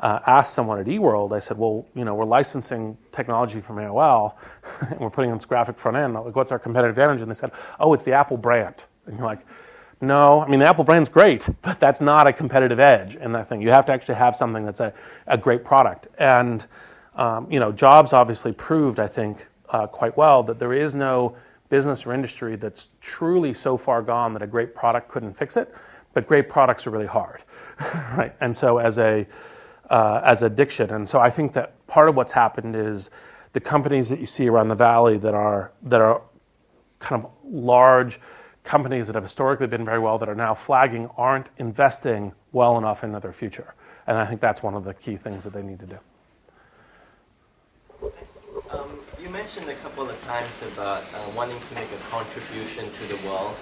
uh, 0.00 0.20
asked 0.26 0.54
someone 0.54 0.78
at 0.78 0.86
eWorld, 0.86 1.32
I 1.32 1.40
said, 1.40 1.58
well, 1.58 1.86
you 1.94 2.04
know, 2.04 2.14
we're 2.14 2.24
licensing 2.24 2.96
technology 3.12 3.60
from 3.60 3.76
AOL 3.76 4.34
and 4.90 5.00
we're 5.00 5.10
putting 5.10 5.30
in 5.30 5.36
this 5.36 5.46
graphic 5.46 5.78
front 5.78 5.96
end. 5.96 6.14
Like, 6.14 6.36
what's 6.36 6.52
our 6.52 6.58
competitive 6.58 6.90
advantage? 6.90 7.22
And 7.22 7.30
they 7.30 7.34
said, 7.34 7.52
oh, 7.80 7.94
it's 7.94 8.04
the 8.04 8.12
Apple 8.12 8.36
brand. 8.36 8.84
And 9.06 9.16
you're 9.18 9.26
like, 9.26 9.40
no, 10.00 10.40
I 10.40 10.48
mean, 10.48 10.60
the 10.60 10.66
Apple 10.66 10.84
brand's 10.84 11.08
great, 11.08 11.48
but 11.62 11.80
that's 11.80 12.00
not 12.00 12.26
a 12.28 12.32
competitive 12.32 12.78
edge 12.78 13.16
in 13.16 13.32
that 13.32 13.48
thing. 13.48 13.60
You 13.60 13.70
have 13.70 13.86
to 13.86 13.92
actually 13.92 14.14
have 14.14 14.36
something 14.36 14.64
that's 14.64 14.80
a, 14.80 14.92
a 15.26 15.36
great 15.36 15.64
product. 15.64 16.06
And, 16.18 16.64
um, 17.16 17.50
you 17.50 17.58
know, 17.58 17.72
Jobs 17.72 18.12
obviously 18.12 18.52
proved, 18.52 19.00
I 19.00 19.08
think, 19.08 19.46
uh, 19.70 19.86
quite 19.88 20.16
well 20.16 20.42
that 20.44 20.60
there 20.60 20.72
is 20.72 20.94
no 20.94 21.36
business 21.68 22.06
or 22.06 22.14
industry 22.14 22.56
that's 22.56 22.88
truly 23.00 23.52
so 23.54 23.76
far 23.76 24.02
gone 24.02 24.32
that 24.34 24.42
a 24.42 24.46
great 24.46 24.74
product 24.74 25.08
couldn't 25.08 25.34
fix 25.34 25.56
it, 25.56 25.74
but 26.14 26.26
great 26.26 26.48
products 26.48 26.86
are 26.86 26.90
really 26.90 27.06
hard, 27.06 27.42
right? 28.16 28.34
And 28.40 28.56
so 28.56 28.78
as 28.78 28.98
a, 28.98 29.26
uh, 29.90 30.20
as 30.24 30.42
addiction. 30.42 30.90
And 30.90 31.08
so 31.08 31.20
I 31.20 31.30
think 31.30 31.52
that 31.54 31.86
part 31.86 32.08
of 32.08 32.16
what's 32.16 32.32
happened 32.32 32.76
is 32.76 33.10
the 33.52 33.60
companies 33.60 34.08
that 34.10 34.20
you 34.20 34.26
see 34.26 34.48
around 34.48 34.68
the 34.68 34.74
valley 34.74 35.18
that 35.18 35.34
are 35.34 35.72
that 35.82 36.00
are 36.00 36.22
kind 36.98 37.24
of 37.24 37.30
large 37.44 38.20
companies 38.64 39.06
that 39.06 39.14
have 39.14 39.22
historically 39.22 39.66
been 39.66 39.84
very 39.84 39.98
well 39.98 40.18
that 40.18 40.28
are 40.28 40.34
now 40.34 40.54
flagging 40.54 41.08
aren't 41.16 41.46
investing 41.56 42.32
well 42.52 42.76
enough 42.76 43.02
into 43.02 43.18
their 43.20 43.32
future. 43.32 43.74
And 44.06 44.18
I 44.18 44.26
think 44.26 44.40
that's 44.40 44.62
one 44.62 44.74
of 44.74 44.84
the 44.84 44.94
key 44.94 45.16
things 45.16 45.44
that 45.44 45.52
they 45.52 45.62
need 45.62 45.80
to 45.80 45.86
do. 45.86 45.98
Mentioned 49.48 49.70
a 49.70 49.82
couple 49.82 50.06
of 50.10 50.22
times 50.24 50.62
about 50.74 51.02
uh, 51.14 51.30
wanting 51.34 51.58
to 51.58 51.74
make 51.74 51.90
a 51.90 51.96
contribution 52.10 52.84
to 52.84 53.04
the 53.06 53.16
world. 53.26 53.56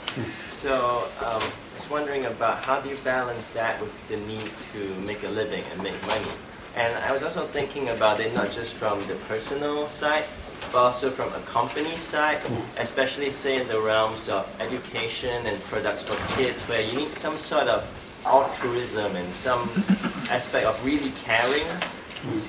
So 0.50 1.06
um, 1.20 1.40
I 1.40 1.76
was 1.76 1.88
wondering 1.88 2.24
about 2.24 2.64
how 2.64 2.80
do 2.80 2.88
you 2.88 2.96
balance 3.04 3.50
that 3.50 3.80
with 3.80 4.08
the 4.08 4.16
need 4.16 4.50
to 4.72 5.06
make 5.06 5.22
a 5.22 5.28
living 5.28 5.62
and 5.70 5.80
make 5.84 6.00
money? 6.08 6.26
And 6.74 6.92
I 7.04 7.12
was 7.12 7.22
also 7.22 7.46
thinking 7.46 7.90
about 7.90 8.18
it 8.18 8.34
not 8.34 8.50
just 8.50 8.74
from 8.74 8.98
the 9.06 9.14
personal 9.28 9.86
side, 9.86 10.24
but 10.72 10.78
also 10.78 11.08
from 11.08 11.32
a 11.34 11.46
company 11.46 11.94
side, 11.94 12.40
especially 12.78 13.30
say 13.30 13.60
in 13.60 13.68
the 13.68 13.80
realms 13.80 14.28
of 14.28 14.44
education 14.60 15.46
and 15.46 15.62
products 15.70 16.02
for 16.02 16.16
kids, 16.36 16.62
where 16.62 16.80
you 16.80 16.94
need 16.96 17.12
some 17.12 17.36
sort 17.36 17.68
of 17.68 17.86
altruism 18.26 19.14
and 19.14 19.32
some 19.36 19.70
aspect 20.30 20.66
of 20.66 20.84
really 20.84 21.12
caring 21.22 21.66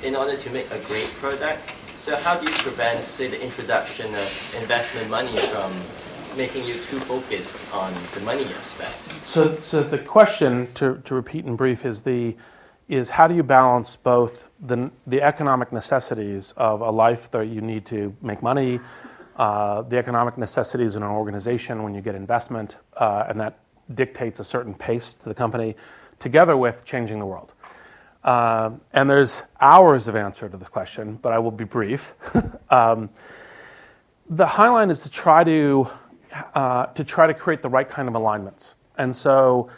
in 0.02 0.16
order 0.16 0.36
to 0.38 0.50
make 0.50 0.72
a 0.72 0.80
great 0.80 1.10
product. 1.22 1.76
So 2.08 2.16
how 2.16 2.38
do 2.38 2.50
you 2.50 2.58
prevent, 2.60 3.06
say, 3.06 3.28
the 3.28 3.44
introduction 3.44 4.06
of 4.16 4.56
investment 4.62 5.10
money 5.10 5.36
from 5.36 5.74
making 6.38 6.64
you 6.64 6.76
too 6.76 7.02
focused 7.02 7.60
on 7.74 7.94
the 8.14 8.22
money 8.22 8.46
aspect? 8.46 9.28
So, 9.28 9.58
so 9.58 9.84
the 9.84 9.98
question, 9.98 10.72
to, 10.76 11.02
to 11.04 11.16
repeat 11.16 11.44
in 11.44 11.58
brief, 11.58 11.84
is 11.84 12.04
the 12.04 12.38
is 12.88 13.10
how 13.10 13.28
do 13.28 13.36
you 13.36 13.44
balance 13.44 13.98
both 13.98 14.48
the, 14.62 14.90
the 15.06 15.22
economic 15.22 15.74
necessities 15.74 16.54
of 16.56 16.80
a 16.80 16.90
life 16.90 17.30
that 17.32 17.48
you 17.50 17.60
need 17.60 17.86
to 17.88 18.16
make 18.22 18.42
money, 18.42 18.80
uh, 19.36 19.82
the 19.82 19.98
economic 19.98 20.38
necessities 20.38 20.96
in 20.96 21.04
an 21.04 21.10
organization 21.10 21.84
when 21.84 21.94
you 21.94 22.00
get 22.00 22.16
investment, 22.16 22.78
uh, 22.96 23.26
and 23.28 23.38
that 23.38 23.60
dictates 23.94 24.40
a 24.40 24.46
certain 24.46 24.74
pace 24.74 25.14
to 25.14 25.28
the 25.28 25.36
company, 25.36 25.76
together 26.20 26.56
with 26.56 26.86
changing 26.86 27.20
the 27.20 27.26
world. 27.26 27.52
Uh, 28.28 28.72
and 28.92 29.10
there's 29.10 29.44
hours 29.62 30.10
of 30.10 30.16
answer 30.18 30.50
to 30.50 30.58
this 30.58 30.68
question, 30.68 31.18
but 31.22 31.32
I 31.32 31.40
will 31.40 31.50
be 31.50 31.64
brief. 31.64 32.14
um, 32.70 33.10
the 34.30 34.46
highline 34.46 34.92
is 34.92 35.04
to 35.04 35.10
try 35.10 35.46
to 35.46 35.88
uh, 36.54 36.88
to 36.88 37.06
try 37.06 37.26
to 37.26 37.34
create 37.34 37.62
the 37.62 37.70
right 37.70 37.88
kind 37.88 38.10
of 38.10 38.16
alignments. 38.16 38.76
And 38.98 39.16
so, 39.16 39.70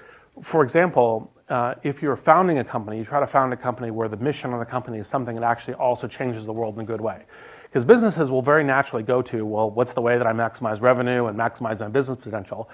for 0.41 0.64
example, 0.64 1.32
uh, 1.47 1.76
if 1.84 2.02
you're 2.02 2.16
founding 2.16 2.58
a 2.58 2.64
company, 2.64 2.97
you 2.97 3.06
try 3.06 3.20
to 3.20 3.28
found 3.28 3.54
a 3.54 3.58
company 3.58 3.91
where 3.91 4.10
the 4.10 4.18
mission 4.18 4.52
of 4.52 4.60
the 4.60 4.66
company 4.66 4.97
is 4.97 5.08
something 5.08 5.36
that 5.36 5.43
actually 5.43 5.76
also 5.76 6.08
changes 6.08 6.47
the 6.47 6.54
world 6.54 6.74
in 6.74 6.82
a 6.82 6.86
good 6.86 7.02
way. 7.02 7.26
Because 7.64 7.86
businesses 7.86 8.32
will 8.32 8.41
very 8.41 8.64
naturally 8.64 9.04
go 9.04 9.22
to, 9.22 9.45
well, 9.45 9.70
what's 9.70 9.93
the 9.93 10.02
way 10.02 10.18
that 10.18 10.26
I 10.26 10.34
maximize 10.34 10.82
revenue 10.82 11.28
and 11.28 11.38
maximize 11.38 11.80
my 11.80 11.88
business 11.88 12.18
potential? 12.20 12.68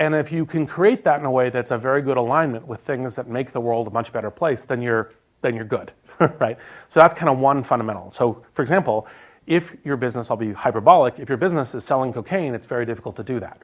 And 0.00 0.14
if 0.14 0.32
you 0.32 0.46
can 0.46 0.66
create 0.66 1.04
that 1.04 1.20
in 1.20 1.26
a 1.26 1.30
way 1.30 1.50
that's 1.50 1.70
a 1.70 1.76
very 1.76 2.00
good 2.00 2.16
alignment 2.16 2.66
with 2.66 2.80
things 2.80 3.16
that 3.16 3.28
make 3.28 3.52
the 3.52 3.60
world 3.60 3.86
a 3.86 3.90
much 3.90 4.14
better 4.14 4.30
place, 4.30 4.64
then 4.64 4.80
you're, 4.80 5.12
then 5.42 5.54
you're 5.54 5.66
good, 5.66 5.92
right? 6.38 6.56
So 6.88 7.00
that's 7.00 7.12
kind 7.12 7.28
of 7.28 7.38
one 7.38 7.62
fundamental. 7.62 8.10
So, 8.10 8.42
for 8.52 8.62
example, 8.62 9.06
if 9.46 9.76
your 9.84 9.98
business, 9.98 10.30
I'll 10.30 10.38
be 10.38 10.54
hyperbolic, 10.54 11.18
if 11.18 11.28
your 11.28 11.36
business 11.36 11.74
is 11.74 11.84
selling 11.84 12.14
cocaine, 12.14 12.54
it's 12.54 12.66
very 12.66 12.86
difficult 12.86 13.16
to 13.16 13.22
do 13.22 13.40
that, 13.40 13.60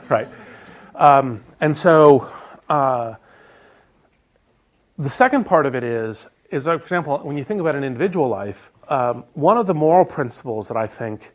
right? 0.08 0.28
Um, 0.94 1.44
and 1.60 1.76
so, 1.76 2.32
uh, 2.70 3.16
the 4.96 5.10
second 5.10 5.44
part 5.44 5.66
of 5.66 5.74
it 5.74 5.84
is, 5.84 6.28
is 6.50 6.64
for 6.64 6.74
example, 6.74 7.18
when 7.18 7.36
you 7.36 7.44
think 7.44 7.60
about 7.60 7.74
an 7.74 7.84
individual 7.84 8.28
life, 8.28 8.72
um, 8.88 9.24
one 9.34 9.58
of 9.58 9.66
the 9.66 9.74
moral 9.74 10.06
principles 10.06 10.68
that 10.68 10.78
I 10.78 10.86
think 10.86 11.34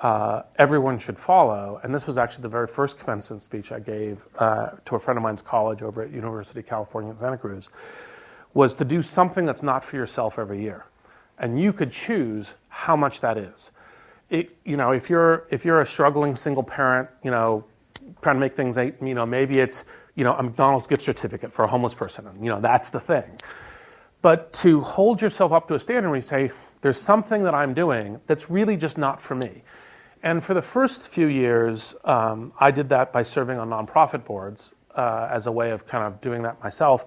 uh, 0.00 0.42
everyone 0.56 0.98
should 0.98 1.18
follow, 1.18 1.80
and 1.82 1.94
this 1.94 2.06
was 2.06 2.16
actually 2.18 2.42
the 2.42 2.48
very 2.48 2.66
first 2.66 2.98
commencement 2.98 3.42
speech 3.42 3.72
I 3.72 3.80
gave 3.80 4.26
uh, 4.38 4.70
to 4.84 4.94
a 4.94 4.98
friend 4.98 5.16
of 5.16 5.22
mine's 5.22 5.42
college 5.42 5.82
over 5.82 6.02
at 6.02 6.10
University 6.10 6.60
of 6.60 6.66
California 6.66 7.14
Santa 7.18 7.38
Cruz, 7.38 7.68
was 8.54 8.74
to 8.76 8.84
do 8.84 9.02
something 9.02 9.44
that's 9.44 9.62
not 9.62 9.82
for 9.84 9.96
yourself 9.96 10.38
every 10.38 10.62
year, 10.62 10.86
and 11.38 11.60
you 11.60 11.72
could 11.72 11.92
choose 11.92 12.54
how 12.68 12.96
much 12.96 13.20
that 13.20 13.36
is. 13.36 13.72
It, 14.30 14.56
you 14.64 14.76
know, 14.76 14.92
if 14.92 15.10
you're 15.10 15.46
if 15.50 15.64
you're 15.64 15.80
a 15.80 15.86
struggling 15.86 16.36
single 16.36 16.62
parent, 16.62 17.08
you 17.22 17.30
know, 17.30 17.64
trying 18.22 18.36
to 18.36 18.40
make 18.40 18.54
things, 18.54 18.76
you 18.76 19.14
know, 19.14 19.26
maybe 19.26 19.58
it's 19.58 19.84
you 20.18 20.24
know, 20.24 20.34
a 20.34 20.42
McDonald's 20.42 20.88
gift 20.88 21.02
certificate 21.02 21.52
for 21.52 21.64
a 21.64 21.68
homeless 21.68 21.94
person. 21.94 22.26
You 22.42 22.50
know, 22.50 22.60
that's 22.60 22.90
the 22.90 22.98
thing. 22.98 23.40
But 24.20 24.52
to 24.54 24.80
hold 24.80 25.22
yourself 25.22 25.52
up 25.52 25.68
to 25.68 25.74
a 25.74 25.78
standard 25.78 26.08
where 26.08 26.16
you 26.16 26.22
say, 26.22 26.50
there's 26.80 27.00
something 27.00 27.44
that 27.44 27.54
I'm 27.54 27.72
doing 27.72 28.20
that's 28.26 28.50
really 28.50 28.76
just 28.76 28.98
not 28.98 29.20
for 29.20 29.36
me. 29.36 29.62
And 30.22 30.42
for 30.42 30.54
the 30.54 30.62
first 30.62 31.08
few 31.08 31.26
years, 31.26 31.94
um, 32.04 32.52
I 32.58 32.70
did 32.70 32.88
that 32.88 33.12
by 33.12 33.22
serving 33.22 33.58
on 33.58 33.70
nonprofit 33.70 34.24
boards 34.24 34.74
uh, 34.94 35.28
as 35.30 35.46
a 35.46 35.52
way 35.52 35.70
of 35.70 35.86
kind 35.86 36.04
of 36.04 36.20
doing 36.20 36.42
that 36.42 36.62
myself. 36.62 37.04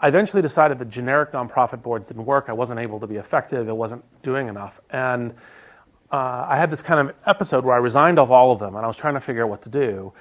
I 0.00 0.08
eventually 0.08 0.42
decided 0.42 0.78
that 0.78 0.88
generic 0.88 1.32
nonprofit 1.32 1.82
boards 1.82 2.08
didn't 2.08 2.24
work. 2.24 2.46
I 2.48 2.52
wasn't 2.52 2.80
able 2.80 3.00
to 3.00 3.06
be 3.06 3.16
effective. 3.16 3.68
It 3.68 3.76
wasn't 3.76 4.04
doing 4.22 4.48
enough. 4.48 4.80
And 4.90 5.32
uh, 6.10 6.46
I 6.48 6.56
had 6.56 6.70
this 6.70 6.82
kind 6.82 7.08
of 7.08 7.14
episode 7.26 7.64
where 7.64 7.74
I 7.74 7.78
resigned 7.78 8.18
off 8.18 8.30
all 8.30 8.50
of 8.50 8.58
them 8.58 8.76
and 8.76 8.84
I 8.84 8.88
was 8.88 8.96
trying 8.96 9.14
to 9.14 9.20
figure 9.20 9.44
out 9.44 9.50
what 9.50 9.62
to 9.62 9.68
do. 9.68 10.12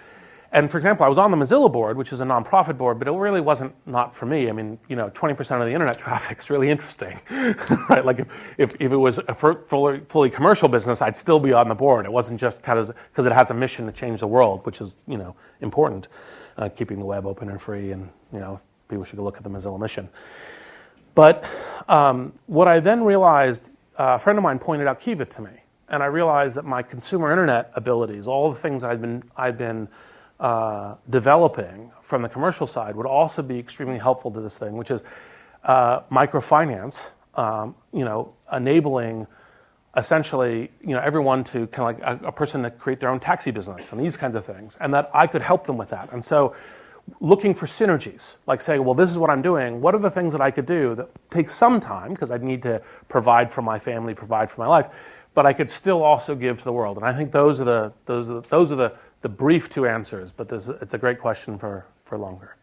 And 0.52 0.70
for 0.70 0.78
example, 0.78 1.06
I 1.06 1.10
was 1.10 1.20
on 1.20 1.30
the 1.30 1.38
Mozilla 1.38 1.72
board, 1.72 1.96
which 1.96 2.12
is 2.12 2.22
a 2.22 2.26
nonprofit 2.26 2.78
board, 2.78 2.98
but 2.98 3.08
it 3.08 3.12
really 3.12 3.42
wasn't 3.42 3.74
not 3.86 4.16
for 4.16 4.26
me. 4.26 4.50
I 4.50 4.52
mean, 4.52 4.80
you 4.88 4.96
know, 4.96 5.10
20% 5.12 5.40
of 5.60 5.68
the 5.68 5.74
internet 5.74 5.98
traffic 6.06 6.40
is 6.40 6.50
really 6.50 6.70
interesting, 6.70 7.20
right? 7.90 8.04
Like 8.04 8.20
if, 8.20 8.28
if, 8.58 8.76
if, 8.80 8.92
it 8.92 8.98
was 8.98 9.20
a 9.28 9.34
fully, 9.34 10.02
fully 10.10 10.30
commercial 10.30 10.68
business, 10.68 11.02
I'd 11.02 11.18
still 11.18 11.40
be 11.40 11.54
on 11.54 11.70
the 11.70 11.76
board. 11.76 12.06
It 12.06 12.12
wasn't 12.12 12.40
just 12.40 12.64
kind 12.64 12.80
of 12.80 12.88
because 13.12 13.28
it 13.28 13.32
has 13.32 13.52
a 13.52 13.54
mission 13.54 13.86
to 13.86 13.92
change 13.92 14.22
the 14.22 14.28
world, 14.28 14.66
which 14.66 14.82
is, 14.82 14.98
you 15.08 15.18
know, 15.18 15.36
important, 15.62 16.08
uh, 16.58 16.70
keeping 16.70 17.00
the 17.00 17.06
web 17.06 17.28
open 17.28 17.50
and 17.50 17.62
free, 17.62 17.92
and, 17.92 18.10
you 18.34 18.40
know, 18.40 18.60
people 18.88 19.04
should 19.04 19.18
go 19.18 19.24
look 19.24 19.38
at 19.38 19.44
the 19.44 19.50
Mozilla 19.50 19.80
mission. 19.80 20.10
But 21.14 21.48
um, 21.88 22.34
what 22.48 22.68
I 22.68 22.80
then 22.80 23.04
realized, 23.04 23.72
uh, 24.00 24.16
a 24.16 24.20
friend 24.20 24.40
of 24.40 24.44
mine 24.44 24.58
pointed 24.58 24.88
out 24.88 25.00
Kiva 25.00 25.26
to 25.26 25.42
me, 25.42 25.52
and 25.90 26.02
I 26.02 26.08
realized 26.08 26.56
that 26.56 26.66
my 26.66 26.82
consumer 26.82 27.32
internet 27.32 27.72
abilities, 27.76 28.28
all 28.28 28.50
the 28.50 28.60
things 28.60 28.84
I'd 28.84 29.02
been, 29.02 29.24
I'd 29.36 29.58
been 29.58 29.88
uh, 30.40 30.96
developing 31.10 31.92
from 32.02 32.22
the 32.22 32.30
commercial 32.30 32.66
side 32.66 32.96
would 32.96 33.06
also 33.06 33.42
be 33.42 33.60
extremely 33.60 33.98
helpful 33.98 34.32
to 34.32 34.40
this 34.40 34.58
thing, 34.58 34.78
which 34.78 34.92
is 34.92 35.04
uh, 35.64 36.02
microfinance. 36.12 37.12
Um, 37.36 37.76
you 37.94 38.06
know, 38.06 38.34
enabling 38.52 39.28
essentially 39.98 40.72
you 40.82 40.94
know 40.94 41.00
everyone 41.00 41.44
to 41.44 41.68
kind 41.68 41.90
of 41.90 42.02
like 42.02 42.22
a, 42.22 42.28
a, 42.28 42.32
person 42.32 42.64
to 42.64 42.72
create 42.72 43.00
their 43.00 43.10
own 43.10 43.20
taxi 43.20 43.52
business 43.52 43.92
and 43.92 44.00
these 44.00 44.18
kinds 44.18 44.36
of 44.36 44.46
things, 44.46 44.78
and 44.80 44.94
that 44.94 45.10
I 45.14 45.28
could 45.28 45.42
help 45.42 45.66
them 45.68 45.78
with 45.78 45.90
that. 45.90 46.12
And 46.12 46.24
so, 46.24 46.56
looking 47.20 47.54
for 47.54 47.66
synergies, 47.66 48.38
like 48.48 48.62
saying, 48.62 48.84
well, 48.84 48.94
this 48.94 49.10
is 49.10 49.18
what 49.18 49.30
I'm 49.30 49.42
doing. 49.42 49.82
What 49.82 49.96
are 49.96 50.00
the 50.00 50.12
things 50.12 50.32
that 50.34 50.42
I 50.42 50.52
could 50.52 50.66
do 50.66 50.96
that 50.96 51.10
take 51.32 51.50
some 51.50 51.80
time 51.80 52.12
because 52.12 52.32
I 52.32 52.38
need 52.38 52.64
to 52.64 52.82
provide 53.08 53.52
for 53.52 53.62
my 53.62 53.80
family, 53.80 54.14
provide 54.14 54.50
for 54.50 54.62
my 54.62 54.68
life, 54.68 54.90
but 55.34 55.46
I 55.46 55.54
could 55.54 55.70
still 55.70 56.04
also 56.04 56.36
give 56.36 56.60
to 56.60 56.64
the 56.64 56.74
world. 56.74 56.98
And 56.98 57.06
I 57.06 57.14
think 57.14 57.32
those 57.32 57.62
are 57.62 57.66
the 57.66 57.94
those 58.06 58.32
are 58.32 58.42
the, 58.42 58.48
those 58.50 58.72
are 58.72 58.76
the 58.76 58.94
the 59.22 59.30
brief 59.30 59.70
two 59.70 59.86
answers, 59.86 60.32
but 60.32 60.50
this, 60.50 60.70
it's 60.70 60.94
a 60.94 60.98
great 60.98 61.20
question 61.20 61.58
for, 61.58 61.86
for 62.06 62.18
longer. 62.18 62.56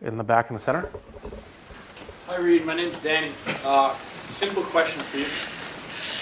In 0.00 0.16
the 0.16 0.24
back 0.24 0.50
in 0.50 0.54
the 0.54 0.60
center. 0.60 0.88
Hi, 2.26 2.36
Reid. 2.36 2.64
My 2.64 2.74
name's 2.74 2.98
Danny. 3.02 3.32
Uh, 3.64 3.96
simple 4.28 4.62
question 4.62 5.00
for 5.00 5.18
you. 5.18 5.26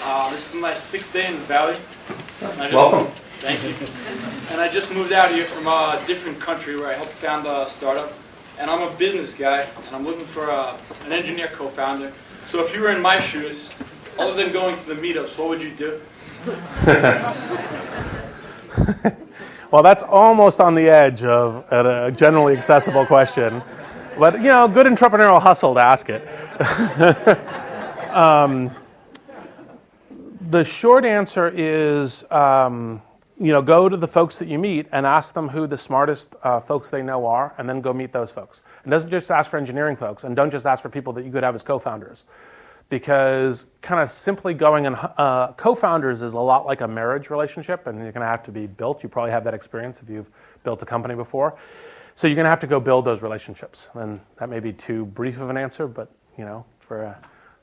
Uh, 0.03 0.30
this 0.30 0.55
is 0.55 0.61
my 0.61 0.72
sixth 0.72 1.12
day 1.12 1.26
in 1.26 1.34
the 1.34 1.41
Valley. 1.41 1.76
Just, 2.41 2.72
Welcome. 2.72 3.12
Thank 3.41 3.62
you. 3.62 3.74
And 4.51 4.61
I 4.61 4.68
just 4.70 4.93
moved 4.95 5.12
out 5.12 5.30
here 5.30 5.45
from 5.45 5.66
a 5.66 6.03
different 6.07 6.41
country 6.41 6.78
where 6.78 6.89
I 6.89 6.95
helped 6.95 7.12
found 7.12 7.47
a 7.47 7.66
startup. 7.66 8.12
And 8.59 8.70
I'm 8.70 8.80
a 8.80 8.91
business 8.97 9.34
guy, 9.34 9.66
and 9.87 9.95
I'm 9.95 10.07
looking 10.07 10.24
for 10.24 10.49
a, 10.49 10.78
an 11.05 11.12
engineer 11.12 11.49
co-founder. 11.49 12.11
So 12.47 12.64
if 12.64 12.74
you 12.74 12.80
were 12.80 12.91
in 12.91 13.03
my 13.03 13.20
shoes, 13.20 13.70
other 14.18 14.32
than 14.32 14.53
going 14.53 14.76
to 14.76 14.87
the 14.87 14.95
meetups, 14.95 15.37
what 15.37 15.49
would 15.49 15.62
you 15.62 15.72
do? 15.72 16.01
Well, 19.72 19.83
that's 19.83 20.05
almost 20.05 20.61
on 20.61 20.74
the 20.77 20.89
edge 20.89 21.24
of 21.24 21.70
a 21.72 22.12
generally 22.12 22.57
accessible 22.57 23.05
question. 23.05 23.62
But, 24.16 24.37
you 24.37 24.45
know, 24.45 24.68
good 24.68 24.87
entrepreneurial 24.87 25.43
hustle 25.43 25.74
to 25.74 25.81
ask 25.81 26.09
it. 26.09 26.27
um, 28.11 28.70
the 30.41 30.62
short 30.64 31.05
answer 31.05 31.51
is, 31.53 32.24
um, 32.31 33.03
you 33.39 33.53
know, 33.53 33.61
go 33.61 33.89
to 33.89 33.97
the 33.97 34.07
folks 34.07 34.39
that 34.39 34.47
you 34.49 34.59
meet 34.59 34.87
and 34.93 35.05
ask 35.05 35.35
them 35.35 35.49
who 35.49 35.66
the 35.66 35.77
smartest 35.77 36.37
uh, 36.43 36.61
folks 36.61 36.91
they 36.91 37.03
know 37.03 37.27
are, 37.27 37.53
and 37.59 37.68
then 37.68 37.81
go 37.81 37.93
meet 37.93 38.12
those 38.12 38.31
folks. 38.31 38.62
And 38.85 38.91
doesn't 38.91 39.11
just 39.11 39.31
ask 39.31 39.51
for 39.51 39.59
engineering 39.59 39.97
folks, 39.97 40.22
and 40.22 40.37
don't 40.37 40.51
just 40.51 40.64
ask 40.64 40.81
for 40.81 40.89
people 40.89 41.12
that 41.14 41.24
you 41.24 41.33
could 41.33 41.43
have 41.43 41.55
as 41.57 41.64
co-founders 41.64 42.24
because 42.89 43.66
kind 43.82 44.01
of 44.01 44.12
simply 44.12 44.55
going 44.55 44.87
and 44.87 44.97
uh, 45.16 45.53
co-founders 45.55 46.22
is 46.22 46.34
a 46.34 46.39
lot 46.39 46.66
like 46.66 46.80
a 46.80 46.89
marriage 46.89 47.30
relationship 47.30 47.87
and 47.87 47.99
you're 47.99 48.12
going 48.12 48.20
to 48.20 48.26
have 48.26 48.43
to 48.45 48.53
be 48.53 48.66
built 48.66 49.03
you 49.03 49.09
probably 49.09 49.30
have 49.30 49.45
that 49.45 49.55
experience 49.55 50.01
if 50.01 50.09
you've 50.09 50.30
built 50.62 50.82
a 50.82 50.87
company 50.87 51.14
before 51.14 51.57
so 52.14 52.26
you're 52.26 52.37
going 52.37 52.45
to 52.45 52.51
have 52.51 52.61
to 52.61 52.66
go 52.66 52.78
build 52.78 53.05
those 53.05 53.22
relationships 53.22 53.91
and 53.95 54.20
that 54.37 54.49
may 54.49 54.61
be 54.61 54.72
too 54.72 55.07
brief 55.07 55.41
of 55.41 55.51
an 55.51 55.57
answer 55.57 55.89
but 55.89 56.11
you 56.39 56.45
know 56.45 56.64
for 56.78 57.07
uh, 57.07 57.14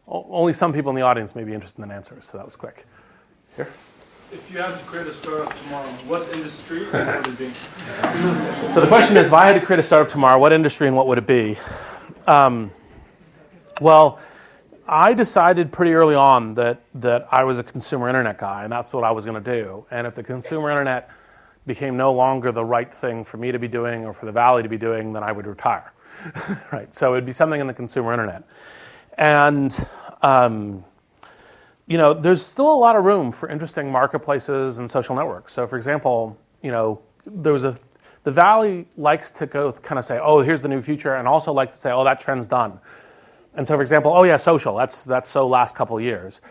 only 0.07 0.53
some 0.53 0.73
people 0.73 0.89
in 0.89 0.95
the 0.95 1.01
audience 1.01 1.35
may 1.35 1.43
be 1.43 1.53
interested 1.53 1.81
in 1.81 1.91
answers 1.91 2.25
so 2.25 2.37
that 2.37 2.45
was 2.45 2.55
quick 2.55 2.85
here 3.55 3.69
if 4.31 4.51
you 4.51 4.57
had 4.57 4.75
to 4.75 4.83
create 4.85 5.05
a 5.05 5.13
startup 5.13 5.55
tomorrow, 5.61 5.87
what 6.07 6.35
industry 6.35 6.85
and 6.85 7.07
what 7.07 7.27
would 7.27 7.27
it 7.27 7.37
be? 7.37 7.53
So 8.71 8.81
the 8.81 8.87
question 8.87 9.15
is, 9.15 9.27
if 9.27 9.33
I 9.33 9.45
had 9.45 9.59
to 9.59 9.63
create 9.63 9.79
a 9.79 9.83
startup 9.83 10.11
tomorrow, 10.11 10.39
what 10.39 10.51
industry 10.51 10.87
and 10.87 10.97
what 10.97 11.05
would 11.05 11.19
it 11.19 11.27
be? 11.27 11.55
Um, 12.25 12.71
well, 13.79 14.19
I 14.87 15.13
decided 15.13 15.71
pretty 15.71 15.93
early 15.93 16.15
on 16.15 16.55
that, 16.55 16.81
that 16.95 17.27
I 17.31 17.43
was 17.45 17.59
a 17.59 17.63
consumer 17.63 18.09
internet 18.09 18.37
guy, 18.37 18.63
and 18.63 18.71
that's 18.71 18.91
what 18.91 19.03
I 19.03 19.11
was 19.11 19.25
going 19.25 19.41
to 19.41 19.61
do. 19.61 19.85
And 19.89 20.05
if 20.05 20.15
the 20.15 20.23
consumer 20.23 20.69
internet 20.69 21.09
became 21.65 21.95
no 21.95 22.11
longer 22.11 22.51
the 22.51 22.65
right 22.65 22.93
thing 22.93 23.23
for 23.23 23.37
me 23.37 23.51
to 23.51 23.59
be 23.59 23.69
doing 23.69 24.05
or 24.05 24.11
for 24.11 24.25
the 24.25 24.31
Valley 24.31 24.61
to 24.63 24.69
be 24.69 24.77
doing, 24.77 25.13
then 25.13 25.23
I 25.23 25.31
would 25.31 25.47
retire. 25.47 25.93
right? 26.71 26.93
So 26.93 27.13
it'd 27.13 27.25
be 27.25 27.31
something 27.31 27.61
in 27.61 27.67
the 27.67 27.73
consumer 27.73 28.11
internet. 28.11 28.43
And, 29.17 29.87
um, 30.21 30.83
you 31.87 31.97
know, 31.97 32.13
there's 32.13 32.45
still 32.45 32.71
a 32.73 32.75
lot 32.75 32.97
of 32.97 33.05
room 33.05 33.31
for 33.31 33.47
interesting 33.47 33.91
marketplaces 33.91 34.79
and 34.79 34.91
social 34.91 35.15
networks. 35.15 35.53
So, 35.53 35.65
for 35.65 35.77
example, 35.77 36.37
you 36.61 36.71
know, 36.71 37.01
there 37.25 37.53
was 37.53 37.63
a 37.63 37.77
the 38.23 38.31
Valley 38.31 38.87
likes 38.95 39.31
to 39.31 39.45
go 39.45 39.71
kind 39.73 39.99
of 39.99 40.05
say, 40.05 40.17
oh, 40.21 40.39
here's 40.39 40.61
the 40.61 40.69
new 40.69 40.81
future, 40.81 41.15
and 41.15 41.27
also 41.27 41.51
like 41.51 41.69
to 41.69 41.77
say, 41.77 41.91
oh, 41.91 42.03
that 42.05 42.21
trend's 42.21 42.47
done. 42.47 42.79
And 43.55 43.67
so, 43.67 43.75
for 43.75 43.81
example, 43.81 44.11
oh 44.11 44.23
yeah, 44.23 44.37
social. 44.37 44.75
That's 44.75 45.03
that's 45.03 45.29
so 45.29 45.47
last 45.47 45.75
couple 45.75 45.99
years. 45.99 46.41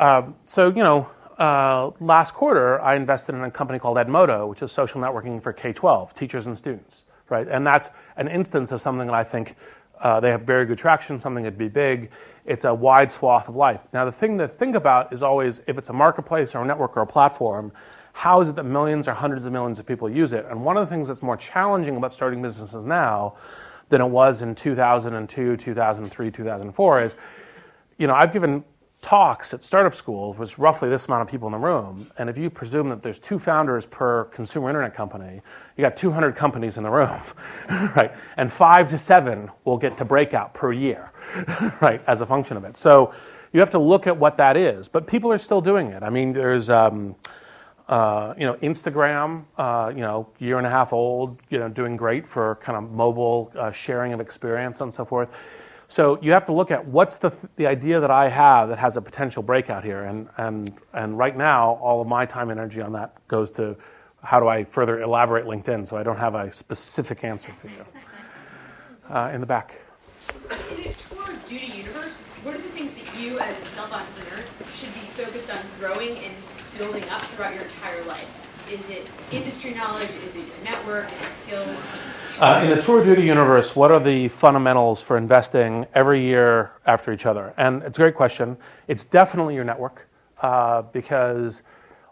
Um, 0.00 0.36
so 0.46 0.68
you 0.68 0.82
know, 0.82 1.10
uh, 1.38 1.90
last 2.00 2.34
quarter 2.34 2.80
I 2.80 2.96
invested 2.96 3.34
in 3.34 3.42
a 3.42 3.50
company 3.50 3.78
called 3.78 3.96
Edmodo, 3.96 4.48
which 4.48 4.62
is 4.62 4.72
social 4.72 5.00
networking 5.00 5.42
for 5.42 5.52
K-12 5.52 6.14
teachers 6.14 6.46
and 6.46 6.56
students, 6.58 7.04
right? 7.28 7.46
And 7.46 7.66
that's 7.66 7.90
an 8.16 8.28
instance 8.28 8.72
of 8.72 8.80
something 8.80 9.06
that 9.06 9.14
I 9.14 9.24
think 9.24 9.56
uh, 10.00 10.20
they 10.20 10.30
have 10.30 10.42
very 10.42 10.64
good 10.64 10.78
traction, 10.78 11.18
something 11.20 11.42
that'd 11.42 11.58
be 11.58 11.68
big. 11.68 12.10
It's 12.44 12.64
a 12.64 12.72
wide 12.72 13.10
swath 13.12 13.48
of 13.48 13.56
life. 13.56 13.86
Now, 13.92 14.04
the 14.04 14.12
thing 14.12 14.38
to 14.38 14.48
think 14.48 14.74
about 14.74 15.12
is 15.12 15.22
always 15.22 15.60
if 15.66 15.76
it's 15.76 15.90
a 15.90 15.92
marketplace 15.92 16.54
or 16.54 16.62
a 16.62 16.66
network 16.66 16.96
or 16.96 17.00
a 17.00 17.06
platform, 17.06 17.72
how 18.12 18.40
is 18.40 18.50
it 18.50 18.56
that 18.56 18.64
millions 18.64 19.06
or 19.06 19.12
hundreds 19.12 19.44
of 19.44 19.52
millions 19.52 19.78
of 19.78 19.86
people 19.86 20.08
use 20.08 20.32
it? 20.32 20.46
And 20.48 20.64
one 20.64 20.76
of 20.76 20.86
the 20.86 20.92
things 20.92 21.08
that's 21.08 21.22
more 21.22 21.36
challenging 21.36 21.96
about 21.96 22.12
starting 22.12 22.42
businesses 22.42 22.84
now 22.86 23.36
than 23.88 24.00
it 24.00 24.08
was 24.08 24.42
in 24.42 24.54
2002, 24.54 25.56
2003, 25.56 26.30
2004 26.30 27.02
is, 27.02 27.16
you 27.96 28.06
know, 28.06 28.14
I've 28.14 28.32
given 28.32 28.64
talks 29.00 29.54
at 29.54 29.62
startup 29.62 29.94
school 29.94 30.32
with 30.34 30.58
roughly 30.58 30.88
this 30.88 31.06
amount 31.06 31.22
of 31.22 31.28
people 31.28 31.46
in 31.46 31.52
the 31.52 31.58
room. 31.58 32.10
And 32.18 32.28
if 32.28 32.36
you 32.36 32.50
presume 32.50 32.88
that 32.88 33.02
there's 33.02 33.18
two 33.18 33.38
founders 33.38 33.86
per 33.86 34.24
consumer 34.24 34.68
internet 34.68 34.92
company, 34.92 35.40
you 35.76 35.82
got 35.82 35.96
200 35.96 36.34
companies 36.34 36.78
in 36.78 36.84
the 36.84 36.90
room, 36.90 37.20
right? 37.96 38.12
And 38.36 38.52
five 38.52 38.90
to 38.90 38.98
seven 38.98 39.50
will 39.64 39.78
get 39.78 39.96
to 39.98 40.04
breakout 40.04 40.52
per 40.52 40.72
year, 40.72 41.12
right, 41.80 42.02
as 42.06 42.20
a 42.20 42.26
function 42.26 42.56
of 42.56 42.64
it. 42.64 42.76
So 42.76 43.14
you 43.52 43.60
have 43.60 43.70
to 43.70 43.78
look 43.78 44.06
at 44.06 44.16
what 44.16 44.36
that 44.38 44.56
is. 44.56 44.88
But 44.88 45.06
people 45.06 45.30
are 45.30 45.38
still 45.38 45.60
doing 45.60 45.88
it. 45.88 46.02
I 46.02 46.10
mean, 46.10 46.32
there's, 46.32 46.68
um, 46.68 47.14
uh, 47.88 48.34
you 48.36 48.44
know, 48.44 48.54
Instagram, 48.54 49.44
uh, 49.56 49.90
you 49.94 50.02
know, 50.02 50.28
year 50.38 50.58
and 50.58 50.66
a 50.66 50.70
half 50.70 50.92
old, 50.92 51.38
you 51.48 51.58
know, 51.58 51.68
doing 51.68 51.96
great 51.96 52.26
for 52.26 52.56
kind 52.56 52.76
of 52.76 52.92
mobile 52.92 53.50
uh, 53.56 53.70
sharing 53.70 54.12
of 54.12 54.20
experience 54.20 54.80
and 54.80 54.92
so 54.92 55.04
forth. 55.04 55.34
So 55.90 56.20
you 56.20 56.32
have 56.32 56.44
to 56.46 56.52
look 56.52 56.70
at 56.70 56.84
what's 56.86 57.16
the, 57.16 57.34
the 57.56 57.66
idea 57.66 57.98
that 57.98 58.10
I 58.10 58.28
have 58.28 58.68
that 58.68 58.78
has 58.78 58.98
a 58.98 59.00
potential 59.00 59.42
breakout 59.42 59.84
here. 59.84 60.04
And, 60.04 60.28
and, 60.36 60.74
and 60.92 61.16
right 61.16 61.34
now, 61.34 61.76
all 61.76 62.02
of 62.02 62.06
my 62.06 62.26
time 62.26 62.50
and 62.50 62.60
energy 62.60 62.82
on 62.82 62.92
that 62.92 63.26
goes 63.26 63.50
to 63.52 63.74
how 64.22 64.38
do 64.38 64.48
I 64.48 64.64
further 64.64 65.00
elaborate 65.00 65.46
LinkedIn 65.46 65.88
so 65.88 65.96
I 65.96 66.02
don't 66.02 66.18
have 66.18 66.34
a 66.34 66.52
specific 66.52 67.24
answer 67.24 67.52
for 67.54 67.68
you. 67.68 67.84
Uh, 69.08 69.30
in 69.32 69.40
the 69.40 69.46
back. 69.46 69.80
Duty 71.48 71.72
universe, 71.74 72.20
what 72.42 72.54
are 72.54 72.58
the 72.58 72.68
things 72.68 72.92
that 72.92 73.18
you 73.18 73.38
as 73.38 73.62
a 73.62 73.64
self 73.64 73.90
entrepreneur 73.90 74.44
should 74.74 74.92
be 74.92 75.00
focused 75.00 75.50
on 75.50 75.58
growing 75.80 76.18
and 76.18 76.34
building 76.78 77.02
up 77.10 77.20
throughout 77.22 77.54
your 77.54 77.64
entire 77.64 78.02
life? 78.04 78.70
Is 78.70 78.88
it 78.88 79.10
industry 79.32 79.74
knowledge? 79.74 80.10
Is 80.10 80.36
it 80.36 80.46
your 80.46 80.64
network? 80.64 81.06
Is 81.06 81.22
it 81.22 81.32
skills? 81.32 81.76
Uh, 82.38 82.60
in 82.62 82.70
the 82.70 82.80
tour 82.80 83.02
duty 83.02 83.22
universe, 83.22 83.74
what 83.74 83.90
are 83.90 83.98
the 83.98 84.28
fundamentals 84.28 85.02
for 85.02 85.16
investing 85.16 85.86
every 85.92 86.20
year 86.20 86.70
after 86.86 87.12
each 87.12 87.26
other? 87.26 87.52
And 87.56 87.82
it's 87.82 87.98
a 87.98 88.02
great 88.02 88.14
question. 88.14 88.56
It's 88.86 89.04
definitely 89.04 89.56
your 89.56 89.64
network 89.64 90.08
uh, 90.40 90.82
because 90.82 91.62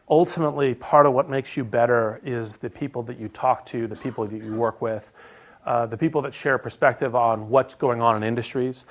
ultimately 0.09 0.75
part 0.75 1.07
of 1.07 1.13
what 1.13 1.31
makes 1.31 1.57
you 1.57 1.65
better 1.65 2.21
is 2.25 2.57
the 2.57 2.71
people 2.71 3.05
that 3.05 3.21
you 3.21 3.29
talk 3.29 3.67
to, 3.67 3.87
the 3.87 3.97
people 3.97 4.27
that 4.27 4.43
you 4.43 4.55
work 4.55 4.83
with, 4.83 5.13
uh, 5.65 5.87
the 5.87 5.97
people 5.97 6.23
that 6.23 6.35
share 6.35 6.59
perspective 6.59 7.15
on 7.15 7.49
what's 7.49 7.77
going 7.77 8.01
on 8.01 8.17
in 8.17 8.23
industries. 8.25 8.87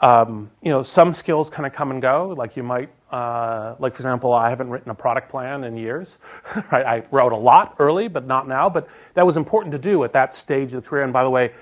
Um, 0.00 0.50
you 0.62 0.70
know, 0.70 0.82
some 0.82 1.14
skills 1.14 1.48
kind 1.48 1.66
of 1.66 1.72
come 1.72 1.90
and 1.90 2.02
go. 2.02 2.34
Like 2.36 2.56
you 2.56 2.62
might, 2.62 2.90
uh, 3.14 3.76
like 3.78 3.92
for 3.92 4.00
example, 4.00 4.32
I 4.32 4.50
haven't 4.50 4.70
written 4.70 4.90
a 4.90 4.94
product 4.94 5.28
plan 5.28 5.62
in 5.62 5.76
years. 5.76 6.18
right? 6.72 6.84
I 6.84 7.02
wrote 7.12 7.32
a 7.32 7.36
lot 7.36 7.76
early, 7.78 8.08
but 8.08 8.26
not 8.26 8.48
now. 8.48 8.68
But 8.68 8.88
that 9.14 9.24
was 9.24 9.36
important 9.36 9.70
to 9.70 9.78
do 9.78 10.02
at 10.02 10.12
that 10.14 10.34
stage 10.34 10.72
of 10.74 10.82
the 10.82 10.88
career. 10.88 11.04
And 11.04 11.12
by 11.12 11.22
the 11.22 11.30
way, 11.30 11.52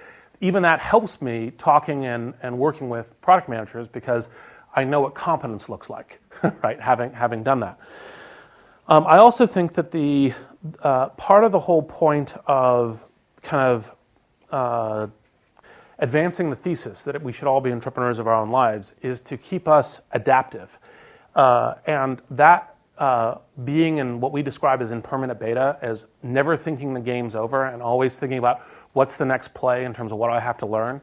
even 0.40 0.62
that 0.62 0.80
helps 0.80 1.20
me 1.20 1.52
talking 1.58 2.06
and, 2.06 2.32
and 2.42 2.58
working 2.58 2.88
with 2.88 3.20
product 3.20 3.50
managers 3.50 3.86
because 3.86 4.30
I 4.74 4.84
know 4.84 5.02
what 5.02 5.12
competence 5.12 5.68
looks 5.68 5.90
like, 5.90 6.20
right? 6.62 6.80
Having 6.80 7.12
having 7.12 7.42
done 7.42 7.60
that. 7.60 7.78
Um, 8.88 9.06
I 9.06 9.18
also 9.18 9.46
think 9.46 9.74
that 9.74 9.90
the 9.90 10.32
uh, 10.82 11.10
part 11.10 11.44
of 11.44 11.52
the 11.52 11.60
whole 11.60 11.82
point 11.82 12.34
of 12.46 13.04
kind 13.42 13.62
of 13.62 13.94
uh, 14.50 15.08
advancing 15.98 16.48
the 16.48 16.56
thesis 16.56 17.04
that 17.04 17.22
we 17.22 17.30
should 17.30 17.46
all 17.46 17.60
be 17.60 17.70
entrepreneurs 17.70 18.18
of 18.18 18.26
our 18.26 18.34
own 18.34 18.50
lives 18.50 18.94
is 19.02 19.20
to 19.20 19.36
keep 19.36 19.68
us 19.68 20.00
adaptive. 20.12 20.78
Uh, 21.34 21.74
and 21.86 22.20
that 22.30 22.76
uh, 22.98 23.38
being 23.64 23.98
in 23.98 24.20
what 24.20 24.32
we 24.32 24.42
describe 24.42 24.82
as 24.82 24.92
in 24.92 25.02
permanent 25.02 25.40
beta, 25.40 25.78
as 25.82 26.06
never 26.22 26.56
thinking 26.56 26.94
the 26.94 27.00
game's 27.00 27.34
over 27.34 27.64
and 27.64 27.82
always 27.82 28.18
thinking 28.18 28.38
about 28.38 28.60
what's 28.92 29.16
the 29.16 29.24
next 29.24 29.54
play 29.54 29.84
in 29.84 29.94
terms 29.94 30.12
of 30.12 30.18
what 30.18 30.28
do 30.28 30.34
I 30.34 30.40
have 30.40 30.58
to 30.58 30.66
learn. 30.66 31.00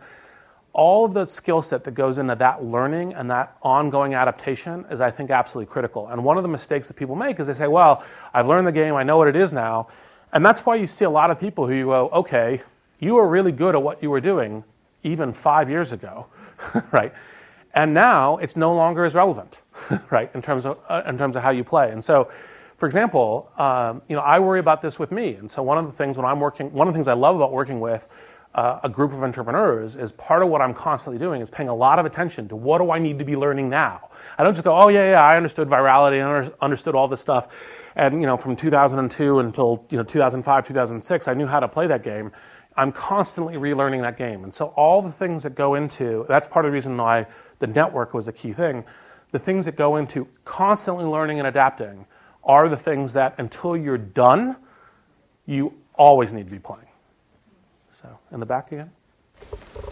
All 0.72 1.04
of 1.04 1.14
the 1.14 1.26
skill 1.26 1.62
set 1.64 1.84
that 1.86 1.96
goes 1.96 2.20
into 2.20 2.36
that 2.36 2.64
learning 2.64 3.14
and 3.14 3.30
that 3.32 3.58
ongoing 3.64 4.14
adaptation 4.14 4.86
is, 4.92 5.02
I 5.02 5.10
think, 5.10 5.32
absolutely 5.32 5.72
critical. 5.72 6.08
And 6.08 6.24
one 6.24 6.38
of 6.38 6.44
the 6.44 6.50
mistakes 6.50 6.88
that 6.88 6.94
people 6.94 7.16
make 7.16 7.40
is 7.40 7.48
they 7.48 7.54
say, 7.54 7.68
well, 7.68 8.04
I've 8.34 8.48
learned 8.48 8.68
the 8.68 8.72
game, 8.72 8.94
I 8.94 9.04
know 9.04 9.18
what 9.18 9.28
it 9.28 9.36
is 9.36 9.52
now. 9.52 9.88
And 10.32 10.46
that's 10.46 10.62
why 10.62 10.76
you 10.76 10.86
see 10.86 11.06
a 11.06 11.10
lot 11.10 11.32
of 11.32 11.40
people 11.40 11.66
who 11.66 11.74
you 11.74 11.86
go, 11.86 12.10
okay, 12.10 12.62
you 13.00 13.16
were 13.16 13.28
really 13.28 13.52
good 13.52 13.76
at 13.76 13.82
what 13.82 14.04
you 14.04 14.12
were 14.12 14.22
doing, 14.22 14.64
even 15.02 15.34
five 15.34 15.70
years 15.70 15.92
ago, 15.92 16.28
right? 16.92 17.14
And 17.74 17.94
now 17.94 18.38
it's 18.38 18.56
no 18.56 18.74
longer 18.74 19.06
as 19.06 19.16
relevant, 19.16 19.62
right, 20.10 20.30
in 20.34 20.42
terms 20.42 20.66
of, 20.66 20.80
uh, 20.88 21.04
in 21.06 21.18
terms 21.18 21.36
of 21.36 21.44
how 21.44 21.52
you 21.52 21.64
play. 21.64 21.92
And 21.92 22.04
so, 22.04 22.30
for 22.78 22.86
example, 22.86 23.52
um, 23.58 24.02
you 24.08 24.16
know, 24.16 24.22
I 24.22 24.40
worry 24.40 24.60
about 24.60 24.82
this 24.82 24.98
with 24.98 25.12
me. 25.12 25.36
And 25.36 25.52
so 25.52 25.62
one 25.62 25.78
of 25.78 25.86
the 25.86 25.92
things 25.92 26.18
when 26.18 26.26
I'm 26.26 26.40
working, 26.40 26.72
one 26.72 26.88
of 26.88 26.94
the 26.94 26.98
things 26.98 27.08
I 27.08 27.14
love 27.14 27.36
about 27.36 27.52
working 27.52 27.80
with 27.80 28.08
uh, 28.56 28.80
a 28.84 28.90
group 28.90 29.14
of 29.14 29.24
entrepreneurs 29.24 29.96
is 29.96 30.12
part 30.14 30.42
of 30.42 30.50
what 30.50 30.62
I'm 30.62 30.74
constantly 30.74 31.20
doing 31.20 31.42
is 31.42 31.50
paying 31.50 31.70
a 31.70 31.76
lot 31.76 32.00
of 32.00 32.06
attention 32.06 32.48
to 32.50 32.56
what 32.56 32.80
do 32.80 32.90
I 32.92 32.98
need 32.98 33.20
to 33.20 33.26
be 33.26 33.36
learning 33.36 33.70
now. 33.70 34.10
I 34.38 34.44
don't 34.44 34.54
just 34.54 34.64
go, 34.64 34.76
oh 34.76 34.88
yeah, 34.88 35.12
yeah, 35.12 35.24
I 35.24 35.38
understood 35.38 35.68
virality 35.68 36.20
and 36.20 36.52
understood 36.60 36.96
all 36.96 37.08
this 37.08 37.22
stuff, 37.22 37.48
and 37.96 38.22
you 38.22 38.28
know, 38.28 38.38
from 38.38 38.56
2002 38.56 39.40
until 39.40 39.86
you 39.90 39.98
know 39.98 40.04
2005, 40.04 40.68
2006, 40.68 41.28
I 41.28 41.34
knew 41.36 41.46
how 41.46 41.60
to 41.60 41.68
play 41.68 41.86
that 41.88 42.02
game. 42.02 42.32
I'm 42.80 42.94
constantly 42.94 43.56
relearning 43.56 44.04
that 44.04 44.16
game. 44.16 44.46
And 44.46 44.54
so 44.54 44.68
all 44.68 45.02
the 45.02 45.12
things 45.12 45.44
that 45.44 45.54
go 45.54 45.76
into 45.76 46.26
that's 46.30 46.48
part 46.48 46.64
of 46.64 46.72
the 46.72 46.74
reason 46.74 46.96
why 46.96 47.26
the 47.60 47.68
network 47.68 48.14
was 48.14 48.30
a 48.30 48.32
key 48.32 48.54
thing. 48.54 48.86
The 49.32 49.40
things 49.40 49.66
that 49.66 49.76
go 49.76 49.98
into 49.98 50.30
constantly 50.46 51.04
learning 51.04 51.40
and 51.40 51.48
adapting 51.48 52.06
are 52.42 52.70
the 52.70 52.78
things 52.78 53.12
that 53.14 53.36
until 53.38 53.76
you're 53.76 53.98
done, 53.98 54.56
you 55.46 55.74
always 55.96 56.32
need 56.32 56.46
to 56.46 56.52
be 56.52 56.60
playing. 56.60 56.88
So, 58.02 58.18
in 58.32 58.40
the 58.40 58.46
back 58.46 58.72
again. 58.72 58.92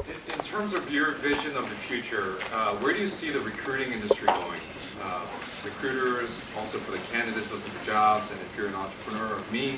In, 0.06 0.34
in 0.34 0.40
terms 0.40 0.74
of 0.74 0.90
your 0.90 1.12
vision 1.12 1.58
of 1.58 1.68
the 1.68 1.76
future, 1.76 2.38
uh, 2.54 2.78
where 2.78 2.94
do 2.94 3.00
you 3.00 3.10
see 3.10 3.32
the 3.32 3.42
recruiting 3.42 3.92
industry 3.92 4.28
going? 4.28 4.62
Uh, 5.04 5.26
recruiters, 5.66 6.30
also 6.58 6.78
for 6.78 6.92
the 6.92 7.00
candidates 7.12 7.52
looking 7.52 7.72
for 7.72 7.86
jobs, 7.86 8.32
and 8.32 8.40
if 8.42 8.56
you're 8.58 8.68
an 8.68 8.76
entrepreneur 8.76 9.34
of 9.34 9.52
me, 9.52 9.78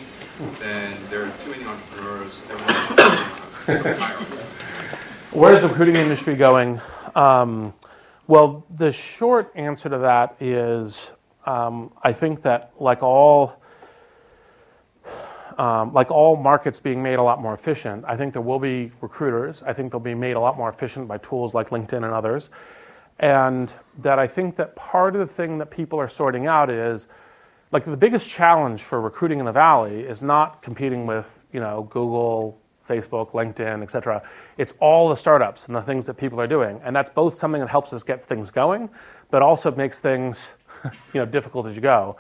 then 0.59 0.95
there 1.09 1.23
are 1.23 1.32
too 1.38 1.51
many 1.51 1.63
entrepreneurs. 1.65 2.39
Where's 5.32 5.61
the 5.61 5.67
recruiting 5.67 5.95
industry 5.95 6.36
going? 6.36 6.82
Um, 7.15 7.73
well, 8.27 8.65
the 8.69 8.91
short 8.91 9.51
answer 9.55 9.89
to 9.89 9.97
that 9.99 10.36
is 10.39 11.13
um, 11.45 11.91
I 12.03 12.13
think 12.13 12.43
that, 12.43 12.73
like 12.80 13.03
all 13.03 13.59
um, 15.59 15.93
like 15.93 16.09
all 16.09 16.38
markets 16.38 16.80
being 16.80 17.03
made 17.03 17.19
a 17.19 17.21
lot 17.21 17.41
more 17.41 17.53
efficient, 17.53 18.05
I 18.07 18.15
think 18.15 18.32
there 18.32 18.41
will 18.41 18.59
be 18.59 18.91
recruiters. 19.01 19.61
I 19.61 19.73
think 19.73 19.91
they'll 19.91 19.99
be 19.99 20.15
made 20.15 20.38
a 20.38 20.39
lot 20.39 20.57
more 20.57 20.69
efficient 20.69 21.07
by 21.09 21.17
tools 21.17 21.53
like 21.53 21.69
LinkedIn 21.69 22.05
and 22.05 22.13
others. 22.13 22.49
And 23.20 23.74
that 23.97 24.17
I 24.17 24.28
think 24.28 24.55
that 24.55 24.76
part 24.76 25.13
of 25.15 25.20
the 25.20 25.28
thing 25.28 25.57
that 25.57 25.70
people 25.70 25.99
are 25.99 26.07
sorting 26.07 26.47
out 26.47 26.70
is 26.70 27.07
like 27.72 27.86
the 27.86 27.97
biggest 27.97 28.30
challenge 28.30 28.82
for 28.82 28.99
recruiting 28.99 29.39
in 29.39 29.45
the 29.45 29.51
Valley 29.51 30.01
is 30.01 30.22
not 30.22 30.61
competing 30.61 31.05
with, 31.05 31.43
you 31.51 31.59
know, 31.59 31.84
Google, 31.89 32.57
Facebook, 32.88 33.32
LinkedIn, 33.32 33.84
et 33.84 33.91
cetera. 33.91 34.24
It's 34.57 34.74
all 34.80 35.09
the 35.09 35.15
startups 35.15 35.67
and 35.67 35.76
the 35.76 35.82
things 35.82 36.07
that 36.07 36.15
people 36.15 36.41
are 36.41 36.47
doing. 36.47 36.82
And 36.84 36.95
that's 36.95 37.09
both 37.09 37.36
something 37.36 37.61
that 37.61 37.70
helps 37.70 37.93
us 37.93 38.01
get 38.01 38.24
things 38.24 38.49
going, 38.49 38.89
but 39.30 39.41
also 39.41 39.74
makes 39.76 39.99
things, 39.99 40.55
you 40.84 41.20
know, 41.20 41.26
difficult 41.26 41.67
as 41.67 41.76
you 41.76 41.82
go. 41.82 42.17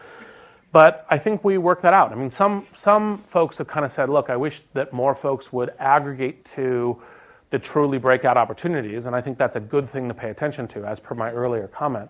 But 0.71 1.07
I 1.09 1.17
think 1.17 1.43
we 1.43 1.57
work 1.57 1.81
that 1.81 1.93
out. 1.93 2.11
I 2.11 2.15
mean, 2.15 2.29
some, 2.29 2.67
some 2.73 3.17
folks 3.19 3.57
have 3.57 3.67
kind 3.67 3.85
of 3.85 3.91
said, 3.91 4.09
look, 4.09 4.29
I 4.29 4.35
wish 4.35 4.61
that 4.73 4.93
more 4.93 5.15
folks 5.15 5.51
would 5.51 5.71
aggregate 5.79 6.45
to 6.45 7.01
the 7.49 7.59
truly 7.59 7.97
breakout 7.97 8.37
opportunities, 8.37 9.05
and 9.05 9.15
I 9.15 9.21
think 9.21 9.37
that's 9.37 9.55
a 9.55 9.59
good 9.59 9.89
thing 9.89 10.07
to 10.07 10.13
pay 10.13 10.29
attention 10.29 10.67
to, 10.69 10.85
as 10.85 10.99
per 10.99 11.15
my 11.15 11.31
earlier 11.31 11.67
comment. 11.67 12.09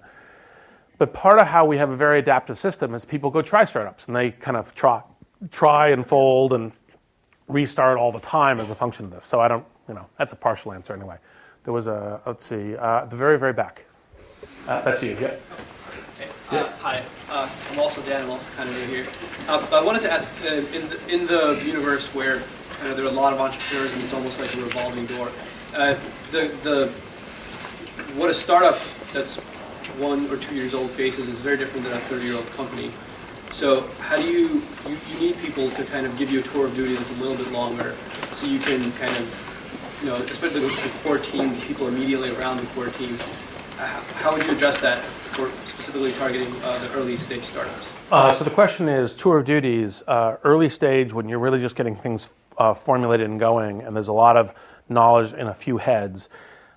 But 0.98 1.14
part 1.14 1.40
of 1.40 1.48
how 1.48 1.66
we 1.66 1.78
have 1.78 1.90
a 1.90 1.96
very 1.96 2.20
adaptive 2.20 2.60
system 2.60 2.94
is 2.94 3.06
people 3.06 3.30
go 3.32 3.42
try 3.42 3.64
startups 3.64 4.08
and 4.08 4.16
they 4.16 4.32
kind 4.32 4.58
of 4.58 4.76
try, 4.76 5.02
try 5.50 5.90
and 5.90 6.06
fold 6.06 6.52
and 6.52 6.74
restart 7.48 7.98
all 7.98 8.12
the 8.12 8.20
time 8.20 8.60
as 8.60 8.70
a 8.70 8.76
function 8.76 9.06
of 9.06 9.12
this. 9.12 9.26
So 9.26 9.40
I 9.40 9.48
don't, 9.48 9.66
you 9.88 9.94
know, 9.94 10.06
that's 10.18 10.34
a 10.34 10.36
partial 10.36 10.74
answer 10.74 10.94
anyway. 10.94 11.16
There 11.64 11.74
was 11.74 11.88
a, 11.88 12.20
let's 12.26 12.46
see, 12.46 12.76
uh, 12.76 13.06
the 13.06 13.16
very, 13.16 13.40
very 13.40 13.54
back. 13.54 13.86
Uh, 14.68 14.82
that's 14.82 15.02
you, 15.02 15.18
yeah. 15.20 15.36
Uh, 16.52 16.68
hi, 16.80 17.02
uh, 17.30 17.50
I'm 17.72 17.80
also 17.80 18.02
Dan. 18.02 18.24
I'm 18.24 18.30
also 18.32 18.50
kind 18.58 18.68
of 18.68 18.76
new 18.76 18.96
here. 18.96 19.08
Uh, 19.48 19.66
I 19.72 19.84
wanted 19.84 20.02
to 20.02 20.12
ask, 20.12 20.30
uh, 20.44 20.48
in, 20.48 20.90
the, 20.90 21.08
in 21.08 21.26
the 21.28 21.62
universe 21.66 22.14
where 22.14 22.42
uh, 22.82 22.94
there 22.94 23.06
are 23.06 23.10
a 23.10 23.12
lot 23.12 23.34
of 23.34 23.40
entrepreneurs 23.40 23.94
and 23.94 24.04
it's 24.04 24.14
almost 24.14 24.40
like 24.40 24.54
a 24.56 24.62
revolving 24.62 25.06
door, 25.06 25.32
uh, 25.76 25.96
the, 26.32 26.48
the 26.64 26.88
what 28.16 28.30
a 28.30 28.34
startup 28.34 28.80
that's 29.14 29.38
one 29.98 30.30
or 30.30 30.38
two 30.38 30.56
years 30.56 30.74
old 30.74 30.90
faces 30.92 31.28
is 31.28 31.40
very 31.40 31.58
different 31.58 31.86
than 31.86 31.98
a 31.98 32.02
30-year-old 32.02 32.46
company. 32.52 32.92
So 33.52 33.82
how 34.00 34.18
do 34.18 34.28
you, 34.28 34.62
you, 34.88 34.98
you 35.12 35.20
need 35.20 35.38
people 35.40 35.70
to 35.72 35.84
kind 35.86 36.06
of 36.06 36.18
give 36.18 36.32
you 36.32 36.40
a 36.40 36.44
tour 36.44 36.68
of 36.68 36.76
duty 36.76 36.96
that's 36.96 37.10
a 37.10 37.14
little 37.14 37.36
bit 37.36 37.52
longer, 37.52 37.96
so 38.32 38.48
you 38.48 38.60
can 38.60 38.92
kind 38.94 39.16
of, 39.18 40.00
you 40.02 40.10
know, 40.10 40.16
especially 40.18 40.62
the, 40.62 40.68
the 40.68 40.92
core 41.04 41.18
team, 41.18 41.54
the 41.54 41.62
people 41.66 41.88
immediately 41.88 42.30
around 42.36 42.58
the 42.58 42.66
core 42.68 42.88
team. 42.88 43.18
How, 43.78 44.02
how 44.16 44.34
would 44.34 44.46
you 44.46 44.52
address 44.52 44.78
that 44.80 45.04
for 45.04 45.50
specifically 45.68 46.12
targeting 46.14 46.54
uh, 46.64 46.78
the 46.80 46.94
early 46.94 47.18
stage 47.18 47.44
startups? 47.44 47.90
Uh, 48.12 48.32
so 48.32 48.44
the 48.44 48.50
question 48.50 48.88
is 48.88 49.14
tour 49.14 49.40
of 49.40 49.46
duties, 49.46 50.04
uh, 50.08 50.38
early 50.44 50.70
stage 50.70 51.14
when 51.14 51.28
you're 51.28 51.40
really 51.40 51.60
just 51.60 51.76
getting 51.76 51.96
things 51.96 52.30
uh, 52.60 52.74
formulated 52.74 53.28
and 53.28 53.40
going, 53.40 53.82
and 53.82 53.96
there's 53.96 54.08
a 54.08 54.14
lot 54.14 54.38
of 54.38 54.54
knowledge 54.88 55.34
in 55.34 55.48
a 55.48 55.54
few 55.54 55.78
heads. 55.78 56.30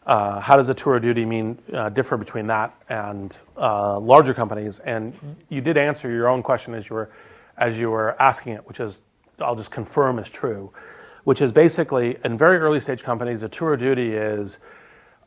Uh, 0.07 0.41
how 0.41 0.57
does 0.57 0.69
a 0.69 0.75
tour 0.75 0.97
of 0.97 1.03
duty 1.03 1.25
mean 1.25 1.59
uh, 1.73 1.89
differ 1.91 2.17
between 2.17 2.47
that 2.47 2.75
and 2.89 3.39
larger 3.57 4.33
companies? 4.33 4.79
And 4.79 5.37
you 5.49 5.61
did 5.61 5.77
answer 5.77 6.11
your 6.11 6.29
own 6.29 6.43
question 6.43 6.75
as 6.75 6.89
you 6.89 6.97
were 6.97 7.11
as 7.59 7.79
you 7.79 7.91
were 7.91 8.21
asking 8.21 8.55
it, 8.55 8.67
which 8.67 8.81
is 8.81 9.03
I'll 9.39 9.57
just 9.57 9.71
confirm 9.71 10.19
is 10.19 10.31
true, 10.31 10.73
which 11.25 11.43
is 11.43 11.53
basically 11.53 12.19
in 12.25 12.39
very 12.39 12.59
early 12.59 12.81
stage 12.81 13.03
companies, 13.03 13.43
a 13.43 13.49
tour 13.49 13.75
of 13.75 13.81
duty 13.81 14.15
is 14.15 14.59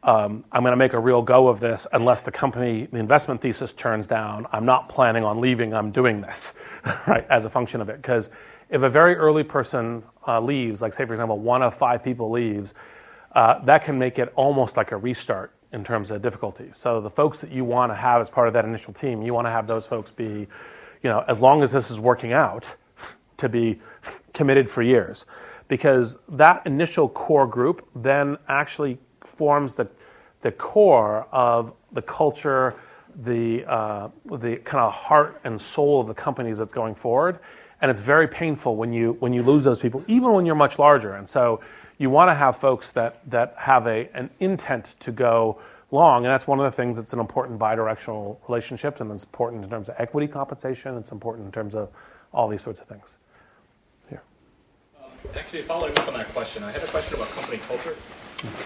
um, 0.03 0.45
I'm 0.51 0.61
going 0.61 0.71
to 0.71 0.77
make 0.77 0.93
a 0.93 0.99
real 0.99 1.23
go 1.23 1.47
of 1.47 1.59
this 1.59 1.87
unless 1.91 2.21
the 2.21 2.31
company, 2.31 2.87
the 2.91 2.99
investment 2.99 3.41
thesis 3.41 3.73
turns 3.73 4.05
down. 4.05 4.45
I'm 4.51 4.65
not 4.65 4.87
planning 4.87 5.23
on 5.23 5.41
leaving. 5.41 5.73
I'm 5.73 5.89
doing 5.91 6.21
this, 6.21 6.53
right, 7.07 7.25
as 7.27 7.45
a 7.45 7.49
function 7.49 7.81
of 7.81 7.89
it. 7.89 7.97
Because 7.97 8.29
if 8.69 8.83
a 8.83 8.89
very 8.89 9.15
early 9.15 9.43
person 9.43 10.03
uh, 10.27 10.39
leaves, 10.39 10.81
like 10.81 10.93
say 10.93 11.05
for 11.05 11.13
example, 11.13 11.39
one 11.39 11.61
of 11.61 11.75
five 11.75 12.03
people 12.03 12.29
leaves, 12.29 12.73
uh, 13.33 13.59
that 13.65 13.83
can 13.83 13.99
make 13.99 14.17
it 14.17 14.31
almost 14.35 14.77
like 14.77 14.91
a 14.91 14.97
restart 14.97 15.51
in 15.71 15.83
terms 15.83 16.09
of 16.09 16.21
difficulty. 16.21 16.69
So 16.71 17.01
the 17.01 17.09
folks 17.09 17.41
that 17.41 17.51
you 17.51 17.65
want 17.65 17.91
to 17.91 17.95
have 17.95 18.21
as 18.21 18.29
part 18.29 18.47
of 18.47 18.53
that 18.53 18.63
initial 18.63 18.93
team, 18.93 19.21
you 19.21 19.33
want 19.33 19.45
to 19.45 19.51
have 19.51 19.67
those 19.67 19.85
folks 19.85 20.09
be, 20.09 20.47
you 21.03 21.09
know, 21.09 21.23
as 21.27 21.39
long 21.39 21.61
as 21.61 21.71
this 21.73 21.91
is 21.91 21.99
working 21.99 22.31
out, 22.31 22.75
to 23.37 23.49
be 23.49 23.81
committed 24.33 24.69
for 24.69 24.81
years, 24.81 25.25
because 25.67 26.15
that 26.29 26.65
initial 26.65 27.09
core 27.09 27.45
group 27.45 27.87
then 27.93 28.37
actually 28.47 28.97
forms 29.19 29.73
the, 29.73 29.87
the 30.41 30.51
core 30.51 31.27
of 31.31 31.73
the 31.91 32.01
culture, 32.01 32.75
the, 33.23 33.65
uh, 33.65 34.09
the 34.25 34.57
kind 34.57 34.81
of 34.81 34.93
heart 34.93 35.41
and 35.43 35.59
soul 35.59 35.99
of 35.99 36.07
the 36.07 36.13
companies 36.13 36.59
that's 36.59 36.73
going 36.73 36.95
forward. 36.95 37.39
And 37.81 37.91
it's 37.91 38.01
very 38.01 38.27
painful 38.27 38.75
when 38.75 38.93
you, 38.93 39.13
when 39.19 39.33
you 39.33 39.43
lose 39.43 39.63
those 39.63 39.79
people, 39.79 40.03
even 40.07 40.31
when 40.31 40.45
you're 40.45 40.55
much 40.55 40.79
larger. 40.79 41.13
And 41.13 41.27
so 41.27 41.59
you 41.97 42.09
want 42.09 42.29
to 42.29 42.35
have 42.35 42.57
folks 42.57 42.91
that, 42.91 43.29
that 43.29 43.53
have 43.57 43.87
a, 43.87 44.09
an 44.13 44.29
intent 44.39 44.95
to 44.99 45.11
go 45.11 45.59
long. 45.91 46.25
And 46.25 46.31
that's 46.31 46.47
one 46.47 46.59
of 46.59 46.65
the 46.65 46.71
things 46.71 46.97
that's 46.97 47.13
an 47.13 47.19
important 47.19 47.59
bidirectional 47.59 48.37
relationship, 48.47 48.99
and 48.99 49.11
it's 49.11 49.23
important 49.23 49.63
in 49.63 49.69
terms 49.69 49.89
of 49.89 49.95
equity 49.97 50.27
compensation. 50.27 50.97
It's 50.97 51.11
important 51.11 51.45
in 51.45 51.51
terms 51.51 51.75
of 51.75 51.89
all 52.33 52.47
these 52.47 52.61
sorts 52.61 52.81
of 52.81 52.87
things. 52.87 53.17
Here. 54.09 54.21
Um, 55.01 55.09
actually, 55.35 55.63
following 55.63 55.97
up 55.97 56.07
on 56.07 56.13
that 56.15 56.27
question, 56.33 56.63
I 56.63 56.71
had 56.71 56.83
a 56.83 56.87
question 56.87 57.15
about 57.15 57.29
company 57.29 57.57
culture. 57.59 57.95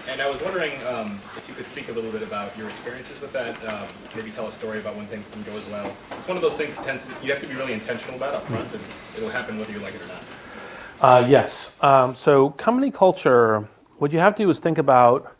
And 0.08 0.20
I 0.20 0.28
was 0.28 0.42
wondering 0.42 0.72
um, 0.86 1.20
if 1.36 1.48
you 1.48 1.54
could 1.54 1.66
speak 1.66 1.88
a 1.88 1.92
little 1.92 2.10
bit 2.10 2.22
about 2.22 2.56
your 2.58 2.68
experiences 2.68 3.20
with 3.20 3.32
that. 3.32 3.54
Um, 3.66 3.86
maybe 4.16 4.30
tell 4.30 4.48
a 4.48 4.52
story 4.52 4.80
about 4.80 4.96
when 4.96 5.06
things 5.06 5.28
didn't 5.28 5.46
go 5.46 5.52
as 5.52 5.66
well. 5.66 5.94
It's 6.10 6.28
one 6.28 6.36
of 6.36 6.42
those 6.42 6.56
things 6.56 6.74
that 6.74 6.84
tends 6.84 7.06
to, 7.06 7.12
you 7.22 7.32
have 7.32 7.40
to 7.40 7.48
be 7.48 7.54
really 7.54 7.72
intentional 7.72 8.16
about 8.16 8.34
up 8.34 8.42
front, 8.44 8.72
and 8.72 8.82
it'll 9.16 9.28
happen 9.28 9.58
whether 9.58 9.72
you 9.72 9.78
like 9.78 9.94
it 9.94 10.02
or 10.02 10.08
not. 10.08 10.22
Uh, 11.00 11.26
yes. 11.26 11.76
Um, 11.82 12.14
so, 12.14 12.50
company 12.50 12.90
culture, 12.90 13.68
what 13.98 14.12
you 14.12 14.18
have 14.18 14.34
to 14.36 14.42
do 14.42 14.50
is 14.50 14.58
think 14.58 14.78
about 14.78 15.34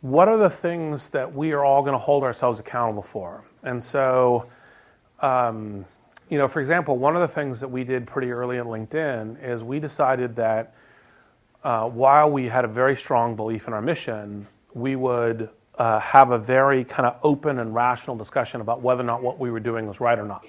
what 0.00 0.28
are 0.28 0.38
the 0.38 0.50
things 0.50 1.10
that 1.10 1.34
we 1.34 1.52
are 1.52 1.64
all 1.64 1.82
going 1.82 1.92
to 1.92 1.98
hold 1.98 2.24
ourselves 2.24 2.58
accountable 2.58 3.02
for. 3.02 3.44
And 3.62 3.82
so, 3.82 4.46
um, 5.20 5.84
you 6.28 6.38
know, 6.38 6.48
for 6.48 6.60
example, 6.60 6.96
one 6.96 7.14
of 7.14 7.20
the 7.20 7.28
things 7.28 7.60
that 7.60 7.68
we 7.68 7.84
did 7.84 8.06
pretty 8.06 8.30
early 8.30 8.56
in 8.56 8.66
LinkedIn 8.66 9.42
is 9.42 9.62
we 9.62 9.78
decided 9.78 10.36
that 10.36 10.74
uh, 11.64 11.88
while 11.88 12.30
we 12.30 12.46
had 12.46 12.64
a 12.64 12.68
very 12.68 12.96
strong 12.96 13.36
belief 13.36 13.68
in 13.68 13.74
our 13.74 13.82
mission, 13.82 14.46
we 14.74 14.96
would 14.96 15.48
uh, 15.76 16.00
have 16.00 16.30
a 16.30 16.38
very 16.38 16.84
kind 16.84 17.06
of 17.06 17.16
open 17.22 17.58
and 17.58 17.74
rational 17.74 18.16
discussion 18.16 18.60
about 18.60 18.82
whether 18.82 19.02
or 19.02 19.06
not 19.06 19.22
what 19.22 19.38
we 19.38 19.50
were 19.50 19.60
doing 19.60 19.86
was 19.86 20.00
right 20.00 20.18
or 20.18 20.26
not. 20.26 20.44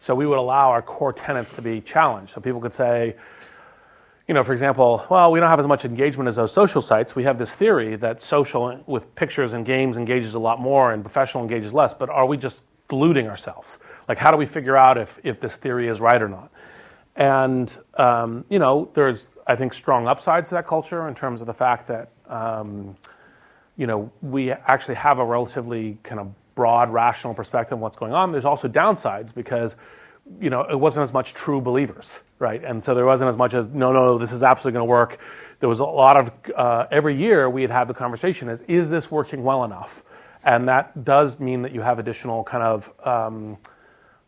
So 0.00 0.14
we 0.14 0.26
would 0.26 0.38
allow 0.38 0.70
our 0.70 0.82
core 0.82 1.12
tenets 1.12 1.54
to 1.54 1.62
be 1.62 1.80
challenged. 1.80 2.32
So 2.32 2.40
people 2.40 2.60
could 2.60 2.74
say, 2.74 3.16
you 4.28 4.34
know, 4.34 4.42
for 4.42 4.52
example, 4.52 5.04
well, 5.08 5.30
we 5.30 5.40
don't 5.40 5.48
have 5.48 5.60
as 5.60 5.66
much 5.66 5.84
engagement 5.84 6.28
as 6.28 6.36
those 6.36 6.52
social 6.52 6.82
sites. 6.82 7.14
We 7.14 7.24
have 7.24 7.38
this 7.38 7.54
theory 7.54 7.96
that 7.96 8.22
social 8.22 8.82
with 8.86 9.14
pictures 9.14 9.52
and 9.52 9.64
games 9.64 9.96
engages 9.96 10.34
a 10.34 10.40
lot 10.40 10.60
more 10.60 10.92
and 10.92 11.02
professional 11.02 11.42
engages 11.42 11.72
less, 11.72 11.94
but 11.94 12.10
are 12.10 12.26
we 12.26 12.36
just 12.36 12.64
deluding 12.88 13.28
ourselves? 13.28 13.78
Like, 14.08 14.18
how 14.18 14.30
do 14.30 14.36
we 14.36 14.46
figure 14.46 14.76
out 14.76 14.98
if, 14.98 15.18
if 15.22 15.40
this 15.40 15.56
theory 15.56 15.88
is 15.88 16.00
right 16.00 16.20
or 16.20 16.28
not? 16.28 16.50
And, 17.16 17.74
um, 17.94 18.44
you 18.50 18.58
know, 18.58 18.90
there's, 18.92 19.34
I 19.46 19.56
think, 19.56 19.72
strong 19.72 20.06
upsides 20.06 20.50
to 20.50 20.56
that 20.56 20.66
culture 20.66 21.08
in 21.08 21.14
terms 21.14 21.40
of 21.40 21.46
the 21.46 21.54
fact 21.54 21.88
that, 21.88 22.10
um, 22.28 22.96
you 23.76 23.86
know, 23.86 24.12
we 24.20 24.52
actually 24.52 24.96
have 24.96 25.18
a 25.18 25.24
relatively 25.24 25.98
kind 26.02 26.20
of 26.20 26.32
broad, 26.54 26.90
rational 26.90 27.32
perspective 27.32 27.78
of 27.78 27.80
what's 27.80 27.96
going 27.96 28.12
on. 28.12 28.32
There's 28.32 28.44
also 28.44 28.68
downsides 28.68 29.34
because, 29.34 29.76
you 30.40 30.50
know, 30.50 30.62
it 30.62 30.78
wasn't 30.78 31.04
as 31.04 31.12
much 31.12 31.32
true 31.32 31.60
believers, 31.60 32.22
right? 32.38 32.62
And 32.62 32.84
so 32.84 32.94
there 32.94 33.06
wasn't 33.06 33.30
as 33.30 33.36
much 33.36 33.54
as, 33.54 33.66
no, 33.66 33.92
no, 33.92 34.18
this 34.18 34.32
is 34.32 34.42
absolutely 34.42 34.78
going 34.78 34.86
to 34.86 34.90
work. 34.90 35.18
There 35.60 35.68
was 35.68 35.80
a 35.80 35.84
lot 35.84 36.16
of, 36.18 36.30
uh, 36.54 36.86
every 36.90 37.16
year 37.16 37.48
we'd 37.48 37.70
have 37.70 37.88
the 37.88 37.94
conversation 37.94 38.48
is, 38.50 38.60
is 38.62 38.90
this 38.90 39.10
working 39.10 39.42
well 39.42 39.64
enough? 39.64 40.02
And 40.44 40.68
that 40.68 41.04
does 41.04 41.40
mean 41.40 41.62
that 41.62 41.72
you 41.72 41.80
have 41.80 41.98
additional 41.98 42.44
kind 42.44 42.62
of, 42.62 42.92
um, 43.06 43.58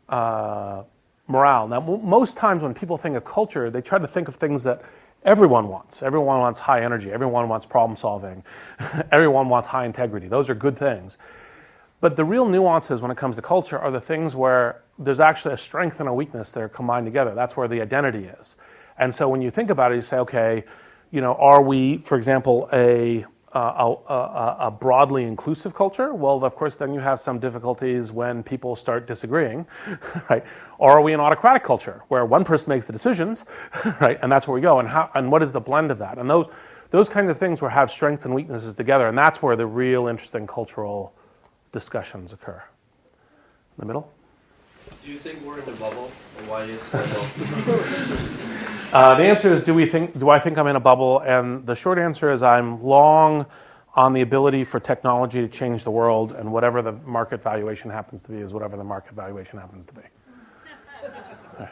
uh, 0.09 0.84
morale. 1.29 1.68
Now, 1.68 1.81
most 1.81 2.37
times 2.37 2.62
when 2.62 2.74
people 2.74 2.97
think 2.97 3.16
of 3.16 3.24
culture, 3.24 3.70
they 3.70 3.81
try 3.81 3.99
to 3.99 4.09
think 4.09 4.29
of 4.29 4.37
things 4.37 4.64
that 4.64 4.83
everyone 5.24 5.68
wants. 5.68 6.03
Everyone 6.03 6.41
wants 6.41 6.61
high 6.61 6.83
energy. 6.83 7.12
Everyone 7.12 7.49
wants 7.49 7.66
problem 7.66 7.97
solving. 7.97 8.43
everyone 9.12 9.49
wants 9.49 9.68
high 9.68 9.85
integrity. 9.85 10.26
Those 10.26 10.51
are 10.51 10.55
good 10.55 10.76
things. 10.76 11.18
But 12.01 12.16
the 12.16 12.24
real 12.24 12.47
nuances 12.47 13.03
when 13.03 13.11
it 13.11 13.16
comes 13.16 13.37
to 13.37 13.43
culture 13.43 13.79
are 13.79 13.91
the 13.91 14.01
things 14.01 14.35
where 14.35 14.83
there's 14.99 15.20
actually 15.20 15.55
a 15.55 15.59
strength 15.59 16.01
and 16.01 16.09
a 16.09 16.14
weakness 16.14 16.53
that 16.53 16.62
are 16.62 16.68
combined 16.68 17.07
together. 17.07 17.35
That's 17.35 17.57
where 17.57 17.68
the 17.68 17.81
identity 17.81 18.24
is. 18.24 18.57
And 18.97 19.14
so 19.14 19.29
when 19.29 19.43
you 19.43 19.51
think 19.51 19.70
about 19.70 19.93
it, 19.93 19.97
you 19.97 20.03
say, 20.03 20.18
okay, 20.18 20.64
you 21.11 21.20
know, 21.20 21.35
are 21.35 21.62
we, 21.62 21.99
for 21.99 22.16
example, 22.16 22.68
a 22.72 23.24
a, 23.53 23.59
a, 24.09 24.57
a, 24.61 24.70
broadly 24.70 25.24
inclusive 25.24 25.74
culture, 25.74 26.12
well, 26.12 26.44
of 26.44 26.55
course, 26.55 26.76
then 26.76 26.92
you 26.92 27.01
have 27.01 27.20
some 27.20 27.38
difficulties 27.38 28.12
when 28.12 28.42
people 28.42 28.76
start 28.76 29.07
disagreeing, 29.07 29.66
right? 30.30 30.44
Or 30.78 30.92
are 30.92 31.01
we 31.01 31.14
an 31.14 31.20
autocratic 31.20 31.64
culture 31.64 32.03
where 32.09 32.24
one 32.26 32.44
person 32.44 32.70
makes 32.70 32.86
the 32.86 32.92
decisions, 32.92 33.46
right? 34.01 34.18
And 34.20 34.30
that's 34.30 34.46
where 34.46 34.55
we 34.55 34.61
go. 34.61 34.78
And 34.78 34.88
how, 34.88 35.11
and 35.14 35.32
what 35.32 35.42
is 35.42 35.53
the 35.53 35.61
blend 35.61 35.90
of 35.90 35.99
that? 35.99 36.18
And 36.18 36.28
those, 36.28 36.46
those 36.90 37.09
kinds 37.09 37.30
of 37.30 37.38
things 37.38 37.62
will 37.62 37.70
have 37.70 37.90
strengths 37.90 38.24
and 38.24 38.34
weaknesses 38.34 38.74
together. 38.74 39.09
And 39.09 39.16
that's 39.16 39.42
where 39.42 39.57
the 39.57 39.66
real 39.66 40.07
interesting 40.09 40.46
cultural 40.46 41.14
discussions 41.72 42.32
occur. 42.32 42.62
In 43.76 43.80
the 43.80 43.86
middle? 43.86 44.12
Do 45.05 45.11
you 45.11 45.16
think 45.16 45.42
we're 45.42 45.61
in 45.61 45.68
a 45.68 45.76
bubble? 45.76 46.11
And 46.38 46.49
why 46.49 46.64
is 46.64 46.88
bubble? 46.88 47.24
Uh, 48.93 49.14
the 49.16 49.24
answer 49.24 49.53
is 49.53 49.61
do 49.61 49.74
we 49.74 49.84
think 49.84 50.18
do 50.18 50.30
I 50.30 50.39
think 50.39 50.57
I'm 50.57 50.66
in 50.66 50.76
a 50.76 50.80
bubble? 50.80 51.20
And 51.20 51.66
the 51.66 51.74
short 51.74 51.99
answer 51.99 52.32
is 52.32 52.43
I'm 52.43 52.82
long 52.82 53.45
on 53.95 54.14
the 54.14 54.22
ability 54.22 54.64
for 54.64 54.80
technology 54.80 55.41
to 55.41 55.49
change 55.49 55.84
the 55.84 55.91
world, 55.91 56.32
and 56.32 56.53
whatever 56.53 56.80
the 56.80 56.93
market 56.93 57.43
valuation 57.43 57.91
happens 57.91 58.22
to 58.22 58.30
be 58.30 58.39
is 58.39 58.55
whatever 58.55 58.76
the 58.76 58.84
market 58.84 59.12
valuation 59.12 59.59
happens 59.59 59.84
to 59.86 59.95
be. 59.95 60.01
You 61.59 61.66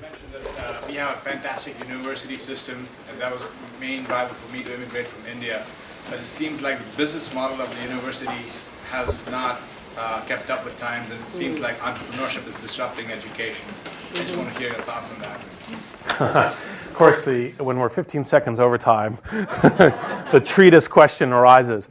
mentioned 0.00 0.32
that 0.32 0.82
uh, 0.82 0.86
we 0.86 0.94
have 0.94 1.14
a 1.14 1.16
fantastic 1.16 1.76
university 1.88 2.36
system, 2.36 2.86
and 3.10 3.20
that 3.20 3.32
was 3.32 3.44
the 3.46 3.80
main 3.80 4.04
driver 4.04 4.34
for 4.34 4.52
me 4.54 4.62
to 4.62 4.74
immigrate 4.74 5.06
from 5.06 5.26
India. 5.26 5.64
But 6.08 6.20
it 6.20 6.24
seems 6.24 6.62
like 6.62 6.78
the 6.78 6.96
business 6.96 7.34
model 7.34 7.60
of 7.60 7.74
the 7.74 7.82
university 7.82 8.44
has 8.90 9.26
not 9.28 9.60
uh, 9.96 10.20
kept 10.26 10.50
up 10.50 10.64
with 10.64 10.78
times, 10.78 11.10
and 11.10 11.20
it 11.20 11.30
seems 11.30 11.58
like 11.58 11.78
entrepreneurship 11.80 12.46
is 12.46 12.54
disrupting 12.56 13.10
education. 13.10 13.66
I 14.10 14.14
just 14.14 14.36
want 14.36 14.52
to 14.52 14.58
hear 14.58 14.68
your 14.68 14.78
thoughts 14.80 15.12
on 15.12 15.18
that. 15.20 16.54
Of 16.88 16.94
course, 16.94 17.24
the, 17.24 17.50
when 17.58 17.78
we're 17.78 17.88
15 17.88 18.24
seconds 18.24 18.58
over 18.58 18.76
time, 18.76 19.18
the 19.30 20.42
treatise 20.44 20.88
question 20.88 21.32
arises. 21.32 21.88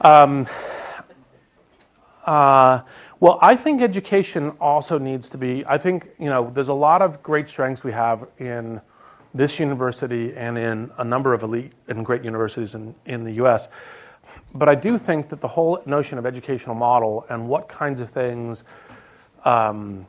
Um, 0.00 0.46
uh, 2.24 2.80
well, 3.20 3.38
I 3.42 3.56
think 3.56 3.82
education 3.82 4.50
also 4.60 4.98
needs 4.98 5.28
to 5.30 5.38
be. 5.38 5.64
I 5.66 5.78
think 5.78 6.10
you 6.18 6.30
know 6.30 6.48
there's 6.48 6.68
a 6.68 6.74
lot 6.74 7.02
of 7.02 7.22
great 7.22 7.48
strengths 7.48 7.84
we 7.84 7.92
have 7.92 8.26
in 8.38 8.80
this 9.34 9.58
university 9.58 10.34
and 10.34 10.56
in 10.56 10.90
a 10.98 11.04
number 11.04 11.34
of 11.34 11.42
elite 11.42 11.72
and 11.88 12.04
great 12.04 12.24
universities 12.24 12.74
in, 12.74 12.94
in 13.04 13.24
the 13.24 13.32
U.S. 13.32 13.68
But 14.54 14.68
I 14.68 14.74
do 14.74 14.96
think 14.96 15.28
that 15.28 15.40
the 15.40 15.48
whole 15.48 15.82
notion 15.86 16.18
of 16.18 16.24
educational 16.24 16.74
model 16.74 17.26
and 17.28 17.48
what 17.48 17.68
kinds 17.68 18.00
of 18.00 18.10
things 18.10 18.64
um, 19.44 20.06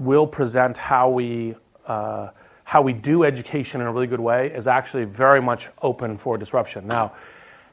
will 0.00 0.26
present 0.26 0.76
how 0.76 1.10
we 1.10 1.54
uh, 1.86 2.28
how 2.68 2.82
we 2.82 2.92
do 2.92 3.24
education 3.24 3.80
in 3.80 3.86
a 3.86 3.92
really 3.92 4.06
good 4.06 4.20
way 4.20 4.52
is 4.52 4.68
actually 4.68 5.04
very 5.04 5.40
much 5.40 5.70
open 5.80 6.18
for 6.18 6.36
disruption. 6.36 6.86
Now, 6.86 7.14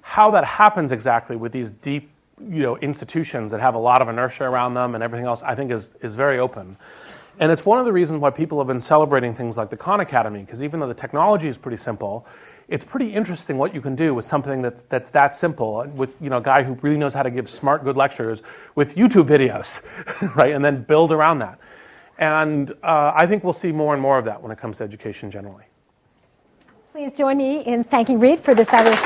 how 0.01 0.32
that 0.32 0.45
happens 0.45 0.93
exactly 0.93 1.36
with 1.36 1.51
these 1.51 1.69
deep 1.69 2.09
you 2.39 2.61
know, 2.61 2.78
institutions 2.78 3.51
that 3.51 3.59
have 3.59 3.76
a 3.76 3.78
lot 3.78 4.01
of 4.01 4.07
inertia 4.07 4.45
around 4.45 4.73
them 4.73 4.95
and 4.95 5.03
everything 5.03 5.26
else, 5.26 5.43
I 5.43 5.53
think 5.53 5.69
is, 5.71 5.93
is 5.99 6.15
very 6.15 6.39
open. 6.39 6.78
And 7.39 7.51
it's 7.51 7.65
one 7.65 7.78
of 7.78 7.84
the 7.84 7.91
reasons 7.91 8.21
why 8.21 8.30
people 8.30 8.57
have 8.59 8.67
been 8.67 8.80
celebrating 8.80 9.34
things 9.34 9.57
like 9.57 9.69
the 9.69 9.76
Khan 9.76 9.99
Academy, 9.99 10.39
because 10.39 10.63
even 10.63 10.80
though 10.80 10.88
the 10.88 10.93
technology 10.93 11.49
is 11.49 11.57
pretty 11.57 11.78
simple, 11.78 12.26
it's 12.69 12.86
pretty 12.86 13.13
interesting 13.13 13.57
what 13.57 13.76
you 13.76 13.82
can 13.82 13.95
do 13.95 14.13
with 14.13 14.23
something 14.23 14.61
that's, 14.61 14.82
that's 14.84 15.09
that 15.09 15.36
simple, 15.36 15.86
with 15.93 16.15
you 16.21 16.30
know, 16.30 16.38
a 16.38 16.41
guy 16.41 16.63
who 16.63 16.76
really 16.76 16.97
knows 16.97 17.13
how 17.13 17.23
to 17.23 17.30
give 17.30 17.49
smart, 17.49 17.84
good 17.84 17.97
lectures 17.97 18.41
with 18.76 18.95
YouTube 18.95 19.28
videos, 19.28 19.84
right? 20.38 20.53
And 20.53 20.63
then 20.63 20.84
build 20.84 21.11
around 21.11 21.39
that. 21.39 21.59
And 22.18 22.72
uh, 22.84 23.11
I 23.16 23.28
think 23.28 23.43
we'll 23.43 23.53
see 23.53 23.72
more 23.72 23.93
and 23.93 24.01
more 24.01 24.18
of 24.18 24.26
that 24.26 24.41
when 24.41 24.51
it 24.51 24.57
comes 24.57 24.78
to 24.78 24.84
education 24.84 25.30
generally. 25.30 25.66
Please 26.91 27.11
join 27.11 27.38
me 27.38 27.61
in 27.61 27.84
thanking 27.84 28.20
Reid 28.20 28.39
for 28.39 28.55
this 28.55 28.70
fabulous 28.70 28.99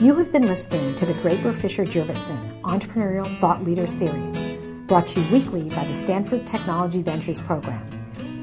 You 0.00 0.14
have 0.14 0.32
been 0.32 0.46
listening 0.46 0.94
to 0.96 1.04
the 1.04 1.12
Draper 1.14 1.52
Fisher 1.52 1.84
Jurvetson 1.84 2.62
Entrepreneurial 2.62 3.26
Thought 3.26 3.64
Leader 3.64 3.86
Series, 3.86 4.46
brought 4.86 5.08
to 5.08 5.20
you 5.20 5.32
weekly 5.32 5.68
by 5.70 5.84
the 5.84 5.92
Stanford 5.92 6.46
Technology 6.46 7.02
Ventures 7.02 7.40
Program. 7.40 7.84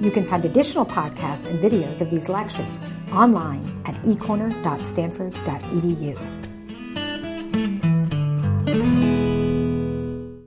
You 0.01 0.11
can 0.11 0.25
find 0.25 0.43
additional 0.43 0.85
podcasts 0.85 1.49
and 1.49 1.57
videos 1.59 2.01
of 2.01 2.11
these 2.11 2.27
lectures 2.27 2.89
online 3.13 3.81
at 3.85 3.95
ecorner.stanford.edu. 4.03 6.52